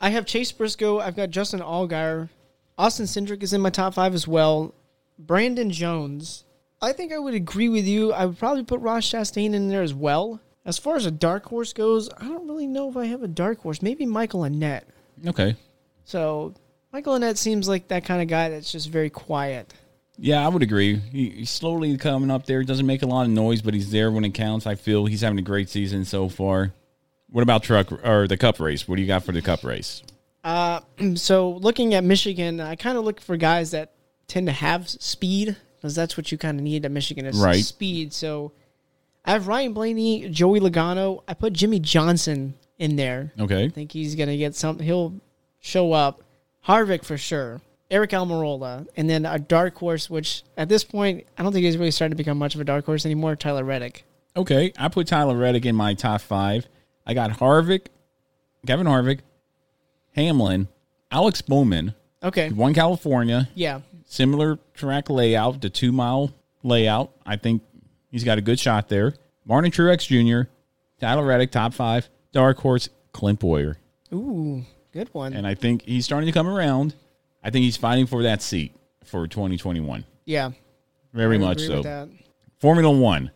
I 0.00 0.10
have 0.10 0.26
Chase 0.26 0.50
Briscoe. 0.50 0.98
I've 0.98 1.14
got 1.14 1.30
Justin 1.30 1.60
Allgaier. 1.60 2.28
Austin 2.76 3.06
Cindric 3.06 3.42
is 3.42 3.52
in 3.52 3.60
my 3.60 3.70
top 3.70 3.94
five 3.94 4.14
as 4.14 4.26
well. 4.26 4.74
Brandon 5.18 5.70
Jones. 5.70 6.44
I 6.82 6.92
think 6.92 7.12
I 7.12 7.18
would 7.18 7.34
agree 7.34 7.68
with 7.68 7.86
you. 7.86 8.12
I 8.12 8.24
would 8.24 8.38
probably 8.38 8.64
put 8.64 8.80
Ross 8.80 9.04
Chastain 9.06 9.52
in 9.52 9.68
there 9.68 9.82
as 9.82 9.94
well. 9.94 10.40
As 10.64 10.78
far 10.78 10.96
as 10.96 11.06
a 11.06 11.10
dark 11.10 11.44
horse 11.44 11.72
goes, 11.72 12.08
I 12.18 12.24
don't 12.24 12.48
really 12.48 12.66
know 12.66 12.88
if 12.88 12.96
I 12.96 13.06
have 13.06 13.22
a 13.22 13.28
dark 13.28 13.60
horse. 13.60 13.82
Maybe 13.82 14.06
Michael 14.06 14.40
Annett. 14.40 14.82
Okay. 15.26 15.56
So 16.04 16.54
Michael 16.92 17.14
Annett 17.18 17.36
seems 17.36 17.68
like 17.68 17.88
that 17.88 18.04
kind 18.04 18.20
of 18.20 18.28
guy 18.28 18.48
that's 18.48 18.70
just 18.70 18.88
very 18.88 19.10
quiet. 19.10 19.72
Yeah, 20.18 20.44
I 20.44 20.48
would 20.48 20.62
agree. 20.62 20.96
He, 20.96 21.30
he's 21.30 21.50
slowly 21.50 21.96
coming 21.96 22.30
up 22.30 22.46
there. 22.46 22.60
He 22.60 22.66
Doesn't 22.66 22.86
make 22.86 23.02
a 23.02 23.06
lot 23.06 23.22
of 23.22 23.30
noise, 23.30 23.62
but 23.62 23.74
he's 23.74 23.90
there 23.90 24.10
when 24.10 24.24
it 24.24 24.34
counts. 24.34 24.66
I 24.66 24.74
feel 24.74 25.06
he's 25.06 25.20
having 25.22 25.38
a 25.38 25.42
great 25.42 25.68
season 25.70 26.04
so 26.04 26.28
far. 26.28 26.72
What 27.30 27.42
about 27.42 27.62
truck 27.62 27.92
or 28.04 28.26
the 28.26 28.36
cup 28.36 28.58
race? 28.60 28.86
What 28.88 28.96
do 28.96 29.02
you 29.02 29.08
got 29.08 29.24
for 29.24 29.32
the 29.32 29.40
cup 29.40 29.62
race? 29.64 30.02
Uh, 30.42 30.80
so 31.14 31.52
looking 31.52 31.94
at 31.94 32.04
Michigan, 32.04 32.60
I 32.60 32.74
kind 32.76 32.98
of 32.98 33.04
look 33.04 33.20
for 33.20 33.36
guys 33.36 33.70
that 33.70 33.92
tend 34.26 34.46
to 34.48 34.52
have 34.52 34.88
speed 34.88 35.56
because 35.76 35.94
that's 35.94 36.16
what 36.16 36.30
you 36.30 36.38
kind 36.38 36.58
of 36.58 36.64
need 36.64 36.84
at 36.84 36.90
Michigan 36.90 37.24
is 37.24 37.38
Right. 37.38 37.64
speed. 37.64 38.12
So 38.12 38.52
I 39.24 39.32
have 39.32 39.48
Ryan 39.48 39.72
Blaney, 39.72 40.28
Joey 40.28 40.60
Logano. 40.60 41.22
I 41.28 41.34
put 41.34 41.52
Jimmie 41.52 41.80
Johnson 41.80 42.54
in 42.78 42.96
there. 42.96 43.32
Okay. 43.38 43.64
I 43.64 43.68
think 43.68 43.92
he's 43.92 44.14
gonna 44.16 44.36
get 44.36 44.54
something. 44.54 44.84
He'll 44.84 45.14
show 45.60 45.92
up. 45.92 46.22
Harvick 46.66 47.04
for 47.04 47.16
sure. 47.16 47.60
Aric 47.90 48.10
Almirola, 48.10 48.86
and 48.96 49.10
then 49.10 49.26
a 49.26 49.38
dark 49.38 49.76
horse, 49.76 50.08
which 50.08 50.44
at 50.56 50.68
this 50.68 50.84
point 50.84 51.26
I 51.36 51.42
don't 51.42 51.52
think 51.52 51.64
he's 51.64 51.76
really 51.76 51.90
starting 51.90 52.12
to 52.12 52.16
become 52.16 52.38
much 52.38 52.54
of 52.54 52.60
a 52.60 52.64
dark 52.64 52.86
horse 52.86 53.04
anymore. 53.04 53.34
Tyler 53.34 53.64
Reddick. 53.64 54.04
Okay, 54.36 54.72
I 54.78 54.88
put 54.88 55.08
Tyler 55.08 55.36
Reddick 55.36 55.66
in 55.66 55.74
my 55.74 55.94
top 55.94 56.20
five. 56.20 56.68
I 57.04 57.14
got 57.14 57.30
Harvick, 57.30 57.86
Kevin 58.64 58.86
Harvick, 58.86 59.20
Hamlin, 60.14 60.68
Alex 61.10 61.42
Bowman. 61.42 61.94
Okay. 62.22 62.50
Won 62.50 62.74
California. 62.74 63.48
Yeah. 63.54 63.80
Similar 64.04 64.58
track 64.74 65.10
layout, 65.10 65.60
the 65.60 65.70
two 65.70 65.90
mile 65.90 66.32
layout. 66.62 67.12
I 67.26 67.36
think 67.36 67.62
he's 68.10 68.22
got 68.24 68.38
a 68.38 68.42
good 68.42 68.60
shot 68.60 68.88
there. 68.88 69.14
Martin 69.44 69.70
Truex 69.72 70.06
Jr., 70.06 70.48
Tyler 71.00 71.26
Reddick, 71.26 71.50
top 71.50 71.74
five. 71.74 72.08
Dark 72.32 72.58
horse, 72.58 72.88
Clint 73.12 73.40
Bowyer. 73.40 73.78
Ooh, 74.12 74.64
good 74.92 75.08
one. 75.12 75.32
And 75.32 75.46
I 75.46 75.54
think 75.54 75.82
he's 75.82 76.04
starting 76.04 76.26
to 76.26 76.32
come 76.32 76.46
around. 76.48 76.94
I 77.42 77.50
think 77.50 77.62
he's 77.64 77.76
fighting 77.76 78.06
for 78.06 78.22
that 78.24 78.42
seat 78.42 78.74
for 79.04 79.26
2021. 79.26 80.04
yeah. 80.26 80.50
Very 81.12 81.38
much 81.38 81.60
so. 81.62 82.08
Formula 82.60 82.88
One 82.96 83.32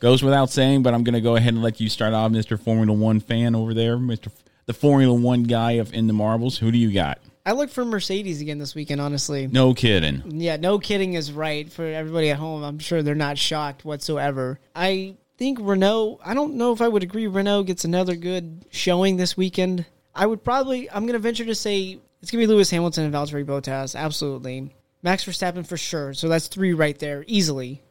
goes 0.00 0.22
without 0.22 0.48
saying, 0.48 0.82
but 0.82 0.94
I'm 0.94 1.04
going 1.04 1.12
to 1.14 1.20
go 1.20 1.36
ahead 1.36 1.52
and 1.52 1.62
let 1.62 1.78
you 1.80 1.90
start 1.90 2.14
off, 2.14 2.30
Mr. 2.32 2.58
Formula 2.58 2.98
One 2.98 3.20
fan 3.20 3.54
over 3.54 3.74
there, 3.74 3.98
Mr. 3.98 4.28
F- 4.28 4.42
the 4.64 4.72
Formula 4.72 5.12
One 5.12 5.42
guy 5.42 5.72
of 5.72 5.92
In 5.92 6.06
the 6.06 6.14
Marbles. 6.14 6.56
Who 6.58 6.70
do 6.72 6.78
you 6.78 6.92
got? 6.92 7.18
I 7.44 7.52
look 7.52 7.68
for 7.68 7.84
Mercedes 7.84 8.40
again 8.40 8.56
this 8.56 8.74
weekend. 8.74 9.02
Honestly, 9.02 9.46
No 9.48 9.74
kidding. 9.74 10.22
Yeah, 10.40 10.56
no 10.56 10.78
kidding 10.78 11.12
is 11.12 11.30
right 11.30 11.70
for 11.70 11.84
everybody 11.84 12.30
at 12.30 12.38
home. 12.38 12.62
I'm 12.62 12.78
sure 12.78 13.02
they're 13.02 13.14
not 13.14 13.36
shocked 13.36 13.84
whatsoever. 13.84 14.58
I 14.74 15.16
think 15.36 15.58
Renault, 15.60 16.20
I 16.24 16.32
don't 16.32 16.54
know 16.54 16.72
if 16.72 16.80
I 16.80 16.88
would 16.88 17.02
agree 17.02 17.26
Renault 17.26 17.64
gets 17.64 17.84
another 17.84 18.16
good 18.16 18.64
showing 18.70 19.18
this 19.18 19.36
weekend. 19.36 19.84
I 20.14 20.26
would 20.26 20.44
probably, 20.44 20.90
I'm 20.90 21.02
going 21.02 21.14
to 21.14 21.18
venture 21.18 21.44
to 21.44 21.54
say 21.54 21.98
it's 22.22 22.30
going 22.30 22.40
to 22.40 22.46
be 22.46 22.52
Lewis 22.52 22.70
Hamilton 22.70 23.04
and 23.04 23.14
Valtteri 23.14 23.44
Bottas. 23.44 23.94
Absolutely. 23.94 24.74
Max 25.02 25.24
Verstappen 25.24 25.66
for 25.66 25.76
sure. 25.76 26.14
So 26.14 26.28
that's 26.28 26.48
three 26.48 26.72
right 26.72 26.98
there, 26.98 27.24
easily. 27.26 27.82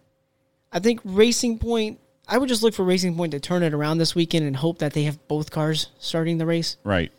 I 0.71 0.79
think 0.79 1.01
Racing 1.03 1.59
Point, 1.59 1.99
I 2.27 2.37
would 2.37 2.49
just 2.49 2.63
look 2.63 2.73
for 2.73 2.83
Racing 2.83 3.15
Point 3.15 3.33
to 3.33 3.39
turn 3.39 3.61
it 3.61 3.73
around 3.73 3.99
this 3.99 4.15
weekend 4.15 4.47
and 4.47 4.55
hope 4.55 4.79
that 4.79 4.93
they 4.93 5.03
have 5.03 5.27
both 5.27 5.51
cars 5.51 5.87
starting 5.99 6.37
the 6.37 6.45
race. 6.45 6.77
Right. 6.83 7.11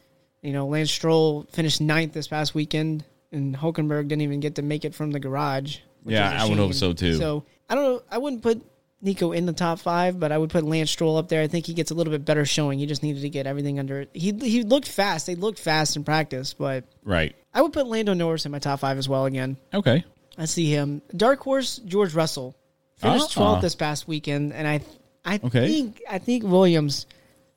You 0.42 0.52
know, 0.52 0.66
Lance 0.66 0.90
Stroll 0.90 1.46
finished 1.52 1.80
ninth 1.80 2.12
this 2.12 2.26
past 2.26 2.54
weekend, 2.54 3.04
and 3.30 3.56
Hulkenberg 3.56 4.08
didn't 4.08 4.22
even 4.22 4.40
get 4.40 4.56
to 4.56 4.62
make 4.62 4.84
it 4.84 4.94
from 4.94 5.10
the 5.10 5.20
garage. 5.20 5.78
Yeah, 6.04 6.42
I 6.42 6.48
would 6.48 6.58
hope 6.58 6.74
so, 6.74 6.92
too. 6.92 7.16
So 7.16 7.44
I 7.68 7.74
don't 7.74 7.84
know. 7.84 8.02
I 8.10 8.18
wouldn't 8.18 8.42
put 8.42 8.62
Nico 9.04 9.32
in 9.32 9.46
the 9.46 9.52
top 9.52 9.78
five, 9.78 10.18
but 10.18 10.32
I 10.32 10.38
would 10.38 10.50
put 10.50 10.64
Lance 10.64 10.90
Stroll 10.90 11.16
up 11.16 11.28
there. 11.28 11.42
I 11.42 11.46
think 11.46 11.66
he 11.66 11.74
gets 11.74 11.90
a 11.90 11.94
little 11.94 12.10
bit 12.12 12.24
better 12.24 12.44
showing. 12.44 12.78
He 12.78 12.86
just 12.86 13.02
needed 13.02 13.22
to 13.22 13.28
get 13.28 13.46
everything 13.46 13.78
under. 13.78 14.06
He 14.14 14.32
he 14.32 14.62
looked 14.62 14.88
fast. 14.88 15.26
They 15.26 15.34
looked 15.34 15.58
fast 15.58 15.96
in 15.96 16.04
practice, 16.04 16.54
but 16.54 16.84
Right. 17.04 17.36
I 17.52 17.62
would 17.62 17.72
put 17.72 17.86
Lando 17.86 18.14
Norris 18.14 18.46
in 18.46 18.52
my 18.52 18.58
top 18.58 18.80
five 18.80 18.98
as 18.98 19.08
well 19.08 19.26
again. 19.26 19.56
Okay. 19.72 20.04
I 20.38 20.46
see 20.46 20.70
him. 20.70 21.02
Dark 21.16 21.40
horse 21.40 21.76
George 21.84 22.14
Russell 22.14 22.56
finished 22.96 23.36
Ah. 23.36 23.40
12th 23.56 23.60
this 23.60 23.74
past 23.74 24.08
weekend, 24.08 24.52
and 24.52 24.66
I 24.66 24.80
I 25.24 25.40
Okay. 25.44 25.68
think 25.68 26.02
I 26.10 26.18
think 26.18 26.42
Williams 26.44 27.06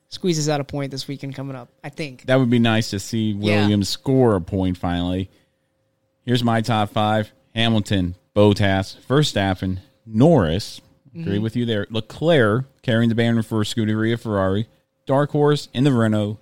squeezes 0.09 0.47
out 0.49 0.59
a 0.61 0.63
point 0.63 0.91
this 0.91 1.07
weekend 1.07 1.35
coming 1.35 1.55
up. 1.55 1.69
I 1.83 1.89
think. 1.89 2.25
That 2.27 2.37
would 2.39 2.49
be 2.49 2.59
nice 2.59 2.89
to 2.91 2.99
see 2.99 3.31
Yeah. 3.31 3.61
Williams 3.61 3.89
score 3.89 4.35
a 4.35 4.41
point 4.41 4.77
finally. 4.77 5.29
Here's 6.25 6.43
my 6.43 6.61
top 6.61 6.91
five 6.91 7.31
Hamilton, 7.55 8.15
Bottas, 8.35 8.97
Verstappen, 9.07 9.79
Norris. 10.05 10.79
Agree 11.17 11.37
Mhm. 11.37 11.41
with 11.41 11.55
you 11.55 11.65
there. 11.65 11.87
Leclerc 11.89 12.65
carrying 12.81 13.09
the 13.09 13.15
banner 13.15 13.41
for 13.43 13.63
Scuderia 13.63 14.19
Ferrari. 14.19 14.67
Dark 15.05 15.31
Horse 15.31 15.69
in 15.73 15.83
the 15.83 15.91
Renault, 15.91 16.37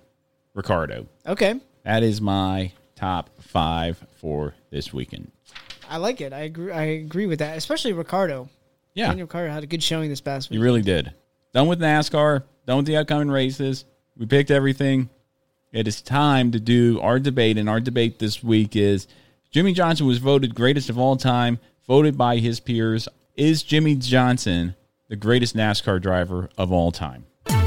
Ricciardo. 0.54 1.06
Okay. 1.26 1.60
That 1.84 2.02
is 2.02 2.20
my 2.20 2.72
top 2.96 3.30
five 3.40 4.04
for 4.16 4.54
this 4.70 4.92
weekend. 4.92 5.30
I 5.88 5.98
like 5.98 6.20
it. 6.20 6.32
I 6.32 6.40
agree. 6.40 6.72
I 6.72 6.82
agree 6.82 7.26
with 7.26 7.38
that, 7.38 7.56
especially 7.56 7.92
Ricciardo. 7.92 8.48
Yeah. 8.94 9.08
Daniel 9.08 9.26
Ricciardo 9.26 9.52
had 9.52 9.62
a 9.62 9.66
good 9.66 9.82
showing 9.82 10.10
this 10.10 10.20
past 10.20 10.50
week. 10.50 10.56
You 10.56 10.62
really 10.62 10.82
did. 10.82 11.12
Done 11.54 11.68
with 11.68 11.78
NASCAR, 11.80 12.42
done 12.66 12.78
with 12.78 12.86
the 12.86 12.96
upcoming 12.96 13.28
races. 13.30 13.84
We 14.16 14.26
picked 14.26 14.50
everything. 14.50 15.08
It 15.72 15.86
is 15.86 16.02
time 16.02 16.50
to 16.52 16.58
do 16.60 16.98
our 17.00 17.18
debate, 17.18 17.56
and 17.58 17.68
our 17.68 17.80
debate 17.80 18.18
this 18.18 18.42
week 18.42 18.74
is 18.74 19.06
Jimmie 19.50 19.72
Johnson 19.74 20.06
was 20.06 20.18
voted 20.18 20.54
greatest 20.54 20.90
of 20.90 20.98
all 20.98 21.16
time, 21.16 21.58
voted 21.86 22.18
by 22.18 22.38
his 22.38 22.58
peers. 22.60 23.08
Is 23.36 23.62
Jimmie 23.62 23.96
Johnson 23.96 24.76
the 25.08 25.16
greatest 25.16 25.54
NASCAR 25.54 26.00
driver 26.00 26.48
of 26.56 26.72
all 26.72 26.90
time? 26.90 27.26
I'm 27.46 27.64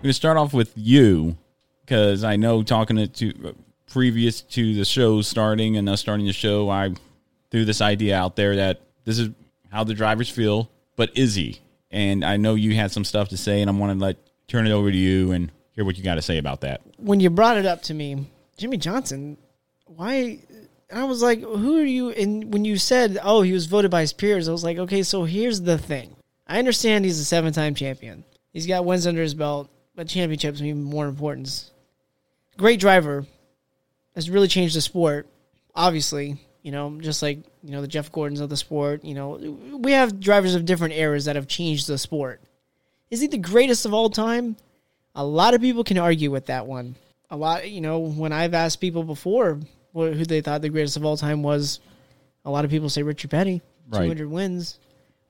going 0.00 0.04
to 0.04 0.12
start 0.14 0.38
off 0.38 0.54
with 0.54 0.72
you 0.74 1.36
because 1.84 2.24
I 2.24 2.36
know 2.36 2.62
talking 2.62 2.96
to, 2.96 3.06
to 3.06 3.54
previous 3.86 4.40
to 4.40 4.74
the 4.74 4.86
show 4.86 5.20
starting 5.20 5.76
and 5.76 5.86
us 5.86 6.00
starting 6.00 6.24
the 6.24 6.32
show, 6.32 6.70
I 6.70 6.94
threw 7.50 7.66
this 7.66 7.82
idea 7.82 8.16
out 8.16 8.36
there 8.36 8.56
that 8.56 8.80
this 9.04 9.18
is 9.18 9.28
how 9.70 9.84
the 9.84 9.92
drivers 9.92 10.30
feel, 10.30 10.70
but 10.96 11.14
is 11.14 11.34
he? 11.34 11.60
And 11.90 12.24
I 12.24 12.38
know 12.38 12.54
you 12.54 12.74
had 12.74 12.90
some 12.90 13.04
stuff 13.04 13.28
to 13.28 13.36
say, 13.36 13.60
and 13.60 13.68
I 13.68 13.74
want 13.74 13.92
to 13.92 14.02
let 14.02 14.16
turn 14.48 14.66
it 14.66 14.72
over 14.72 14.90
to 14.90 14.96
you 14.96 15.32
and 15.32 15.50
hear 15.74 15.84
what 15.84 15.96
you 15.96 16.04
got 16.04 16.14
to 16.16 16.22
say 16.22 16.38
about 16.38 16.60
that. 16.62 16.80
When 16.98 17.20
you 17.20 17.30
brought 17.30 17.56
it 17.56 17.66
up 17.66 17.82
to 17.82 17.94
me, 17.94 18.30
Jimmie 18.56 18.76
Johnson, 18.76 19.36
why? 19.86 20.40
I 20.92 21.04
was 21.04 21.22
like, 21.22 21.40
who 21.40 21.78
are 21.78 21.84
you? 21.84 22.10
And 22.10 22.52
when 22.52 22.64
you 22.64 22.76
said, 22.76 23.18
oh, 23.22 23.42
he 23.42 23.52
was 23.52 23.66
voted 23.66 23.90
by 23.90 24.02
his 24.02 24.12
peers, 24.12 24.48
I 24.48 24.52
was 24.52 24.64
like, 24.64 24.78
okay, 24.78 25.02
so 25.02 25.24
here's 25.24 25.60
the 25.60 25.78
thing. 25.78 26.16
I 26.46 26.58
understand 26.58 27.04
he's 27.04 27.18
a 27.18 27.24
seven 27.24 27.52
time 27.52 27.74
champion. 27.74 28.24
He's 28.52 28.66
got 28.66 28.84
wins 28.84 29.06
under 29.06 29.22
his 29.22 29.34
belt, 29.34 29.70
but 29.94 30.08
championships 30.08 30.60
mean 30.60 30.82
more 30.82 31.06
importance. 31.06 31.72
Great 32.56 32.80
driver. 32.80 33.26
Has 34.14 34.30
really 34.30 34.46
changed 34.46 34.76
the 34.76 34.80
sport. 34.80 35.26
Obviously, 35.74 36.38
you 36.62 36.70
know, 36.70 37.00
just 37.00 37.20
like 37.20 37.38
you 37.64 37.72
know 37.72 37.80
the 37.80 37.88
Jeff 37.88 38.12
Gordons 38.12 38.40
of 38.40 38.48
the 38.48 38.56
sport. 38.56 39.04
You 39.04 39.14
know, 39.14 39.58
we 39.72 39.90
have 39.90 40.20
drivers 40.20 40.54
of 40.54 40.64
different 40.64 40.94
eras 40.94 41.24
that 41.24 41.34
have 41.34 41.48
changed 41.48 41.88
the 41.88 41.98
sport. 41.98 42.40
Is 43.10 43.20
he 43.20 43.26
the 43.26 43.38
greatest 43.38 43.84
of 43.86 43.92
all 43.92 44.08
time? 44.08 44.56
A 45.14 45.24
lot 45.24 45.54
of 45.54 45.60
people 45.60 45.84
can 45.84 45.98
argue 45.98 46.30
with 46.30 46.46
that 46.46 46.66
one. 46.66 46.96
A 47.30 47.36
lot, 47.36 47.70
you 47.70 47.80
know, 47.80 48.00
when 48.00 48.32
I've 48.32 48.54
asked 48.54 48.80
people 48.80 49.02
before 49.04 49.60
who 49.92 50.14
they 50.24 50.40
thought 50.40 50.62
the 50.62 50.68
greatest 50.68 50.96
of 50.96 51.04
all 51.04 51.16
time 51.16 51.42
was, 51.42 51.80
a 52.44 52.50
lot 52.50 52.64
of 52.64 52.70
people 52.70 52.88
say 52.88 53.02
Richard 53.02 53.30
Petty, 53.30 53.62
Right. 53.88 54.02
200 54.02 54.28
wins, 54.28 54.78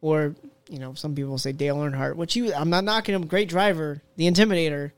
or 0.01 0.35
you 0.69 0.79
know, 0.79 0.95
some 0.95 1.15
people 1.15 1.37
say 1.39 1.53
Dale 1.53 1.77
Earnhardt. 1.77 2.17
Which 2.17 2.37
you, 2.37 2.53
I'm 2.55 2.71
not 2.71 2.85
knocking 2.85 3.15
him, 3.15 3.27
great 3.27 3.49
driver, 3.49 4.01
the 4.17 4.31
Intimidator. 4.31 4.93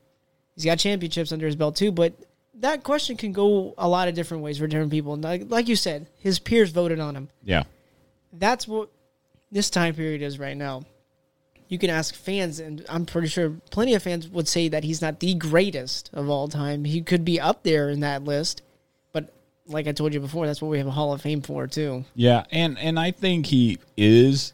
He's 0.55 0.65
got 0.65 0.79
championships 0.79 1.31
under 1.31 1.45
his 1.45 1.55
belt 1.55 1.75
too, 1.75 1.91
but 1.91 2.13
that 2.55 2.83
question 2.83 3.17
can 3.17 3.31
go 3.33 3.73
a 3.77 3.87
lot 3.87 4.07
of 4.07 4.15
different 4.15 4.43
ways 4.43 4.57
for 4.57 4.67
different 4.67 4.91
people. 4.91 5.13
And 5.13 5.23
Like, 5.23 5.43
like 5.49 5.67
you 5.67 5.75
said, 5.75 6.07
his 6.19 6.39
peers 6.39 6.71
voted 6.71 6.99
on 6.99 7.15
him. 7.15 7.29
Yeah. 7.43 7.63
That's 8.33 8.67
what 8.67 8.89
this 9.51 9.69
time 9.69 9.93
period 9.93 10.21
is 10.21 10.39
right 10.39 10.57
now. 10.57 10.83
You 11.69 11.77
can 11.77 11.89
ask 11.89 12.15
fans, 12.15 12.59
and 12.59 12.85
I'm 12.87 13.05
pretty 13.05 13.27
sure 13.27 13.49
plenty 13.71 13.93
of 13.93 14.03
fans 14.03 14.27
would 14.29 14.47
say 14.47 14.69
that 14.69 14.83
he's 14.83 15.01
not 15.01 15.19
the 15.19 15.33
greatest 15.33 16.09
of 16.13 16.29
all 16.29 16.47
time. 16.47 16.85
He 16.85 17.01
could 17.01 17.25
be 17.25 17.39
up 17.39 17.63
there 17.63 17.89
in 17.89 17.99
that 18.01 18.23
list, 18.23 18.61
but 19.11 19.33
like 19.67 19.87
I 19.87 19.91
told 19.91 20.13
you 20.13 20.19
before, 20.19 20.45
that's 20.45 20.61
what 20.61 20.69
we 20.69 20.77
have 20.77 20.87
a 20.87 20.91
Hall 20.91 21.13
of 21.13 21.21
Fame 21.21 21.41
for 21.41 21.67
too. 21.67 22.05
Yeah, 22.15 22.45
and 22.51 22.77
and 22.79 22.97
I 22.97 23.11
think 23.11 23.47
he 23.47 23.79
is 23.97 24.53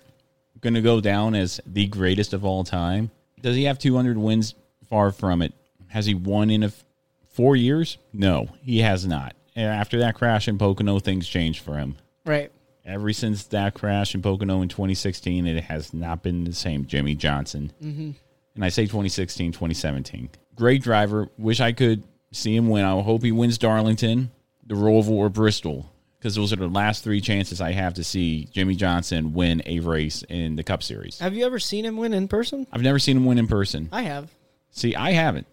going 0.61 0.73
to 0.73 0.81
go 0.81 1.01
down 1.01 1.35
as 1.35 1.59
the 1.65 1.85
greatest 1.87 2.33
of 2.33 2.43
all 2.45 2.63
time. 2.63 3.11
Does 3.41 3.55
he 3.55 3.65
have 3.65 3.77
200 3.77 4.17
wins? 4.17 4.55
Far 4.89 5.11
from 5.11 5.41
it. 5.41 5.53
Has 5.89 6.05
he 6.05 6.15
won 6.15 6.49
in 6.49 6.63
a 6.63 6.67
f- 6.67 6.83
four 7.29 7.55
years? 7.55 7.97
No, 8.13 8.47
he 8.63 8.79
has 8.79 9.05
not. 9.05 9.35
And 9.55 9.65
after 9.67 9.99
that 9.99 10.15
crash 10.15 10.47
in 10.47 10.57
Pocono, 10.57 10.99
things 10.99 11.27
changed 11.27 11.61
for 11.61 11.77
him. 11.77 11.95
Right. 12.25 12.51
Ever 12.85 13.13
since 13.13 13.45
that 13.45 13.73
crash 13.73 14.13
in 14.13 14.21
Pocono 14.21 14.61
in 14.61 14.67
2016, 14.69 15.47
it 15.47 15.63
has 15.65 15.93
not 15.93 16.21
been 16.21 16.43
the 16.43 16.53
same. 16.53 16.85
Jimmie 16.85 17.15
Johnson. 17.15 17.71
Mhm. 17.81 18.15
And 18.55 18.65
I 18.65 18.69
say 18.69 18.83
2016, 18.83 19.51
2017. 19.53 20.29
Great 20.55 20.81
driver. 20.83 21.29
Wish 21.37 21.59
I 21.61 21.71
could 21.71 22.03
see 22.31 22.55
him 22.55 22.67
win. 22.69 22.83
I 22.83 23.01
hope 23.01 23.23
he 23.23 23.31
wins 23.31 23.57
Darlington. 23.57 24.31
the 24.65 24.75
Roval 24.75 25.09
or 25.09 25.27
Bristol 25.29 25.91
because 26.17 26.35
those 26.35 26.53
are 26.53 26.55
the 26.55 26.69
last 26.69 27.03
three 27.03 27.19
chances 27.19 27.59
I 27.59 27.73
have 27.73 27.95
to 27.95 28.03
see 28.03 28.45
Jimmie 28.45 28.75
Johnson 28.77 29.33
win 29.33 29.61
a 29.65 29.81
race 29.81 30.23
in 30.29 30.55
the 30.55 30.63
Cup 30.63 30.81
Series. 30.83 31.19
Have 31.19 31.33
you 31.35 31.45
ever 31.45 31.59
seen 31.59 31.83
him 31.83 31.97
win 31.97 32.13
in 32.13 32.29
person? 32.29 32.65
I've 32.71 32.81
never 32.81 32.97
seen 32.97 33.17
him 33.17 33.25
win 33.25 33.37
in 33.39 33.47
person. 33.47 33.89
I 33.91 34.03
have. 34.03 34.31
See, 34.71 34.95
I 34.95 35.11
haven't. 35.11 35.47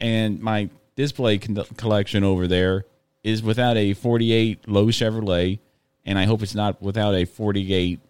And 0.00 0.40
my 0.40 0.70
display 0.94 1.36
con- 1.36 1.64
collection 1.76 2.24
over 2.24 2.48
there 2.48 2.86
is 3.22 3.42
without 3.42 3.76
a 3.76 3.92
48 3.92 4.66
Low 4.66 4.86
Chevrolet, 4.86 5.58
and 6.06 6.18
I 6.18 6.24
hope 6.24 6.42
it's 6.42 6.54
not 6.54 6.80
without 6.80 7.14
a 7.14 7.24
48 7.24 8.00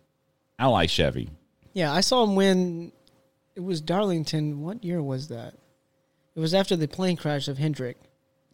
Ally 0.58 0.86
Chevy. 0.86 1.30
Yeah, 1.72 1.92
I 1.92 2.00
saw 2.00 2.22
him 2.22 2.36
win. 2.36 2.92
It 3.54 3.64
was 3.64 3.80
Darlington. 3.80 4.60
What 4.62 4.84
year 4.84 5.02
was 5.02 5.28
that? 5.28 5.54
It 6.34 6.40
was 6.40 6.54
after 6.54 6.76
the 6.76 6.86
plane 6.86 7.16
crash 7.16 7.48
of 7.48 7.58
Hendrick. 7.58 7.96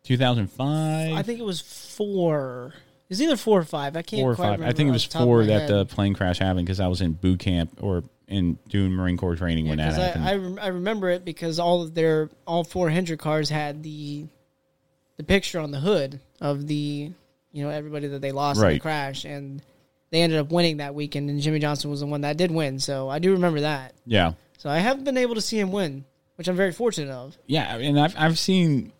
2005? 0.04 1.12
I 1.12 1.22
think 1.22 1.38
it 1.38 1.44
was 1.44 1.60
four. 1.60 2.74
It's 3.08 3.20
either 3.20 3.36
four 3.36 3.60
or 3.60 3.64
five. 3.64 3.96
I 3.96 4.02
can't 4.02 4.22
four 4.22 4.32
or 4.32 4.34
quite 4.36 4.44
five. 4.44 4.52
remember 4.60 4.72
I 4.72 4.76
think 4.76 4.88
it 4.88 4.92
was 4.92 5.06
the 5.06 5.12
top 5.12 5.22
of 5.22 5.26
four 5.26 5.44
that 5.44 5.60
head. 5.62 5.68
the 5.68 5.86
plane 5.86 6.14
crash 6.14 6.38
happened 6.38 6.66
because 6.66 6.80
I 6.80 6.86
was 6.86 7.00
in 7.00 7.12
boot 7.12 7.40
camp 7.40 7.78
or 7.80 8.04
in 8.28 8.58
doing 8.68 8.92
Marine 8.92 9.16
Corps 9.16 9.36
training 9.36 9.68
when 9.68 9.78
that 9.78 9.92
I, 9.92 10.02
happened. 10.02 10.24
I, 10.24 10.34
rem- 10.34 10.58
I 10.60 10.66
remember 10.68 11.10
it 11.10 11.24
because 11.24 11.58
all 11.58 11.82
of 11.82 11.94
their 11.94 12.30
all 12.46 12.64
four 12.64 12.88
Hendrick 12.90 13.20
cars 13.20 13.50
had 13.50 13.82
the 13.82 14.26
the 15.18 15.24
picture 15.24 15.60
on 15.60 15.70
the 15.70 15.80
hood 15.80 16.20
of 16.40 16.66
the 16.66 17.12
you 17.52 17.62
know 17.62 17.70
everybody 17.70 18.08
that 18.08 18.20
they 18.20 18.32
lost 18.32 18.62
in 18.62 18.68
the 18.68 18.80
crash 18.80 19.24
and 19.24 19.62
they 20.10 20.20
ended 20.22 20.38
up 20.38 20.50
winning 20.50 20.78
that 20.78 20.94
weekend 20.94 21.30
and 21.30 21.40
Jimmie 21.40 21.58
Johnson 21.58 21.90
was 21.90 22.00
the 22.00 22.06
one 22.06 22.22
that 22.22 22.36
did 22.36 22.50
win 22.50 22.78
so 22.78 23.08
I 23.08 23.18
do 23.18 23.32
remember 23.32 23.60
that 23.60 23.94
yeah. 24.06 24.32
so 24.58 24.68
I 24.68 24.78
have 24.78 25.04
been 25.04 25.16
able 25.16 25.34
to 25.36 25.40
see 25.40 25.58
him 25.58 25.72
win 25.72 26.04
which 26.36 26.48
I'm 26.48 26.56
very 26.56 26.72
fortunate 26.72 27.12
of 27.12 27.38
Yeah, 27.46 27.76
and 27.76 28.00
I've 28.00 28.14
I've 28.18 28.38
seen 28.38 28.92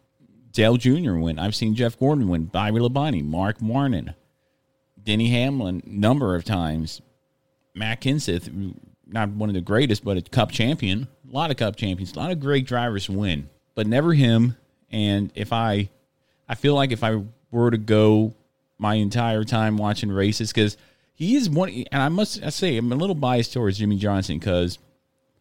Dale 0.52 0.76
Jr. 0.76 1.14
win. 1.14 1.38
I've 1.38 1.54
seen 1.54 1.74
Jeff 1.74 1.98
Gordon 1.98 2.28
win. 2.28 2.44
Bobby 2.44 2.78
Labonte, 2.78 3.24
Mark 3.24 3.56
Warren, 3.60 4.14
Denny 5.02 5.28
Hamlin, 5.28 5.82
number 5.86 6.36
of 6.36 6.44
times. 6.44 7.00
Matt 7.74 8.02
Kenseth, 8.02 8.76
not 9.06 9.30
one 9.30 9.48
of 9.48 9.54
the 9.54 9.60
greatest, 9.62 10.04
but 10.04 10.16
a 10.16 10.22
Cup 10.22 10.52
champion. 10.52 11.08
A 11.28 11.34
lot 11.34 11.50
of 11.50 11.56
Cup 11.56 11.76
champions. 11.76 12.12
A 12.12 12.18
lot 12.18 12.30
of 12.30 12.38
great 12.38 12.66
drivers 12.66 13.08
win, 13.08 13.48
but 13.74 13.86
never 13.86 14.12
him. 14.12 14.56
And 14.90 15.32
if 15.34 15.52
I, 15.52 15.88
I 16.48 16.54
feel 16.54 16.74
like 16.74 16.92
if 16.92 17.02
I 17.02 17.22
were 17.50 17.70
to 17.70 17.78
go 17.78 18.34
my 18.82 18.94
entire 18.96 19.44
time 19.44 19.76
watching 19.76 20.10
races, 20.10 20.52
because 20.52 20.76
he 21.14 21.36
is 21.36 21.48
one, 21.48 21.70
and 21.70 22.02
I 22.02 22.08
must 22.08 22.42
I 22.42 22.50
say 22.50 22.76
I'm 22.76 22.90
a 22.90 22.96
little 22.96 23.14
biased 23.14 23.52
towards 23.52 23.78
Jimmie 23.78 23.96
Johnson 23.96 24.40
because 24.40 24.78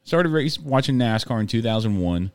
started 0.04 0.30
race 0.30 0.60
watching 0.60 0.98
NASCAR 0.98 1.42
in 1.42 1.48
2001. 1.48 2.32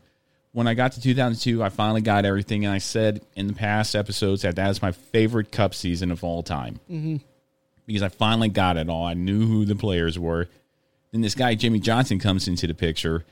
When 0.50 0.66
I 0.66 0.74
got 0.74 0.92
to 0.92 1.00
2002, 1.00 1.62
I 1.62 1.68
finally 1.68 2.00
got 2.00 2.24
everything, 2.24 2.64
and 2.64 2.74
I 2.74 2.78
said 2.78 3.24
in 3.36 3.46
the 3.46 3.52
past 3.52 3.94
episodes 3.94 4.42
that 4.42 4.56
that 4.56 4.68
is 4.70 4.82
my 4.82 4.90
favorite 4.90 5.52
Cup 5.52 5.74
season 5.74 6.10
of 6.10 6.24
all 6.24 6.42
time 6.42 6.80
mm-hmm. 6.90 7.16
because 7.86 8.02
I 8.02 8.08
finally 8.08 8.48
got 8.48 8.76
it 8.76 8.88
all. 8.88 9.04
I 9.04 9.14
knew 9.14 9.46
who 9.46 9.64
the 9.64 9.76
players 9.76 10.18
were. 10.18 10.48
Then 11.12 11.20
this 11.20 11.36
guy 11.36 11.54
Jimmie 11.54 11.78
Johnson 11.78 12.18
comes 12.18 12.48
into 12.48 12.66
the 12.66 12.74
picture, 12.74 13.24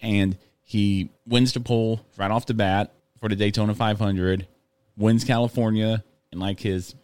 and 0.00 0.38
he 0.62 1.10
wins 1.26 1.52
the 1.52 1.60
pole 1.60 2.00
right 2.16 2.30
off 2.30 2.46
the 2.46 2.54
bat 2.54 2.90
for 3.20 3.28
the 3.28 3.36
Daytona 3.36 3.74
500, 3.74 4.46
wins 4.96 5.24
California 5.24 6.02
in 6.32 6.38
like 6.38 6.60
his 6.60 6.94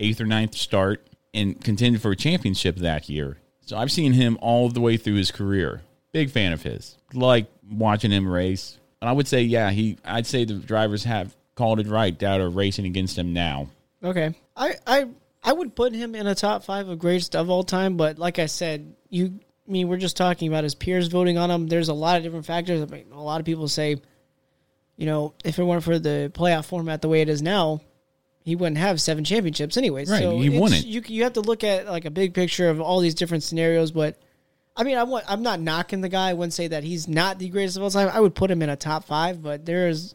eighth 0.00 0.20
or 0.20 0.26
ninth 0.26 0.54
start, 0.54 1.06
and 1.32 1.62
contended 1.62 2.02
for 2.02 2.10
a 2.10 2.16
championship 2.16 2.76
that 2.76 3.08
year. 3.08 3.38
So 3.60 3.76
I've 3.76 3.92
seen 3.92 4.12
him 4.14 4.36
all 4.40 4.68
the 4.68 4.80
way 4.80 4.96
through 4.96 5.14
his 5.14 5.30
career. 5.30 5.82
Big 6.12 6.30
fan 6.30 6.52
of 6.52 6.62
his. 6.62 6.96
Like 7.14 7.46
watching 7.70 8.10
him 8.10 8.26
race. 8.26 8.78
And 9.00 9.08
I 9.08 9.12
would 9.12 9.28
say, 9.28 9.42
yeah, 9.42 9.70
he. 9.70 9.96
I'd 10.04 10.26
say 10.26 10.44
the 10.44 10.54
drivers 10.54 11.04
have 11.04 11.36
called 11.54 11.78
it 11.78 11.86
right 11.86 12.18
that 12.18 12.40
are 12.40 12.50
racing 12.50 12.86
against 12.86 13.16
him 13.16 13.32
now. 13.32 13.68
Okay. 14.02 14.34
I, 14.56 14.74
I 14.86 15.06
I 15.42 15.52
would 15.52 15.74
put 15.74 15.94
him 15.94 16.14
in 16.14 16.26
a 16.26 16.34
top 16.34 16.64
five 16.64 16.88
of 16.88 16.98
greatest 16.98 17.36
of 17.36 17.48
all 17.50 17.62
time, 17.62 17.96
but 17.96 18.18
like 18.18 18.38
I 18.38 18.46
said, 18.46 18.94
you 19.08 19.38
I 19.68 19.70
mean 19.70 19.88
we're 19.88 19.98
just 19.98 20.16
talking 20.16 20.48
about 20.48 20.64
his 20.64 20.74
peers 20.74 21.08
voting 21.08 21.38
on 21.38 21.50
him. 21.50 21.66
There's 21.66 21.88
a 21.88 21.94
lot 21.94 22.16
of 22.16 22.22
different 22.22 22.46
factors. 22.46 22.82
I 22.82 22.86
mean, 22.86 23.06
a 23.12 23.22
lot 23.22 23.40
of 23.40 23.46
people 23.46 23.68
say, 23.68 24.00
you 24.96 25.06
know, 25.06 25.34
if 25.44 25.58
it 25.58 25.64
weren't 25.64 25.84
for 25.84 25.98
the 25.98 26.30
playoff 26.34 26.66
format 26.66 27.02
the 27.02 27.08
way 27.08 27.20
it 27.20 27.28
is 27.28 27.40
now, 27.42 27.80
he 28.44 28.56
wouldn't 28.56 28.78
have 28.78 29.00
seven 29.00 29.22
championships 29.24 29.76
anyways. 29.76 30.10
Right, 30.10 30.22
So 30.22 30.38
he 30.38 30.46
it's- 30.46 30.60
wouldn't. 30.60 30.86
You 30.86 31.02
you 31.06 31.22
have 31.24 31.34
to 31.34 31.40
look 31.40 31.62
at 31.64 31.86
like 31.86 32.04
a 32.04 32.10
big 32.10 32.34
picture 32.34 32.68
of 32.70 32.80
all 32.80 33.00
these 33.00 33.14
different 33.14 33.42
scenarios, 33.42 33.90
but 33.92 34.18
I 34.76 34.84
mean, 34.84 34.96
I 34.96 35.02
want, 35.02 35.24
I'm 35.28 35.42
not 35.42 35.60
knocking 35.60 36.00
the 36.00 36.08
guy. 36.08 36.30
I 36.30 36.32
wouldn't 36.32 36.54
say 36.54 36.68
that 36.68 36.84
he's 36.84 37.06
not 37.08 37.38
the 37.38 37.48
greatest 37.48 37.76
of 37.76 37.82
all 37.82 37.90
time. 37.90 38.08
I 38.12 38.20
would 38.20 38.34
put 38.34 38.50
him 38.50 38.62
in 38.62 38.70
a 38.70 38.76
top 38.76 39.04
five, 39.04 39.42
but 39.42 39.66
there's 39.66 40.14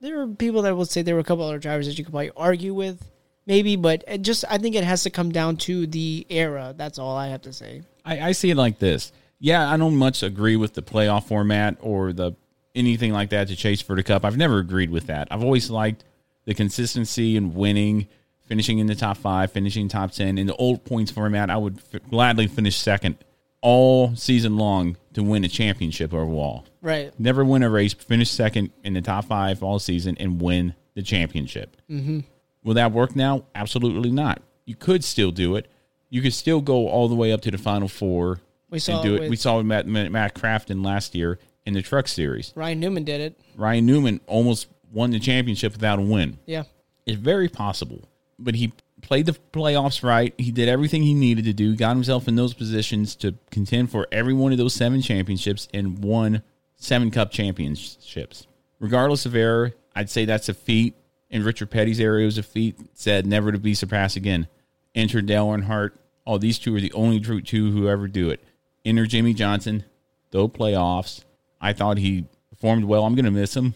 there 0.00 0.20
are 0.20 0.26
people 0.28 0.62
that 0.62 0.76
will 0.76 0.84
say 0.84 1.02
there 1.02 1.14
were 1.14 1.20
a 1.20 1.24
couple 1.24 1.44
other 1.44 1.58
drivers 1.58 1.86
that 1.86 1.98
you 1.98 2.04
could 2.04 2.12
probably 2.12 2.30
argue 2.36 2.74
with, 2.74 3.02
maybe. 3.46 3.76
But 3.76 4.04
it 4.06 4.22
just 4.22 4.44
I 4.48 4.58
think 4.58 4.76
it 4.76 4.84
has 4.84 5.02
to 5.04 5.10
come 5.10 5.32
down 5.32 5.56
to 5.58 5.86
the 5.86 6.26
era. 6.28 6.74
That's 6.76 6.98
all 6.98 7.16
I 7.16 7.28
have 7.28 7.42
to 7.42 7.52
say. 7.52 7.82
I, 8.04 8.20
I 8.28 8.32
see 8.32 8.50
it 8.50 8.56
like 8.56 8.78
this. 8.78 9.10
Yeah, 9.40 9.68
I 9.68 9.76
don't 9.78 9.96
much 9.96 10.22
agree 10.22 10.56
with 10.56 10.74
the 10.74 10.82
playoff 10.82 11.24
format 11.24 11.78
or 11.80 12.12
the 12.12 12.32
anything 12.74 13.12
like 13.12 13.30
that 13.30 13.48
to 13.48 13.56
chase 13.56 13.80
for 13.80 13.96
the 13.96 14.02
cup. 14.02 14.24
I've 14.24 14.36
never 14.36 14.58
agreed 14.58 14.90
with 14.90 15.06
that. 15.06 15.28
I've 15.30 15.42
always 15.42 15.70
liked 15.70 16.04
the 16.44 16.54
consistency 16.54 17.36
and 17.36 17.54
winning, 17.54 18.06
finishing 18.46 18.78
in 18.78 18.86
the 18.86 18.94
top 18.94 19.16
five, 19.16 19.52
finishing 19.52 19.88
top 19.88 20.12
ten. 20.12 20.38
In 20.38 20.46
the 20.46 20.54
old 20.56 20.84
points 20.84 21.10
format, 21.10 21.50
I 21.50 21.56
would 21.56 21.78
f- 21.94 22.00
gladly 22.10 22.46
finish 22.46 22.76
second 22.76 23.16
all 23.62 24.14
season 24.14 24.56
long 24.56 24.96
to 25.14 25.22
win 25.22 25.42
a 25.44 25.48
championship 25.48 26.12
overall. 26.12 26.66
Right. 26.82 27.18
Never 27.18 27.44
win 27.44 27.62
a 27.62 27.70
race, 27.70 27.94
finish 27.94 28.30
second 28.30 28.70
in 28.82 28.92
the 28.94 29.00
top 29.00 29.24
five 29.24 29.62
all 29.62 29.78
season, 29.78 30.16
and 30.20 30.40
win 30.40 30.74
the 30.94 31.02
championship. 31.02 31.76
Mm-hmm. 31.90 32.20
Will 32.62 32.74
that 32.74 32.92
work 32.92 33.16
now? 33.16 33.44
Absolutely 33.54 34.10
not. 34.10 34.42
You 34.66 34.74
could 34.74 35.02
still 35.04 35.30
do 35.30 35.56
it. 35.56 35.68
You 36.10 36.22
could 36.22 36.34
still 36.34 36.60
go 36.60 36.88
all 36.88 37.08
the 37.08 37.14
way 37.14 37.32
up 37.32 37.40
to 37.42 37.50
the 37.50 37.58
final 37.58 37.88
four. 37.88 38.40
We 38.70 38.78
saw 38.78 38.94
and 38.94 39.02
do 39.02 39.12
it 39.14 39.16
it. 39.16 39.20
with- 39.22 39.30
we 39.30 39.36
saw 39.36 39.62
Matt, 39.62 39.86
Matt 39.86 40.34
Crafton 40.34 40.84
last 40.84 41.14
year 41.14 41.38
in 41.66 41.74
the 41.74 41.82
Truck 41.82 42.06
Series. 42.08 42.52
Ryan 42.54 42.80
Newman 42.80 43.04
did 43.04 43.20
it. 43.20 43.40
Ryan 43.56 43.86
Newman 43.86 44.20
almost 44.26 44.68
won 44.94 45.10
the 45.10 45.18
championship 45.20 45.72
without 45.72 45.98
a 45.98 46.02
win. 46.02 46.38
Yeah. 46.46 46.64
It's 47.04 47.18
very 47.18 47.48
possible, 47.48 48.08
but 48.38 48.54
he 48.54 48.72
played 49.02 49.26
the 49.26 49.36
playoffs 49.52 50.02
right. 50.02 50.32
He 50.38 50.50
did 50.50 50.68
everything 50.68 51.02
he 51.02 51.12
needed 51.12 51.44
to 51.44 51.52
do, 51.52 51.76
got 51.76 51.94
himself 51.94 52.28
in 52.28 52.36
those 52.36 52.54
positions 52.54 53.14
to 53.16 53.34
contend 53.50 53.90
for 53.90 54.06
every 54.10 54.32
one 54.32 54.52
of 54.52 54.58
those 54.58 54.72
seven 54.72 55.02
championships 55.02 55.68
and 55.74 56.02
won 56.02 56.42
seven 56.76 57.10
cup 57.10 57.30
championships. 57.30 58.46
Regardless 58.78 59.26
of 59.26 59.34
error, 59.34 59.74
I'd 59.94 60.08
say 60.10 60.24
that's 60.24 60.48
a 60.48 60.54
feat. 60.54 60.94
In 61.30 61.42
Richard 61.42 61.70
Petty's 61.70 61.98
area, 61.98 62.26
was 62.26 62.38
a 62.38 62.44
feat 62.44 62.78
said 62.92 63.26
never 63.26 63.50
to 63.50 63.58
be 63.58 63.74
surpassed 63.74 64.16
again. 64.16 64.46
Enter 64.94 65.20
Dale 65.20 65.48
Earnhardt. 65.48 65.90
Oh, 66.24 66.38
these 66.38 66.60
two 66.60 66.76
are 66.76 66.80
the 66.80 66.92
only 66.92 67.18
true 67.18 67.40
two 67.40 67.72
who 67.72 67.88
ever 67.88 68.06
do 68.06 68.30
it. 68.30 68.40
Enter 68.84 69.04
Jimmie 69.04 69.34
Johnson. 69.34 69.84
Though 70.30 70.48
playoffs, 70.48 71.24
I 71.60 71.72
thought 71.72 71.98
he 71.98 72.26
performed 72.50 72.84
well. 72.84 73.04
I'm 73.04 73.16
going 73.16 73.24
to 73.24 73.32
miss 73.32 73.56
him 73.56 73.74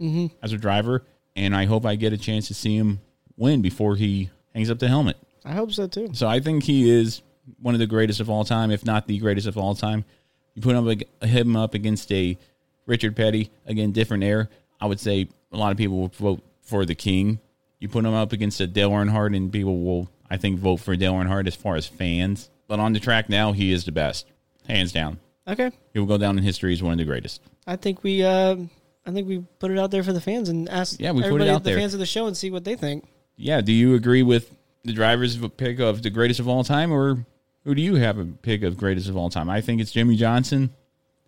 Mhm. 0.00 0.30
as 0.42 0.52
a 0.52 0.58
driver, 0.58 1.04
and 1.34 1.54
I 1.54 1.64
hope 1.64 1.84
I 1.86 1.96
get 1.96 2.12
a 2.12 2.18
chance 2.18 2.48
to 2.48 2.54
see 2.54 2.76
him 2.76 3.00
win 3.36 3.62
before 3.62 3.96
he 3.96 4.30
hangs 4.54 4.70
up 4.70 4.78
the 4.78 4.88
helmet. 4.88 5.16
I 5.44 5.52
hope 5.54 5.72
so 5.72 5.86
too. 5.86 6.08
So 6.12 6.26
I 6.26 6.40
think 6.40 6.64
he 6.64 6.90
is 6.90 7.22
one 7.60 7.74
of 7.74 7.78
the 7.80 7.86
greatest 7.86 8.20
of 8.20 8.28
all 8.28 8.44
time, 8.44 8.70
if 8.70 8.84
not 8.84 9.06
the 9.06 9.18
greatest 9.18 9.46
of 9.46 9.56
all 9.56 9.74
time. 9.74 10.04
You 10.54 10.62
put 10.62 10.74
him, 10.74 10.88
ag- 10.88 11.22
him 11.22 11.54
up 11.56 11.74
against 11.74 12.10
a 12.12 12.36
Richard 12.86 13.14
Petty, 13.16 13.50
again, 13.66 13.92
different 13.92 14.24
air. 14.24 14.48
I 14.80 14.86
would 14.86 15.00
say 15.00 15.28
a 15.52 15.56
lot 15.56 15.70
of 15.72 15.76
people 15.78 15.98
will 15.98 16.08
vote 16.08 16.42
for 16.62 16.84
the 16.84 16.94
King. 16.94 17.38
You 17.78 17.88
put 17.88 18.04
him 18.04 18.14
up 18.14 18.32
against 18.32 18.60
a 18.60 18.66
Dale 18.66 18.90
Earnhardt, 18.90 19.36
and 19.36 19.52
people 19.52 19.82
will, 19.82 20.08
I 20.30 20.36
think, 20.38 20.58
vote 20.58 20.78
for 20.78 20.96
Dale 20.96 21.12
Earnhardt 21.14 21.46
as 21.46 21.54
far 21.54 21.76
as 21.76 21.86
fans. 21.86 22.48
But 22.68 22.80
on 22.80 22.92
the 22.94 23.00
track 23.00 23.28
now, 23.28 23.52
he 23.52 23.70
is 23.72 23.84
the 23.84 23.92
best, 23.92 24.26
hands 24.66 24.92
down. 24.92 25.18
Okay. 25.46 25.70
He 25.92 25.98
will 26.00 26.06
go 26.06 26.18
down 26.18 26.38
in 26.38 26.42
history 26.44 26.72
as 26.72 26.82
one 26.82 26.92
of 26.92 26.98
the 26.98 27.04
greatest. 27.04 27.40
I 27.66 27.76
think 27.76 28.02
we 28.02 28.24
uh, 28.24 28.56
I 29.06 29.12
think 29.12 29.28
we 29.28 29.44
put 29.58 29.70
it 29.70 29.78
out 29.78 29.90
there 29.90 30.02
for 30.02 30.12
the 30.12 30.20
fans 30.20 30.48
and 30.48 30.68
ask 30.68 31.00
Yeah, 31.00 31.12
we 31.12 31.22
put 31.22 31.40
it 31.40 31.48
out 31.48 31.62
the 31.64 31.70
there. 31.70 31.78
fans 31.78 31.94
of 31.94 32.00
the 32.00 32.06
show 32.06 32.26
and 32.26 32.36
see 32.36 32.50
what 32.50 32.64
they 32.64 32.74
think. 32.74 33.06
Yeah, 33.36 33.60
do 33.60 33.72
you 33.72 33.94
agree 33.94 34.22
with 34.22 34.54
the 34.84 34.92
driver's 34.92 35.36
pick 35.56 35.78
of 35.78 36.02
the 36.02 36.10
greatest 36.10 36.40
of 36.40 36.48
all 36.48 36.64
time, 36.64 36.92
or 36.92 37.24
who 37.64 37.74
do 37.74 37.82
you 37.82 37.94
have 37.96 38.18
a 38.18 38.24
pick 38.24 38.62
of 38.62 38.76
greatest 38.76 39.08
of 39.08 39.16
all 39.16 39.30
time? 39.30 39.48
I 39.48 39.60
think 39.60 39.80
it's 39.80 39.92
Jimmie 39.92 40.16
Johnson. 40.16 40.70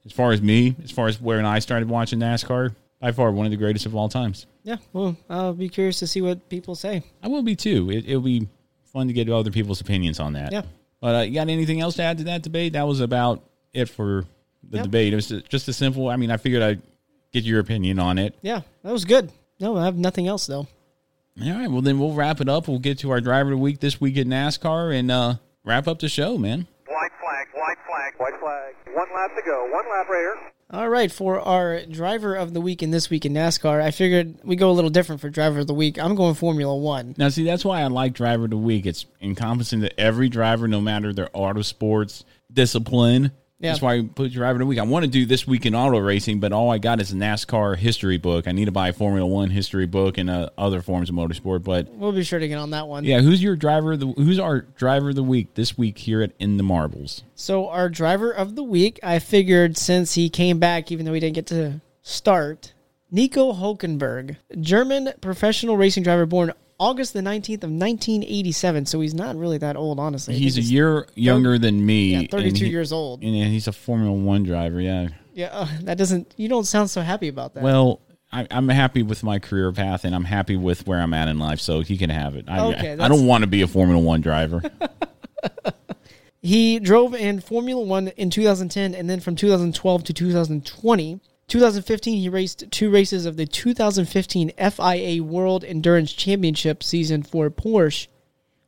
As 0.05 0.13
far 0.13 0.33
as 0.33 0.41
me, 0.41 0.75
as 0.83 0.91
far 0.91 1.09
as 1.09 1.21
when 1.21 1.45
I 1.45 1.59
started 1.59 1.89
watching 1.89 2.19
NASCAR, 2.19 2.75
by 3.01 3.13
far 3.13 3.31
one 3.31 3.47
of 3.47 3.51
the 3.51 3.57
greatest 3.57 3.85
of 3.87 3.95
all 3.95 4.09
times. 4.09 4.47
Yeah, 4.63 4.77
well, 4.93 5.17
I'll 5.29 5.53
be 5.55 5.69
curious 5.69 5.99
to 6.01 6.07
see 6.07 6.21
what 6.21 6.49
people 6.49 6.75
say. 6.75 7.03
I 7.23 7.29
will 7.29 7.43
be 7.43 7.55
too. 7.57 7.91
It, 7.91 8.09
it'll 8.09 8.21
be 8.23 8.49
fun 8.93 9.07
to 9.09 9.13
get 9.13 9.29
other 9.29 9.51
people's 9.51 9.81
opinions 9.81 10.19
on 10.19 10.33
that. 10.33 10.51
Yeah. 10.53 10.63
But 11.01 11.15
uh, 11.15 11.21
you 11.21 11.35
got 11.35 11.49
anything 11.49 11.81
else 11.81 11.97
to 11.97 12.03
add 12.03 12.19
to 12.19 12.25
that 12.25 12.43
debate? 12.43 12.73
That 12.73 12.87
was 12.87 13.01
about 13.01 13.45
it 13.73 13.87
for 13.87 14.25
the 14.69 14.83
debate. 14.83 15.13
It 15.13 15.17
was 15.17 15.29
just 15.49 15.69
a 15.69 15.73
simple. 15.73 16.09
I 16.09 16.17
mean, 16.17 16.31
I 16.31 16.39
figured 16.39 16.63
I'd 16.63 16.83
get 17.33 17.45
your 17.45 17.61
opinion 17.61 17.99
on 17.99 18.19
it. 18.19 18.35
Yeah, 18.43 18.63
that 18.83 18.93
was 18.93 19.05
good. 19.05 19.33
No, 19.61 19.77
I 19.77 19.85
have 19.85 19.97
nothing 19.97 20.27
else 20.27 20.47
though. 20.47 20.67
All 21.41 21.53
right. 21.53 21.71
Well, 21.71 21.83
then 21.83 21.99
we'll 21.99 22.15
wrap 22.15 22.41
it 22.41 22.49
up. 22.49 22.67
We'll 22.69 22.79
get 22.79 22.99
to 23.01 23.11
our 23.11 23.21
driver 23.21 23.53
of 23.53 23.59
the 23.59 23.63
week 23.63 23.81
this 23.81 24.01
week 24.01 24.17
at 24.17 24.27
NASCAR 24.27 24.99
and 24.99 25.11
uh, 25.11 25.35
wrap 25.65 25.87
up 25.87 26.01
the 26.01 26.09
show, 26.09 26.37
man. 26.37 26.67
White 26.87 27.13
flag, 27.21 27.47
white 27.55 27.79
white 27.87 27.87
flag. 27.87 28.15
White 28.19 28.41
flag. 28.41 28.75
One 28.97 29.09
lap 29.15 29.31
to 29.37 29.43
go. 29.45 29.63
One 29.71 29.85
lap 29.91 30.09
right 30.09 30.19
here. 30.19 30.53
All 30.71 30.91
right, 30.91 31.11
for 31.11 31.41
our 31.41 31.81
driver 31.87 32.35
of 32.35 32.53
the 32.53 32.61
week 32.61 32.83
in 32.83 32.91
this 32.91 33.09
week 33.09 33.25
in 33.25 33.33
NASCAR, 33.33 33.81
I 33.81 33.91
figured 33.91 34.35
we 34.45 34.55
go 34.55 34.71
a 34.71 34.73
little 34.73 34.91
different 34.91 35.23
for 35.23 35.31
driver 35.31 35.61
of 35.61 35.67
the 35.67 35.73
week. 35.73 35.99
I'm 35.99 36.15
going 36.15 36.35
Formula 36.35 36.77
One. 36.77 37.15
Now, 37.17 37.31
see, 37.31 37.45
that's 37.45 37.65
why 37.65 37.81
I 37.81 37.87
like 37.87 38.13
driver 38.13 38.45
of 38.45 38.51
the 38.51 38.59
week. 38.59 38.85
It's 38.85 39.07
encompassing 39.23 39.81
to 39.81 39.99
every 39.99 40.29
driver, 40.29 40.69
no 40.69 40.83
matter 40.83 41.15
their 41.15 41.31
auto 41.33 41.63
sports 41.63 42.25
discipline. 42.53 43.33
Yeah. 43.61 43.71
That's 43.71 43.83
why 43.83 43.95
I 43.97 44.03
put 44.03 44.31
driver 44.33 44.53
of 44.53 44.59
the 44.61 44.67
week. 44.67 44.79
I 44.79 44.83
want 44.83 45.05
to 45.05 45.11
do 45.11 45.27
this 45.27 45.45
week 45.47 45.67
in 45.67 45.75
auto 45.75 45.99
racing, 45.99 46.39
but 46.39 46.53
all 46.53 46.71
I 46.71 46.79
got 46.79 47.01
is 47.01 47.11
a 47.11 47.17
NASCAR 47.17 47.77
history 47.77 48.17
book. 48.17 48.47
I 48.47 48.53
need 48.53 48.67
to 48.67 48.73
buy 48.73 48.89
a 48.89 48.93
Formula 48.93 49.27
One 49.27 49.51
history 49.51 49.87
book 49.87 50.17
and 50.17 50.31
uh, 50.31 50.51
other 50.57 50.81
forms 50.81 51.09
of 51.11 51.17
motorsport. 51.17 51.65
But 51.65 51.89
We'll 51.89 52.13
be 52.13 52.23
sure 52.23 52.39
to 52.39 52.47
get 52.47 52.55
on 52.59 52.71
that 52.71 52.87
one. 52.87 53.05
yeah, 53.05 53.21
who's 53.21 53.43
your 53.43 53.57
driver? 53.57 53.95
Of 53.95 54.01
the, 54.01 54.07
who's 54.13 54.39
our 54.39 54.61
driver 54.61 55.09
of 55.09 55.17
the 55.17 55.25
week 55.25 55.55
this 55.55 55.77
week 55.77 55.99
here 55.99 56.23
at 56.23 56.33
In 56.39 56.57
the 56.57 56.63
Marbles? 56.63 57.25
So 57.35 57.69
our 57.69 57.89
driver 57.89 58.31
of 58.31 58.55
the 58.55 58.63
week, 58.63 59.01
I 59.03 59.19
figured 59.19 59.77
since 59.77 60.15
he 60.15 60.31
came 60.31 60.61
back, 60.61 60.93
even 60.93 61.05
though 61.05 61.13
he 61.15 61.19
didn't 61.21 61.35
get 61.35 61.47
to 61.47 61.81
start, 62.03 62.75
Nico 63.11 63.53
Hulkenberg, 63.55 64.37
German 64.61 65.15
professional 65.21 65.77
racing 65.77 66.05
driver, 66.05 66.27
born 66.27 66.53
August 66.79 67.13
the 67.13 67.21
19th 67.21 67.65
of 67.65 67.71
1987. 67.71 68.87
So 68.87 69.01
he's 69.01 69.15
not 69.15 69.37
really 69.37 69.59
that 69.59 69.77
old, 69.77 69.99
honestly. 69.99 70.35
He's 70.35 70.57
a 70.59 70.63
year 70.63 71.07
younger 71.15 71.59
than 71.59 71.85
me. 71.85 72.13
Yeah, 72.13 72.19
and 72.21 72.31
32 72.31 72.65
he- 72.65 72.71
years 72.71 72.93
old. 72.93 73.23
And 73.23 73.35
he's 73.35 73.67
a 73.67 73.73
Formula 73.73 74.13
One 74.13 74.43
driver. 74.45 74.81
Yeah. 74.81 75.09
Yeah, 75.35 75.51
uh, 75.53 75.69
that 75.83 75.99
doesn't. 75.99 76.35
You 76.37 76.49
don't 76.49 76.65
sound 76.65 76.91
so 76.91 77.01
happy 77.01 77.29
about 77.29 77.55
that. 77.55 77.63
Well, 77.63 78.01
I, 78.33 78.47
I'm 78.51 78.69
happy 78.69 79.03
with 79.03 79.23
my 79.23 79.39
career 79.39 79.71
path, 79.73 80.05
and 80.05 80.15
I'm 80.15 80.25
happy 80.25 80.57
with 80.57 80.87
where 80.87 81.01
I'm 81.01 81.15
at 81.15 81.29
in 81.29 81.39
life, 81.39 81.61
so 81.61 81.81
he 81.81 81.97
can 81.97 82.11
have 82.11 82.35
it. 82.35 82.47
I, 82.49 82.61
Okay, 82.75 82.93
I 82.99 83.09
don't 83.09 83.25
want 83.25 83.43
to 83.43 83.47
be 83.47 83.63
a 83.63 83.69
Formula 83.69 84.03
One 84.03 84.21
driver. 84.21 84.63
He 86.41 86.79
drove 86.79 87.15
in 87.15 87.41
Formula 87.41 87.83
One 87.83 88.09
in 88.09 88.31
2010, 88.31 88.95
and 88.95 89.11
then 89.11 89.21
from 89.21 89.35
2012 89.37 90.05
to 90.05 90.13
2020. 90.13 91.21
2015, 91.49 92.19
he 92.21 92.29
raced 92.29 92.65
two 92.71 92.91
races 92.91 93.27
of 93.27 93.37
the 93.37 93.47
2015 93.47 94.53
FIA 94.71 95.23
World 95.23 95.65
Endurance 95.65 96.13
Championship 96.13 96.83
season 96.83 97.23
for 97.23 97.51
Porsche, 97.51 98.07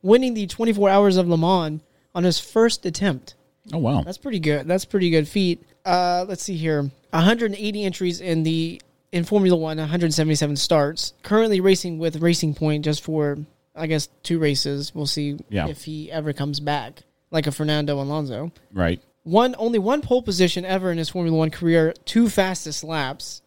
winning 0.02 0.34
the 0.34 0.46
24 0.46 0.88
Hours 0.88 1.16
of 1.16 1.28
Le 1.28 1.36
Mans 1.36 1.80
on 2.14 2.24
his 2.24 2.40
first 2.40 2.84
attempt. 2.86 3.34
Oh 3.72 3.78
wow, 3.78 4.02
that's 4.02 4.18
pretty 4.18 4.40
good. 4.40 4.66
That's 4.66 4.84
pretty 4.86 5.10
good 5.10 5.28
feat. 5.28 5.62
Uh, 5.84 6.24
let's 6.26 6.42
see 6.42 6.56
here, 6.56 6.90
180 7.10 7.84
entries 7.84 8.20
in 8.20 8.42
the 8.42 8.80
in 9.12 9.24
Formula 9.24 9.56
One, 9.56 9.76
177 9.76 10.56
starts. 10.56 11.12
Currently 11.22 11.60
racing 11.60 11.98
with 11.98 12.16
Racing 12.22 12.54
Point 12.54 12.84
just 12.84 13.04
for 13.04 13.38
I 13.76 13.86
guess 13.86 14.08
two 14.22 14.38
races. 14.38 14.94
We'll 14.94 15.06
see 15.06 15.36
Yeah. 15.50 15.68
if 15.68 15.84
he 15.84 16.10
ever 16.10 16.32
comes 16.32 16.58
back, 16.60 17.02
like 17.30 17.46
a 17.46 17.52
Fernando 17.52 18.00
Alonso. 18.00 18.50
right. 18.72 19.00
One 19.22 19.54
only 19.58 19.78
one 19.78 20.00
pole 20.02 20.22
position 20.22 20.64
ever 20.64 20.90
in 20.90 20.98
his 20.98 21.10
Formula 21.10 21.36
One 21.36 21.50
career, 21.50 21.94
two 22.04 22.28
fastest 22.28 22.82
laps, 22.82 23.42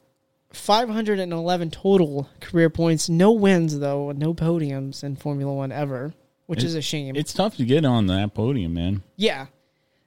511 0.51 1.71
total 1.71 2.30
career 2.39 2.69
points. 2.69 3.09
No 3.09 3.32
wins 3.32 3.80
though, 3.80 4.11
no 4.11 4.34
podiums 4.34 5.03
in 5.03 5.15
Formula 5.15 5.51
One 5.53 5.71
ever, 5.71 6.13
which 6.45 6.59
It- 6.63 6.67
is 6.67 6.76
a 6.76 6.82
shame. 6.82 7.15
It's 7.15 7.34
tough 7.34 7.57
to 7.57 7.65
get 7.65 7.86
on 7.86 8.07
that 8.07 8.34
podium, 8.34 8.74
man. 8.76 9.01
Yeah. 9.15 9.47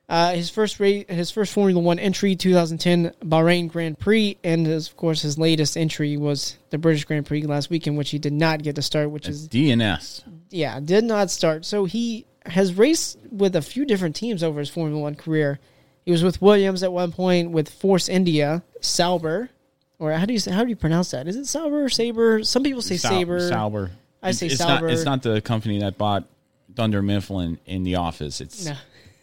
Uh, 0.09 0.35
his 0.35 0.51
first 0.51 0.79
race, 0.79 1.05
his 1.09 1.33
first 1.33 1.53
Formula 1.53 1.81
One 1.83 1.99
entry, 1.99 2.37
2010 2.37 3.11
Bahrain 3.25 3.67
Grand 3.69 3.99
Prix, 3.99 4.39
and 4.45 4.65
his, 4.65 4.87
of 4.87 4.97
course 4.97 5.23
his 5.23 5.37
latest 5.37 5.77
entry 5.77 6.17
was 6.17 6.57
the 6.71 6.79
British 6.79 7.05
Grand 7.05 7.27
Prix 7.27 7.43
last 7.43 7.71
weekend, 7.71 7.99
which 7.99 8.11
he 8.11 8.19
did 8.21 8.33
not 8.33 8.63
get 8.63 8.77
to 8.77 8.83
start. 8.83 9.11
Which 9.11 9.29
is 9.29 9.49
DNS. 9.49 10.23
yeah, 10.51 10.79
did 10.79 11.03
not 11.03 11.33
start. 11.33 11.65
So 11.65 11.87
he 11.87 12.25
has 12.49 12.75
raced 12.75 13.19
with 13.31 13.57
a 13.57 13.63
few 13.63 13.85
different 13.85 14.17
teams 14.17 14.43
over 14.43 14.61
his 14.61 14.71
Formula 14.71 15.01
One 15.01 15.15
career. 15.15 15.59
He 16.05 16.13
was 16.13 16.23
with 16.23 16.41
Williams 16.41 16.83
at 16.83 16.93
one 16.93 17.13
point, 17.13 17.51
with 17.51 17.69
Force 17.69 18.09
India, 18.09 18.63
Sauber, 18.81 19.51
or 19.99 20.13
how 20.13 20.25
do 20.27 20.33
you 20.33 20.39
say, 20.39 20.53
how 20.53 20.63
do 20.63 20.69
you 20.71 20.77
pronounce 20.77 21.11
that? 21.11 21.27
Is 21.27 21.37
it 21.37 21.47
Sauber 21.47 21.85
or 21.85 21.89
Saber? 21.89 22.45
Some 22.45 22.63
people 22.63 22.83
say 22.83 22.97
Sau- 22.97 23.09
Saber. 23.09 23.49
Sauber. 23.49 23.91
I 24.23 24.31
say 24.33 24.47
it's 24.47 24.59
Sauber. 24.59 24.87
Not, 24.87 24.93
it's 24.93 25.05
not 25.05 25.23
the 25.23 25.41
company 25.41 25.81
that 25.81 25.99
bought 25.99 26.25
Dunder 26.73 27.03
Mifflin 27.03 27.59
in 27.67 27.83
the 27.83 27.97
office. 27.97 28.41
It's 28.41 28.67
No. 28.67 28.77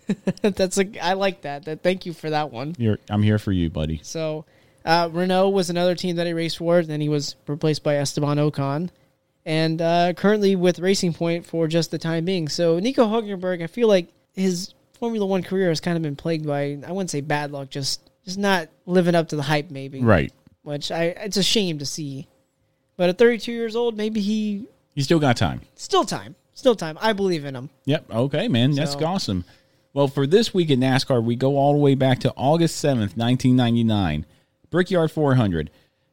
That's 0.42 0.78
a. 0.78 1.00
I 1.02 1.14
like 1.14 1.42
that. 1.42 1.66
That. 1.66 1.82
Thank 1.82 2.06
you 2.06 2.14
for 2.14 2.30
that 2.30 2.52
one. 2.52 2.76
you're, 2.78 3.00
I'm 3.10 3.24
here 3.24 3.40
for 3.40 3.52
you, 3.54 3.70
buddy. 3.70 4.02
So, 4.04 4.44
uh, 4.84 5.10
Renault 5.12 5.50
was 5.50 5.70
another 5.70 5.96
team 5.96 6.18
that 6.18 6.28
he 6.28 6.34
raced 6.34 6.58
for. 6.58 6.80
And 6.80 6.88
then 6.88 7.00
he 7.00 7.08
was 7.08 7.36
replaced 7.48 7.84
by 7.84 7.96
Esteban 7.96 8.38
Ocon, 8.38 8.90
and 9.46 9.82
uh, 9.82 10.14
currently 10.14 10.56
with 10.56 10.80
Racing 10.80 11.14
Point 11.14 11.46
for 11.46 11.68
just 11.68 11.92
the 11.92 11.98
time 11.98 12.26
being. 12.26 12.48
So, 12.48 12.80
Nico 12.80 13.06
Hulkenberg, 13.06 13.62
I 13.64 13.68
feel 13.68 13.88
like 13.88 14.08
his 14.34 14.74
Formula 15.00 15.26
One 15.26 15.44
career 15.44 15.70
has 15.70 15.80
kind 15.82 15.98
of 15.98 16.04
been 16.04 16.16
plagued 16.16 16.46
by 16.48 16.78
I 16.88 16.92
wouldn't 16.92 17.10
say 17.10 17.22
bad 17.22 17.52
luck, 17.52 17.70
just 17.70 18.10
just 18.26 18.38
not 18.38 18.70
living 18.86 19.16
up 19.16 19.30
to 19.30 19.36
the 19.36 19.42
hype, 19.42 19.70
maybe. 19.70 20.02
Right. 20.02 20.32
Which 20.64 20.92
I 20.92 21.06
it's 21.06 21.38
a 21.38 21.44
shame 21.44 21.80
to 21.80 21.86
see. 21.86 22.28
But 22.96 23.10
at 23.10 23.18
32 23.18 23.52
years 23.52 23.76
old, 23.76 23.98
maybe 23.98 24.22
he 24.22 24.66
You 24.94 25.04
still 25.04 25.20
got 25.20 25.36
time. 25.36 25.62
still 25.76 26.06
time, 26.06 26.36
still 26.54 26.76
time. 26.76 26.98
I 27.02 27.12
believe 27.14 27.44
in 27.44 27.56
him. 27.56 27.70
Yep. 27.86 28.12
Okay, 28.12 28.48
man. 28.48 28.72
That's 28.72 28.96
awesome. 28.96 29.44
Well, 29.94 30.08
for 30.08 30.26
this 30.26 30.54
week 30.54 30.70
in 30.72 30.80
NASCAR, 30.80 31.24
we 31.24 31.36
go 31.36 31.58
all 31.58 31.74
the 31.74 31.80
way 31.80 31.94
back 31.96 32.20
to 32.22 32.34
August 32.36 32.84
7th, 32.84 33.16
1999. 33.18 34.26
Brickyard 34.72 35.12
400. 35.12 35.70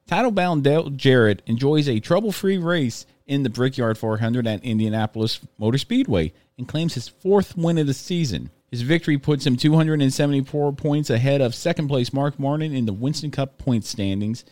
Title 0.06 0.30
bound 0.30 0.64
Dale 0.64 0.90
Jarrett 0.90 1.40
enjoys 1.46 1.88
a 1.88 2.00
trouble 2.00 2.32
free 2.32 2.58
race 2.58 3.06
in 3.30 3.44
the 3.44 3.48
Brickyard 3.48 3.96
400 3.96 4.44
at 4.48 4.64
Indianapolis 4.64 5.38
Motor 5.56 5.78
Speedway 5.78 6.32
and 6.58 6.66
claims 6.66 6.94
his 6.94 7.06
fourth 7.06 7.56
win 7.56 7.78
of 7.78 7.86
the 7.86 7.94
season. 7.94 8.50
His 8.72 8.82
victory 8.82 9.18
puts 9.18 9.46
him 9.46 9.56
274 9.56 10.72
points 10.72 11.10
ahead 11.10 11.40
of 11.40 11.54
second 11.54 11.86
place 11.86 12.12
Mark 12.12 12.40
Martin 12.40 12.74
in 12.74 12.86
the 12.86 12.92
Winston 12.92 13.30
Cup 13.30 13.56
point 13.56 13.84
standings. 13.84 14.44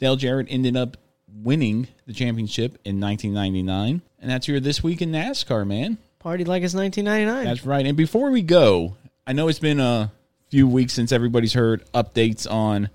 Dale 0.00 0.16
Jarrett 0.16 0.48
ended 0.50 0.76
up 0.76 0.96
winning 1.32 1.86
the 2.06 2.12
championship 2.12 2.80
in 2.84 3.00
1999. 3.00 4.02
And 4.20 4.30
that's 4.30 4.48
your 4.48 4.58
This 4.58 4.82
Week 4.82 5.00
in 5.00 5.12
NASCAR, 5.12 5.64
man. 5.64 5.96
Party 6.18 6.44
like 6.44 6.64
it's 6.64 6.74
1999. 6.74 7.44
That's 7.44 7.64
right. 7.64 7.86
And 7.86 7.96
before 7.96 8.32
we 8.32 8.42
go, 8.42 8.96
I 9.24 9.34
know 9.34 9.46
it's 9.46 9.60
been 9.60 9.78
a 9.78 10.10
few 10.48 10.66
weeks 10.66 10.94
since 10.94 11.12
everybody's 11.12 11.54
heard 11.54 11.84
updates 11.92 12.50
on 12.50 12.90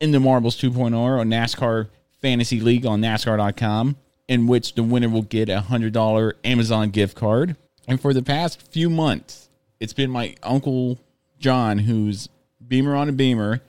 In 0.00 0.10
the 0.10 0.18
Marbles 0.18 0.60
2.0 0.60 0.96
or 0.96 1.18
NASCAR 1.22 1.90
Fantasy 2.20 2.58
League 2.58 2.86
on 2.86 3.00
NASCAR.com, 3.02 3.96
in 4.28 4.46
which 4.46 4.74
the 4.74 4.82
winner 4.82 5.08
will 5.08 5.22
get 5.22 5.48
a 5.48 5.64
$100 5.68 6.32
Amazon 6.44 6.90
gift 6.90 7.16
card. 7.16 7.56
And 7.86 8.00
for 8.00 8.14
the 8.14 8.22
past 8.22 8.62
few 8.72 8.88
months, 8.88 9.48
it's 9.80 9.92
been 9.92 10.10
my 10.10 10.34
Uncle 10.42 10.98
John, 11.38 11.78
who's 11.80 12.28
Beamer 12.66 12.94
on 12.96 13.08
a 13.08 13.12
Beamer, 13.12 13.60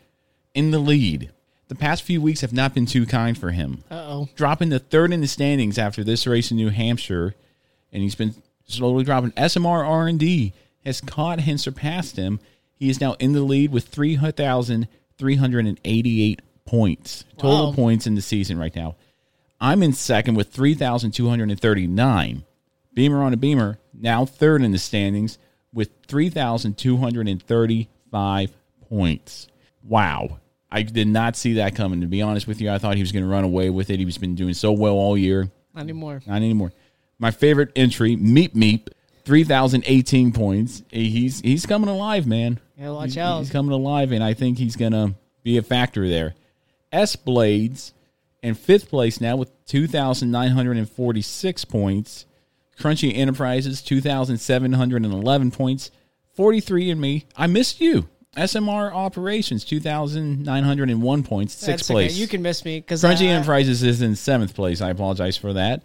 in 0.53 0.71
the 0.71 0.79
lead. 0.79 1.31
The 1.67 1.75
past 1.75 2.03
few 2.03 2.21
weeks 2.21 2.41
have 2.41 2.53
not 2.53 2.73
been 2.73 2.85
too 2.85 3.05
kind 3.05 3.37
for 3.37 3.51
him. 3.51 3.83
Uh-oh. 3.91 4.29
Dropping 4.35 4.69
to 4.69 4.79
third 4.79 5.11
in 5.11 5.19
the 5.21 5.27
standings 5.27 5.77
after 5.77 6.03
this 6.03 6.25
race 6.27 6.51
in 6.51 6.57
New 6.57 6.69
Hampshire, 6.69 7.35
and 7.91 8.01
he's 8.03 8.15
been 8.15 8.35
slowly 8.67 9.03
dropping. 9.03 9.31
SMR 9.31 9.83
R&D 9.85 10.53
has 10.85 11.01
caught 11.01 11.45
and 11.45 11.59
surpassed 11.59 12.15
him. 12.17 12.39
He 12.75 12.89
is 12.89 13.01
now 13.01 13.13
in 13.19 13.33
the 13.33 13.41
lead 13.41 13.71
with 13.71 13.85
300,388 15.19 16.41
points. 16.65 17.25
Total 17.37 17.67
Wow. 17.67 17.73
points 17.73 18.07
in 18.07 18.15
the 18.15 18.21
season 18.21 18.57
right 18.57 18.75
now. 18.75 18.95
I'm 19.59 19.83
in 19.83 19.93
second 19.93 20.35
with 20.35 20.49
3,239. 20.49 22.43
Beamer 22.93 23.23
on 23.23 23.33
a 23.33 23.37
Beamer, 23.37 23.77
now 23.93 24.25
third 24.25 24.61
in 24.61 24.71
the 24.71 24.77
standings 24.77 25.37
with 25.73 25.89
3,235 26.07 28.51
points. 28.89 29.47
Wow. 29.83 30.39
I 30.71 30.81
did 30.81 31.07
not 31.07 31.35
see 31.35 31.53
that 31.55 31.75
coming, 31.75 32.01
to 32.01 32.07
be 32.07 32.21
honest 32.21 32.47
with 32.47 32.61
you. 32.61 32.69
I 32.71 32.77
thought 32.77 32.95
he 32.95 33.01
was 33.01 33.11
going 33.11 33.23
to 33.23 33.29
run 33.31 33.43
away 33.43 33.69
with 33.69 33.89
it. 33.89 33.99
He's 33.99 34.17
been 34.17 34.35
doing 34.35 34.53
so 34.53 34.71
well 34.71 34.93
all 34.95 35.17
year. 35.17 35.49
Not 35.73 35.81
anymore. 35.81 36.21
Not 36.25 36.37
anymore. 36.37 36.71
My 37.19 37.31
favorite 37.31 37.71
entry, 37.75 38.15
Meep 38.17 38.53
Meep, 38.53 38.87
3,018 39.25 40.31
points. 40.33 40.83
He's 40.89 41.39
he's 41.41 41.65
coming 41.65 41.89
alive, 41.89 42.27
man. 42.27 42.59
Yeah, 42.77 42.91
watch 42.91 43.13
He's- 43.13 43.25
out. 43.25 43.39
He's 43.39 43.49
coming 43.51 43.71
alive, 43.71 44.11
and 44.11 44.21
I 44.23 44.33
think 44.33 44.57
he's 44.57 44.75
going 44.75 44.91
to 44.91 45.15
be 45.43 45.57
a 45.57 45.61
factor 45.61 46.09
there. 46.09 46.35
S 46.91 47.15
Blades 47.15 47.93
in 48.45 48.55
fifth 48.55 48.89
place 48.89 49.19
now 49.19 49.35
with 49.35 49.51
2,946 49.65 51.65
points. 51.65 52.25
Crunchy 52.79 53.17
Enterprises, 53.17 53.81
2,711 53.81 55.51
points. 55.51 55.91
43 56.35 56.91
and 56.91 57.01
me. 57.01 57.25
I 57.35 57.47
missed 57.47 57.81
you. 57.81 58.07
SMR 58.37 58.93
Operations, 58.93 59.65
2,901 59.65 61.23
points, 61.23 61.53
sixth 61.53 61.67
That's 61.67 61.89
okay. 61.89 61.93
place. 61.93 62.17
You 62.17 62.27
can 62.27 62.41
miss 62.41 62.65
me 62.65 62.81
because 62.81 63.01
Crunchy 63.01 63.27
Enterprises 63.27 63.81
is 63.81 64.01
in 64.01 64.13
seventh 64.15 64.53
place. 64.53 64.81
I 64.81 64.89
apologize 64.89 65.37
for 65.37 65.53
that. 65.53 65.83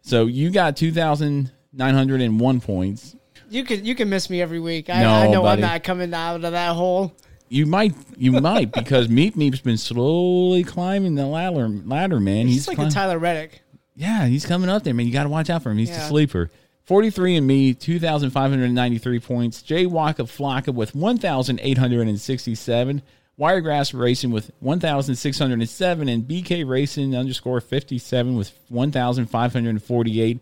So 0.00 0.24
you 0.26 0.48
got 0.50 0.76
2,901 0.78 2.60
points. 2.62 3.14
You 3.48 3.62
can 3.64 3.84
you 3.84 3.94
can 3.94 4.08
miss 4.08 4.28
me 4.30 4.40
every 4.40 4.58
week. 4.58 4.88
I, 4.90 5.02
No, 5.02 5.10
I 5.10 5.28
know 5.28 5.42
buddy. 5.42 5.62
I'm 5.62 5.68
not 5.68 5.84
coming 5.84 6.12
out 6.14 6.36
of 6.36 6.52
that 6.52 6.74
hole. 6.74 7.14
You 7.48 7.66
might, 7.66 7.94
you 8.16 8.32
might, 8.32 8.72
because 8.72 9.08
Meep 9.08 9.34
Meep's 9.34 9.60
been 9.60 9.78
slowly 9.78 10.64
climbing 10.64 11.14
the 11.14 11.26
ladder, 11.26 11.68
ladder 11.68 12.18
man. 12.18 12.46
He's, 12.46 12.66
He's 12.66 12.76
like 12.76 12.86
a 12.86 12.90
Tyler 12.90 13.18
Reddick. 13.18 13.62
Yeah, 13.94 14.26
he's 14.26 14.44
coming 14.44 14.68
up 14.68 14.84
there, 14.84 14.94
man. 14.94 15.06
You 15.06 15.12
got 15.12 15.22
to 15.22 15.28
watch 15.28 15.48
out 15.48 15.62
for 15.62 15.70
him. 15.70 15.78
He's 15.78 15.90
the 15.90 16.00
sleeper. 16.00 16.50
43 16.84 17.36
and 17.36 17.46
me, 17.46 17.74
2,593 17.74 19.20
points. 19.20 19.62
Jay 19.62 19.86
Waka 19.86 20.24
Flocka 20.24 20.72
with 20.72 20.94
1,867. 20.94 23.02
Wiregrass 23.36 23.92
Racing 23.92 24.30
with 24.30 24.50
1,607. 24.60 26.08
And 26.08 26.24
BK 26.24 26.68
Racing 26.68 27.16
underscore 27.16 27.60
57 27.60 28.36
with 28.36 28.52
1,548. 28.68 30.40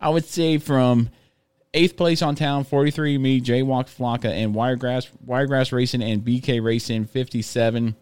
I 0.00 0.08
would 0.10 0.26
say 0.26 0.58
from 0.58 1.08
eighth 1.76 1.96
place 1.96 2.22
on 2.22 2.34
town, 2.34 2.64
43 2.64 3.18
me, 3.18 3.40
Jay 3.40 3.62
Walk 3.62 3.86
Flocka, 3.88 4.26
and 4.30 4.54
Wiregrass, 4.54 5.08
Wiregrass 5.24 5.72
Racing 5.72 6.02
and 6.02 6.22
BK 6.22 6.62
Racing 6.62 7.04
57 7.06 7.94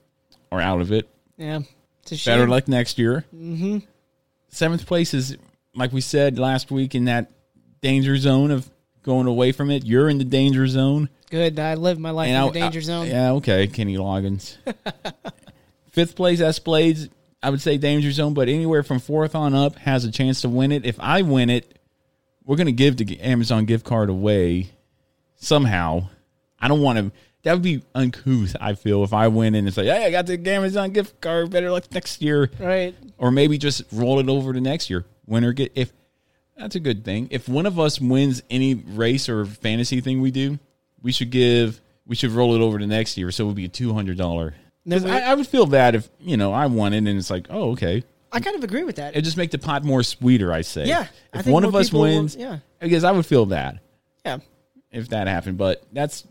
are 0.53 0.61
out 0.61 0.81
of 0.81 0.93
it. 0.93 1.09
Yeah. 1.37 1.61
It's 2.03 2.13
a 2.13 2.17
shame. 2.17 2.39
Better 2.39 2.49
luck 2.49 2.69
next 2.69 2.99
year. 2.99 3.25
Mm-hmm. 3.35 3.79
Seventh 4.49 4.87
place 4.87 5.15
is, 5.15 5.37
like 5.75 5.93
we 5.93 6.01
said 6.01 6.39
last 6.39 6.71
week, 6.71 6.95
in 6.95 7.07
that 7.07 7.31
danger 7.81 8.17
zone 8.17 8.51
of 8.51 8.71
going 9.03 9.27
away 9.27 9.53
from 9.53 9.71
it. 9.71 9.85
You're 9.85 10.09
in 10.09 10.19
the 10.19 10.25
danger 10.25 10.67
zone. 10.67 11.09
Good. 11.31 11.59
I 11.59 11.75
live 11.75 11.99
my 11.99 12.11
life 12.11 12.29
And 12.29 12.37
in 12.37 12.43
I- 12.43 12.47
the 12.53 12.61
danger 12.61 12.79
I- 12.79 12.83
zone. 12.83 13.07
Yeah, 13.09 13.33
okay, 13.33 13.67
Kenny 13.67 13.97
Loggins. 13.97 14.57
Fifth 15.91 16.17
place, 16.17 16.41
S 16.41 16.59
Blades. 16.59 17.09
I 17.43 17.51
would 17.51 17.61
say 17.61 17.77
danger 17.77 18.11
zone, 18.11 18.33
but 18.35 18.49
anywhere 18.49 18.83
from 18.83 19.01
fourth 19.01 19.35
on 19.35 19.55
up 19.55 19.77
has 19.77 20.05
a 20.05 20.11
chance 20.11 20.41
to 20.43 20.49
win 20.49 20.73
it. 20.73 20.87
If 20.87 20.99
I 20.99 21.23
win 21.23 21.51
it, 21.51 21.79
we're 22.45 22.57
going 22.57 22.67
to 22.67 22.73
give 22.73 22.97
the 22.97 23.21
Amazon 23.21 23.65
gift 23.65 23.85
card 23.85 24.09
away 24.11 24.69
somehow. 25.37 26.09
I 26.59 26.69
don't 26.69 26.81
want 26.83 26.99
to. 26.99 27.13
That 27.43 27.53
would 27.53 27.63
be 27.63 27.83
uncouth. 27.95 28.57
I 28.61 28.75
feel 28.75 29.05
if 29.05 29.13
I 29.13 29.29
win 29.29 29.55
and 29.55 29.69
it's 29.69 29.77
like, 29.77 29.87
hey, 29.87 30.07
I 30.07 30.11
got 30.11 30.27
the 30.27 30.41
Amazon 30.51 30.91
gift 30.93 31.21
card. 31.21 31.51
Better 31.51 31.71
luck 31.71 31.85
next 31.93 32.23
year, 32.23 32.51
Right. 32.59 32.95
or 33.19 33.31
maybe 33.31 33.59
just 33.59 33.83
roll 33.93 34.19
it 34.19 34.29
over 34.31 34.53
to 34.55 34.61
next 34.61 34.89
year. 34.89 35.05
Winner 35.27 35.53
get 35.53 35.73
if 35.75 35.93
that's 36.57 36.75
a 36.75 36.81
good 36.81 37.05
thing. 37.05 37.29
If 37.31 37.49
one 37.49 37.67
of 37.67 37.79
us 37.79 38.01
wins 38.01 38.43
any 38.49 38.75
race 38.75 39.29
or 39.29 39.45
fantasy 39.45 40.01
thing 40.01 40.21
we 40.23 40.31
do, 40.31 40.59
we 41.03 41.13
should 41.13 41.31
give 41.31 41.81
we 42.07 42.17
should 42.17 42.31
roll 42.31 42.55
it 42.55 42.61
over 42.65 42.79
to 42.79 42.87
next 42.87 43.19
year. 43.19 43.31
So 43.31 43.45
it 43.45 43.47
would 43.49 43.57
be 43.57 43.65
a 43.67 43.69
two 43.69 43.93
hundred 43.93 44.17
dollar. 44.17 44.55
I, 44.91 45.21
I 45.23 45.35
would 45.35 45.47
feel 45.47 45.67
bad 45.67 45.95
if 45.95 46.09
you 46.21 46.37
know 46.39 46.53
I 46.53 46.67
won 46.67 46.93
it 46.95 46.99
and 46.99 47.09
it's 47.09 47.31
like, 47.31 47.47
oh 47.51 47.73
okay. 47.73 48.05
I 48.35 48.41
kind 48.41 48.57
of 48.57 48.65
agree 48.65 48.85
with 48.85 48.97
that. 48.97 49.17
It 49.17 49.23
just 49.23 49.37
make 49.37 49.51
the 49.51 49.59
pot 49.59 49.85
more 49.85 50.03
sweeter. 50.03 50.53
I 50.53 50.61
say. 50.63 50.87
Yeah, 50.87 51.07
If 51.33 51.47
one 51.47 51.65
of 51.65 51.75
us 51.75 51.89
people 51.89 52.01
will- 52.01 52.15
wins, 52.17 52.37
yeah. 52.37 52.59
because 52.81 53.05
I 53.05 53.13
would 53.13 53.25
feel 53.25 53.47
bad 53.47 53.81
Yeah. 54.27 54.39
if 54.91 55.09
that 55.11 55.27
happened. 55.29 55.57
But 55.57 55.83
that's 55.93 56.25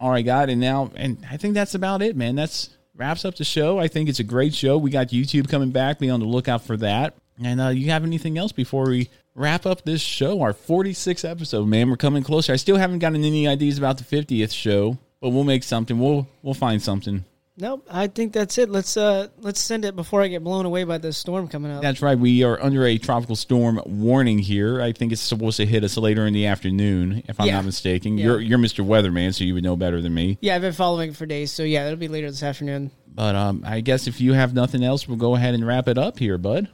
all 0.00 0.10
I 0.10 0.22
got, 0.22 0.50
and 0.50 0.60
now, 0.60 0.90
and 0.96 1.18
I 1.30 1.36
think 1.36 1.54
that's 1.54 1.74
about 1.74 2.02
it, 2.02 2.16
man. 2.16 2.34
That's 2.34 2.70
wraps 2.96 3.24
up 3.24 3.36
the 3.36 3.44
show. 3.44 3.78
I 3.78 3.88
think 3.88 4.08
it's 4.08 4.18
a 4.20 4.24
great 4.24 4.54
show. 4.54 4.76
We 4.76 4.90
got 4.90 5.08
YouTube 5.08 5.48
coming 5.48 5.70
back. 5.70 5.98
Be 5.98 6.10
on 6.10 6.20
the 6.20 6.26
lookout 6.26 6.62
for 6.62 6.76
that. 6.78 7.14
And 7.42 7.60
uh, 7.60 7.68
you 7.68 7.90
have 7.90 8.04
anything 8.04 8.36
else 8.36 8.52
before 8.52 8.84
we 8.88 9.08
wrap 9.34 9.64
up 9.64 9.84
this 9.84 10.02
show? 10.02 10.42
Our 10.42 10.52
46th 10.52 11.26
episode, 11.28 11.66
man. 11.68 11.88
We're 11.88 11.96
coming 11.96 12.22
closer. 12.22 12.52
I 12.52 12.56
still 12.56 12.76
haven't 12.76 12.98
gotten 12.98 13.24
any 13.24 13.48
ideas 13.48 13.78
about 13.78 13.96
the 13.96 14.04
50th 14.04 14.52
show, 14.52 14.98
but 15.20 15.30
we'll 15.30 15.44
make 15.44 15.62
something. 15.62 15.98
We'll 15.98 16.28
we'll 16.42 16.52
find 16.54 16.82
something. 16.82 17.24
Nope. 17.56 17.86
I 17.90 18.06
think 18.06 18.32
that's 18.32 18.56
it. 18.58 18.70
Let's 18.70 18.96
uh 18.96 19.28
let's 19.38 19.60
send 19.60 19.84
it 19.84 19.94
before 19.94 20.22
I 20.22 20.28
get 20.28 20.42
blown 20.42 20.64
away 20.66 20.84
by 20.84 20.98
the 20.98 21.12
storm 21.12 21.46
coming 21.48 21.70
up. 21.70 21.82
That's 21.82 22.00
right. 22.00 22.18
We 22.18 22.42
are 22.42 22.62
under 22.62 22.86
a 22.86 22.96
tropical 22.96 23.36
storm 23.36 23.80
warning 23.84 24.38
here. 24.38 24.80
I 24.80 24.92
think 24.92 25.12
it's 25.12 25.20
supposed 25.20 25.58
to 25.58 25.66
hit 25.66 25.84
us 25.84 25.96
later 25.96 26.26
in 26.26 26.32
the 26.32 26.46
afternoon, 26.46 27.22
if 27.28 27.38
I'm 27.40 27.48
Yeah. 27.48 27.56
not 27.56 27.66
mistaken. 27.66 28.16
Yeah. 28.16 28.24
You're 28.26 28.40
you're 28.40 28.58
Mr. 28.58 28.84
Weatherman, 28.86 29.34
so 29.34 29.44
you 29.44 29.54
would 29.54 29.64
know 29.64 29.76
better 29.76 30.00
than 30.00 30.14
me. 30.14 30.38
Yeah, 30.40 30.54
I've 30.54 30.62
been 30.62 30.72
following 30.72 31.10
it 31.10 31.16
for 31.16 31.26
days, 31.26 31.52
so 31.52 31.62
yeah, 31.62 31.84
it'll 31.86 31.98
be 31.98 32.08
later 32.08 32.30
this 32.30 32.42
afternoon. 32.42 32.92
But 33.12 33.34
um, 33.34 33.62
I 33.66 33.80
guess 33.80 34.06
if 34.06 34.20
you 34.20 34.32
have 34.32 34.54
nothing 34.54 34.82
else, 34.84 35.06
we'll 35.06 35.18
go 35.18 35.34
ahead 35.34 35.54
and 35.54 35.66
wrap 35.66 35.88
it 35.88 35.98
up 35.98 36.18
here, 36.18 36.38
bud. 36.38 36.68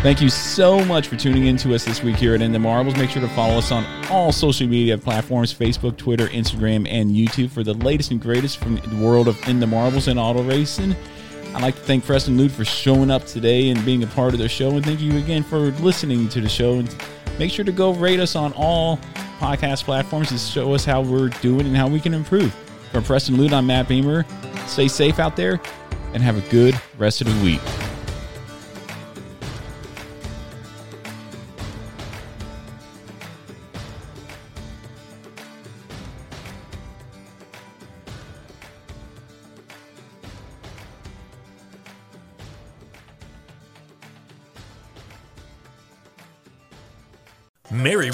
Thank 0.00 0.22
you 0.22 0.30
so 0.30 0.84
much 0.84 1.08
for 1.08 1.16
tuning 1.16 1.46
in 1.46 1.56
to 1.56 1.74
us 1.74 1.84
this 1.84 2.04
week 2.04 2.14
here 2.14 2.32
at 2.32 2.40
In 2.40 2.52
the 2.52 2.58
Marbles. 2.58 2.94
Make 2.96 3.10
sure 3.10 3.20
to 3.20 3.28
follow 3.30 3.58
us 3.58 3.72
on 3.72 3.84
all 4.08 4.30
social 4.30 4.68
media 4.68 4.96
platforms 4.96 5.52
Facebook, 5.52 5.96
Twitter, 5.96 6.28
Instagram, 6.28 6.86
and 6.88 7.10
YouTube 7.10 7.50
for 7.50 7.64
the 7.64 7.74
latest 7.74 8.12
and 8.12 8.20
greatest 8.20 8.58
from 8.58 8.76
the 8.76 9.04
world 9.04 9.26
of 9.26 9.36
In 9.48 9.58
the 9.58 9.66
Marbles 9.66 10.06
and 10.06 10.16
auto 10.16 10.44
racing. 10.44 10.94
I'd 11.52 11.62
like 11.62 11.74
to 11.74 11.80
thank 11.80 12.04
Preston 12.04 12.38
Lude 12.38 12.52
for 12.52 12.64
showing 12.64 13.10
up 13.10 13.26
today 13.26 13.70
and 13.70 13.84
being 13.84 14.04
a 14.04 14.06
part 14.06 14.34
of 14.34 14.38
the 14.38 14.48
show. 14.48 14.70
And 14.70 14.84
thank 14.84 15.00
you 15.00 15.18
again 15.18 15.42
for 15.42 15.58
listening 15.58 16.28
to 16.28 16.40
the 16.40 16.48
show. 16.48 16.74
And 16.74 16.94
make 17.40 17.50
sure 17.50 17.64
to 17.64 17.72
go 17.72 17.92
rate 17.92 18.20
us 18.20 18.36
on 18.36 18.52
all 18.52 18.98
podcast 19.40 19.82
platforms 19.82 20.28
to 20.28 20.38
show 20.38 20.74
us 20.74 20.84
how 20.84 21.02
we're 21.02 21.28
doing 21.28 21.66
and 21.66 21.76
how 21.76 21.88
we 21.88 21.98
can 21.98 22.14
improve. 22.14 22.54
From 22.92 23.02
Preston 23.02 23.36
Lude, 23.36 23.52
I'm 23.52 23.66
Matt 23.66 23.88
Beamer. 23.88 24.24
Stay 24.68 24.86
safe 24.86 25.18
out 25.18 25.34
there 25.34 25.60
and 26.14 26.22
have 26.22 26.38
a 26.38 26.50
good 26.50 26.80
rest 26.98 27.20
of 27.20 27.26
the 27.26 27.44
week. 27.44 27.87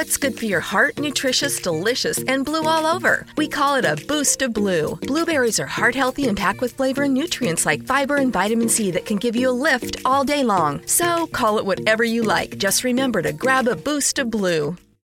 What's 0.00 0.16
good 0.16 0.38
for 0.38 0.46
your 0.46 0.60
heart? 0.60 0.98
Nutritious, 0.98 1.60
delicious, 1.60 2.16
and 2.26 2.42
blue 2.42 2.62
all 2.62 2.86
over. 2.86 3.26
We 3.36 3.48
call 3.48 3.74
it 3.74 3.84
a 3.84 4.02
boost 4.08 4.40
of 4.40 4.54
blue. 4.54 4.96
Blueberries 4.96 5.60
are 5.60 5.66
heart 5.66 5.94
healthy 5.94 6.26
and 6.26 6.38
packed 6.38 6.62
with 6.62 6.72
flavor 6.72 7.02
and 7.02 7.12
nutrients 7.12 7.66
like 7.66 7.84
fiber 7.84 8.16
and 8.16 8.32
vitamin 8.32 8.70
C 8.70 8.90
that 8.92 9.04
can 9.04 9.18
give 9.18 9.36
you 9.36 9.50
a 9.50 9.60
lift 9.68 9.98
all 10.06 10.24
day 10.24 10.42
long. 10.42 10.80
So 10.86 11.26
call 11.26 11.58
it 11.58 11.66
whatever 11.66 12.02
you 12.02 12.22
like. 12.22 12.56
Just 12.56 12.82
remember 12.82 13.20
to 13.20 13.34
grab 13.34 13.68
a 13.68 13.76
boost 13.76 14.18
of 14.18 14.30
blue. 14.30 14.74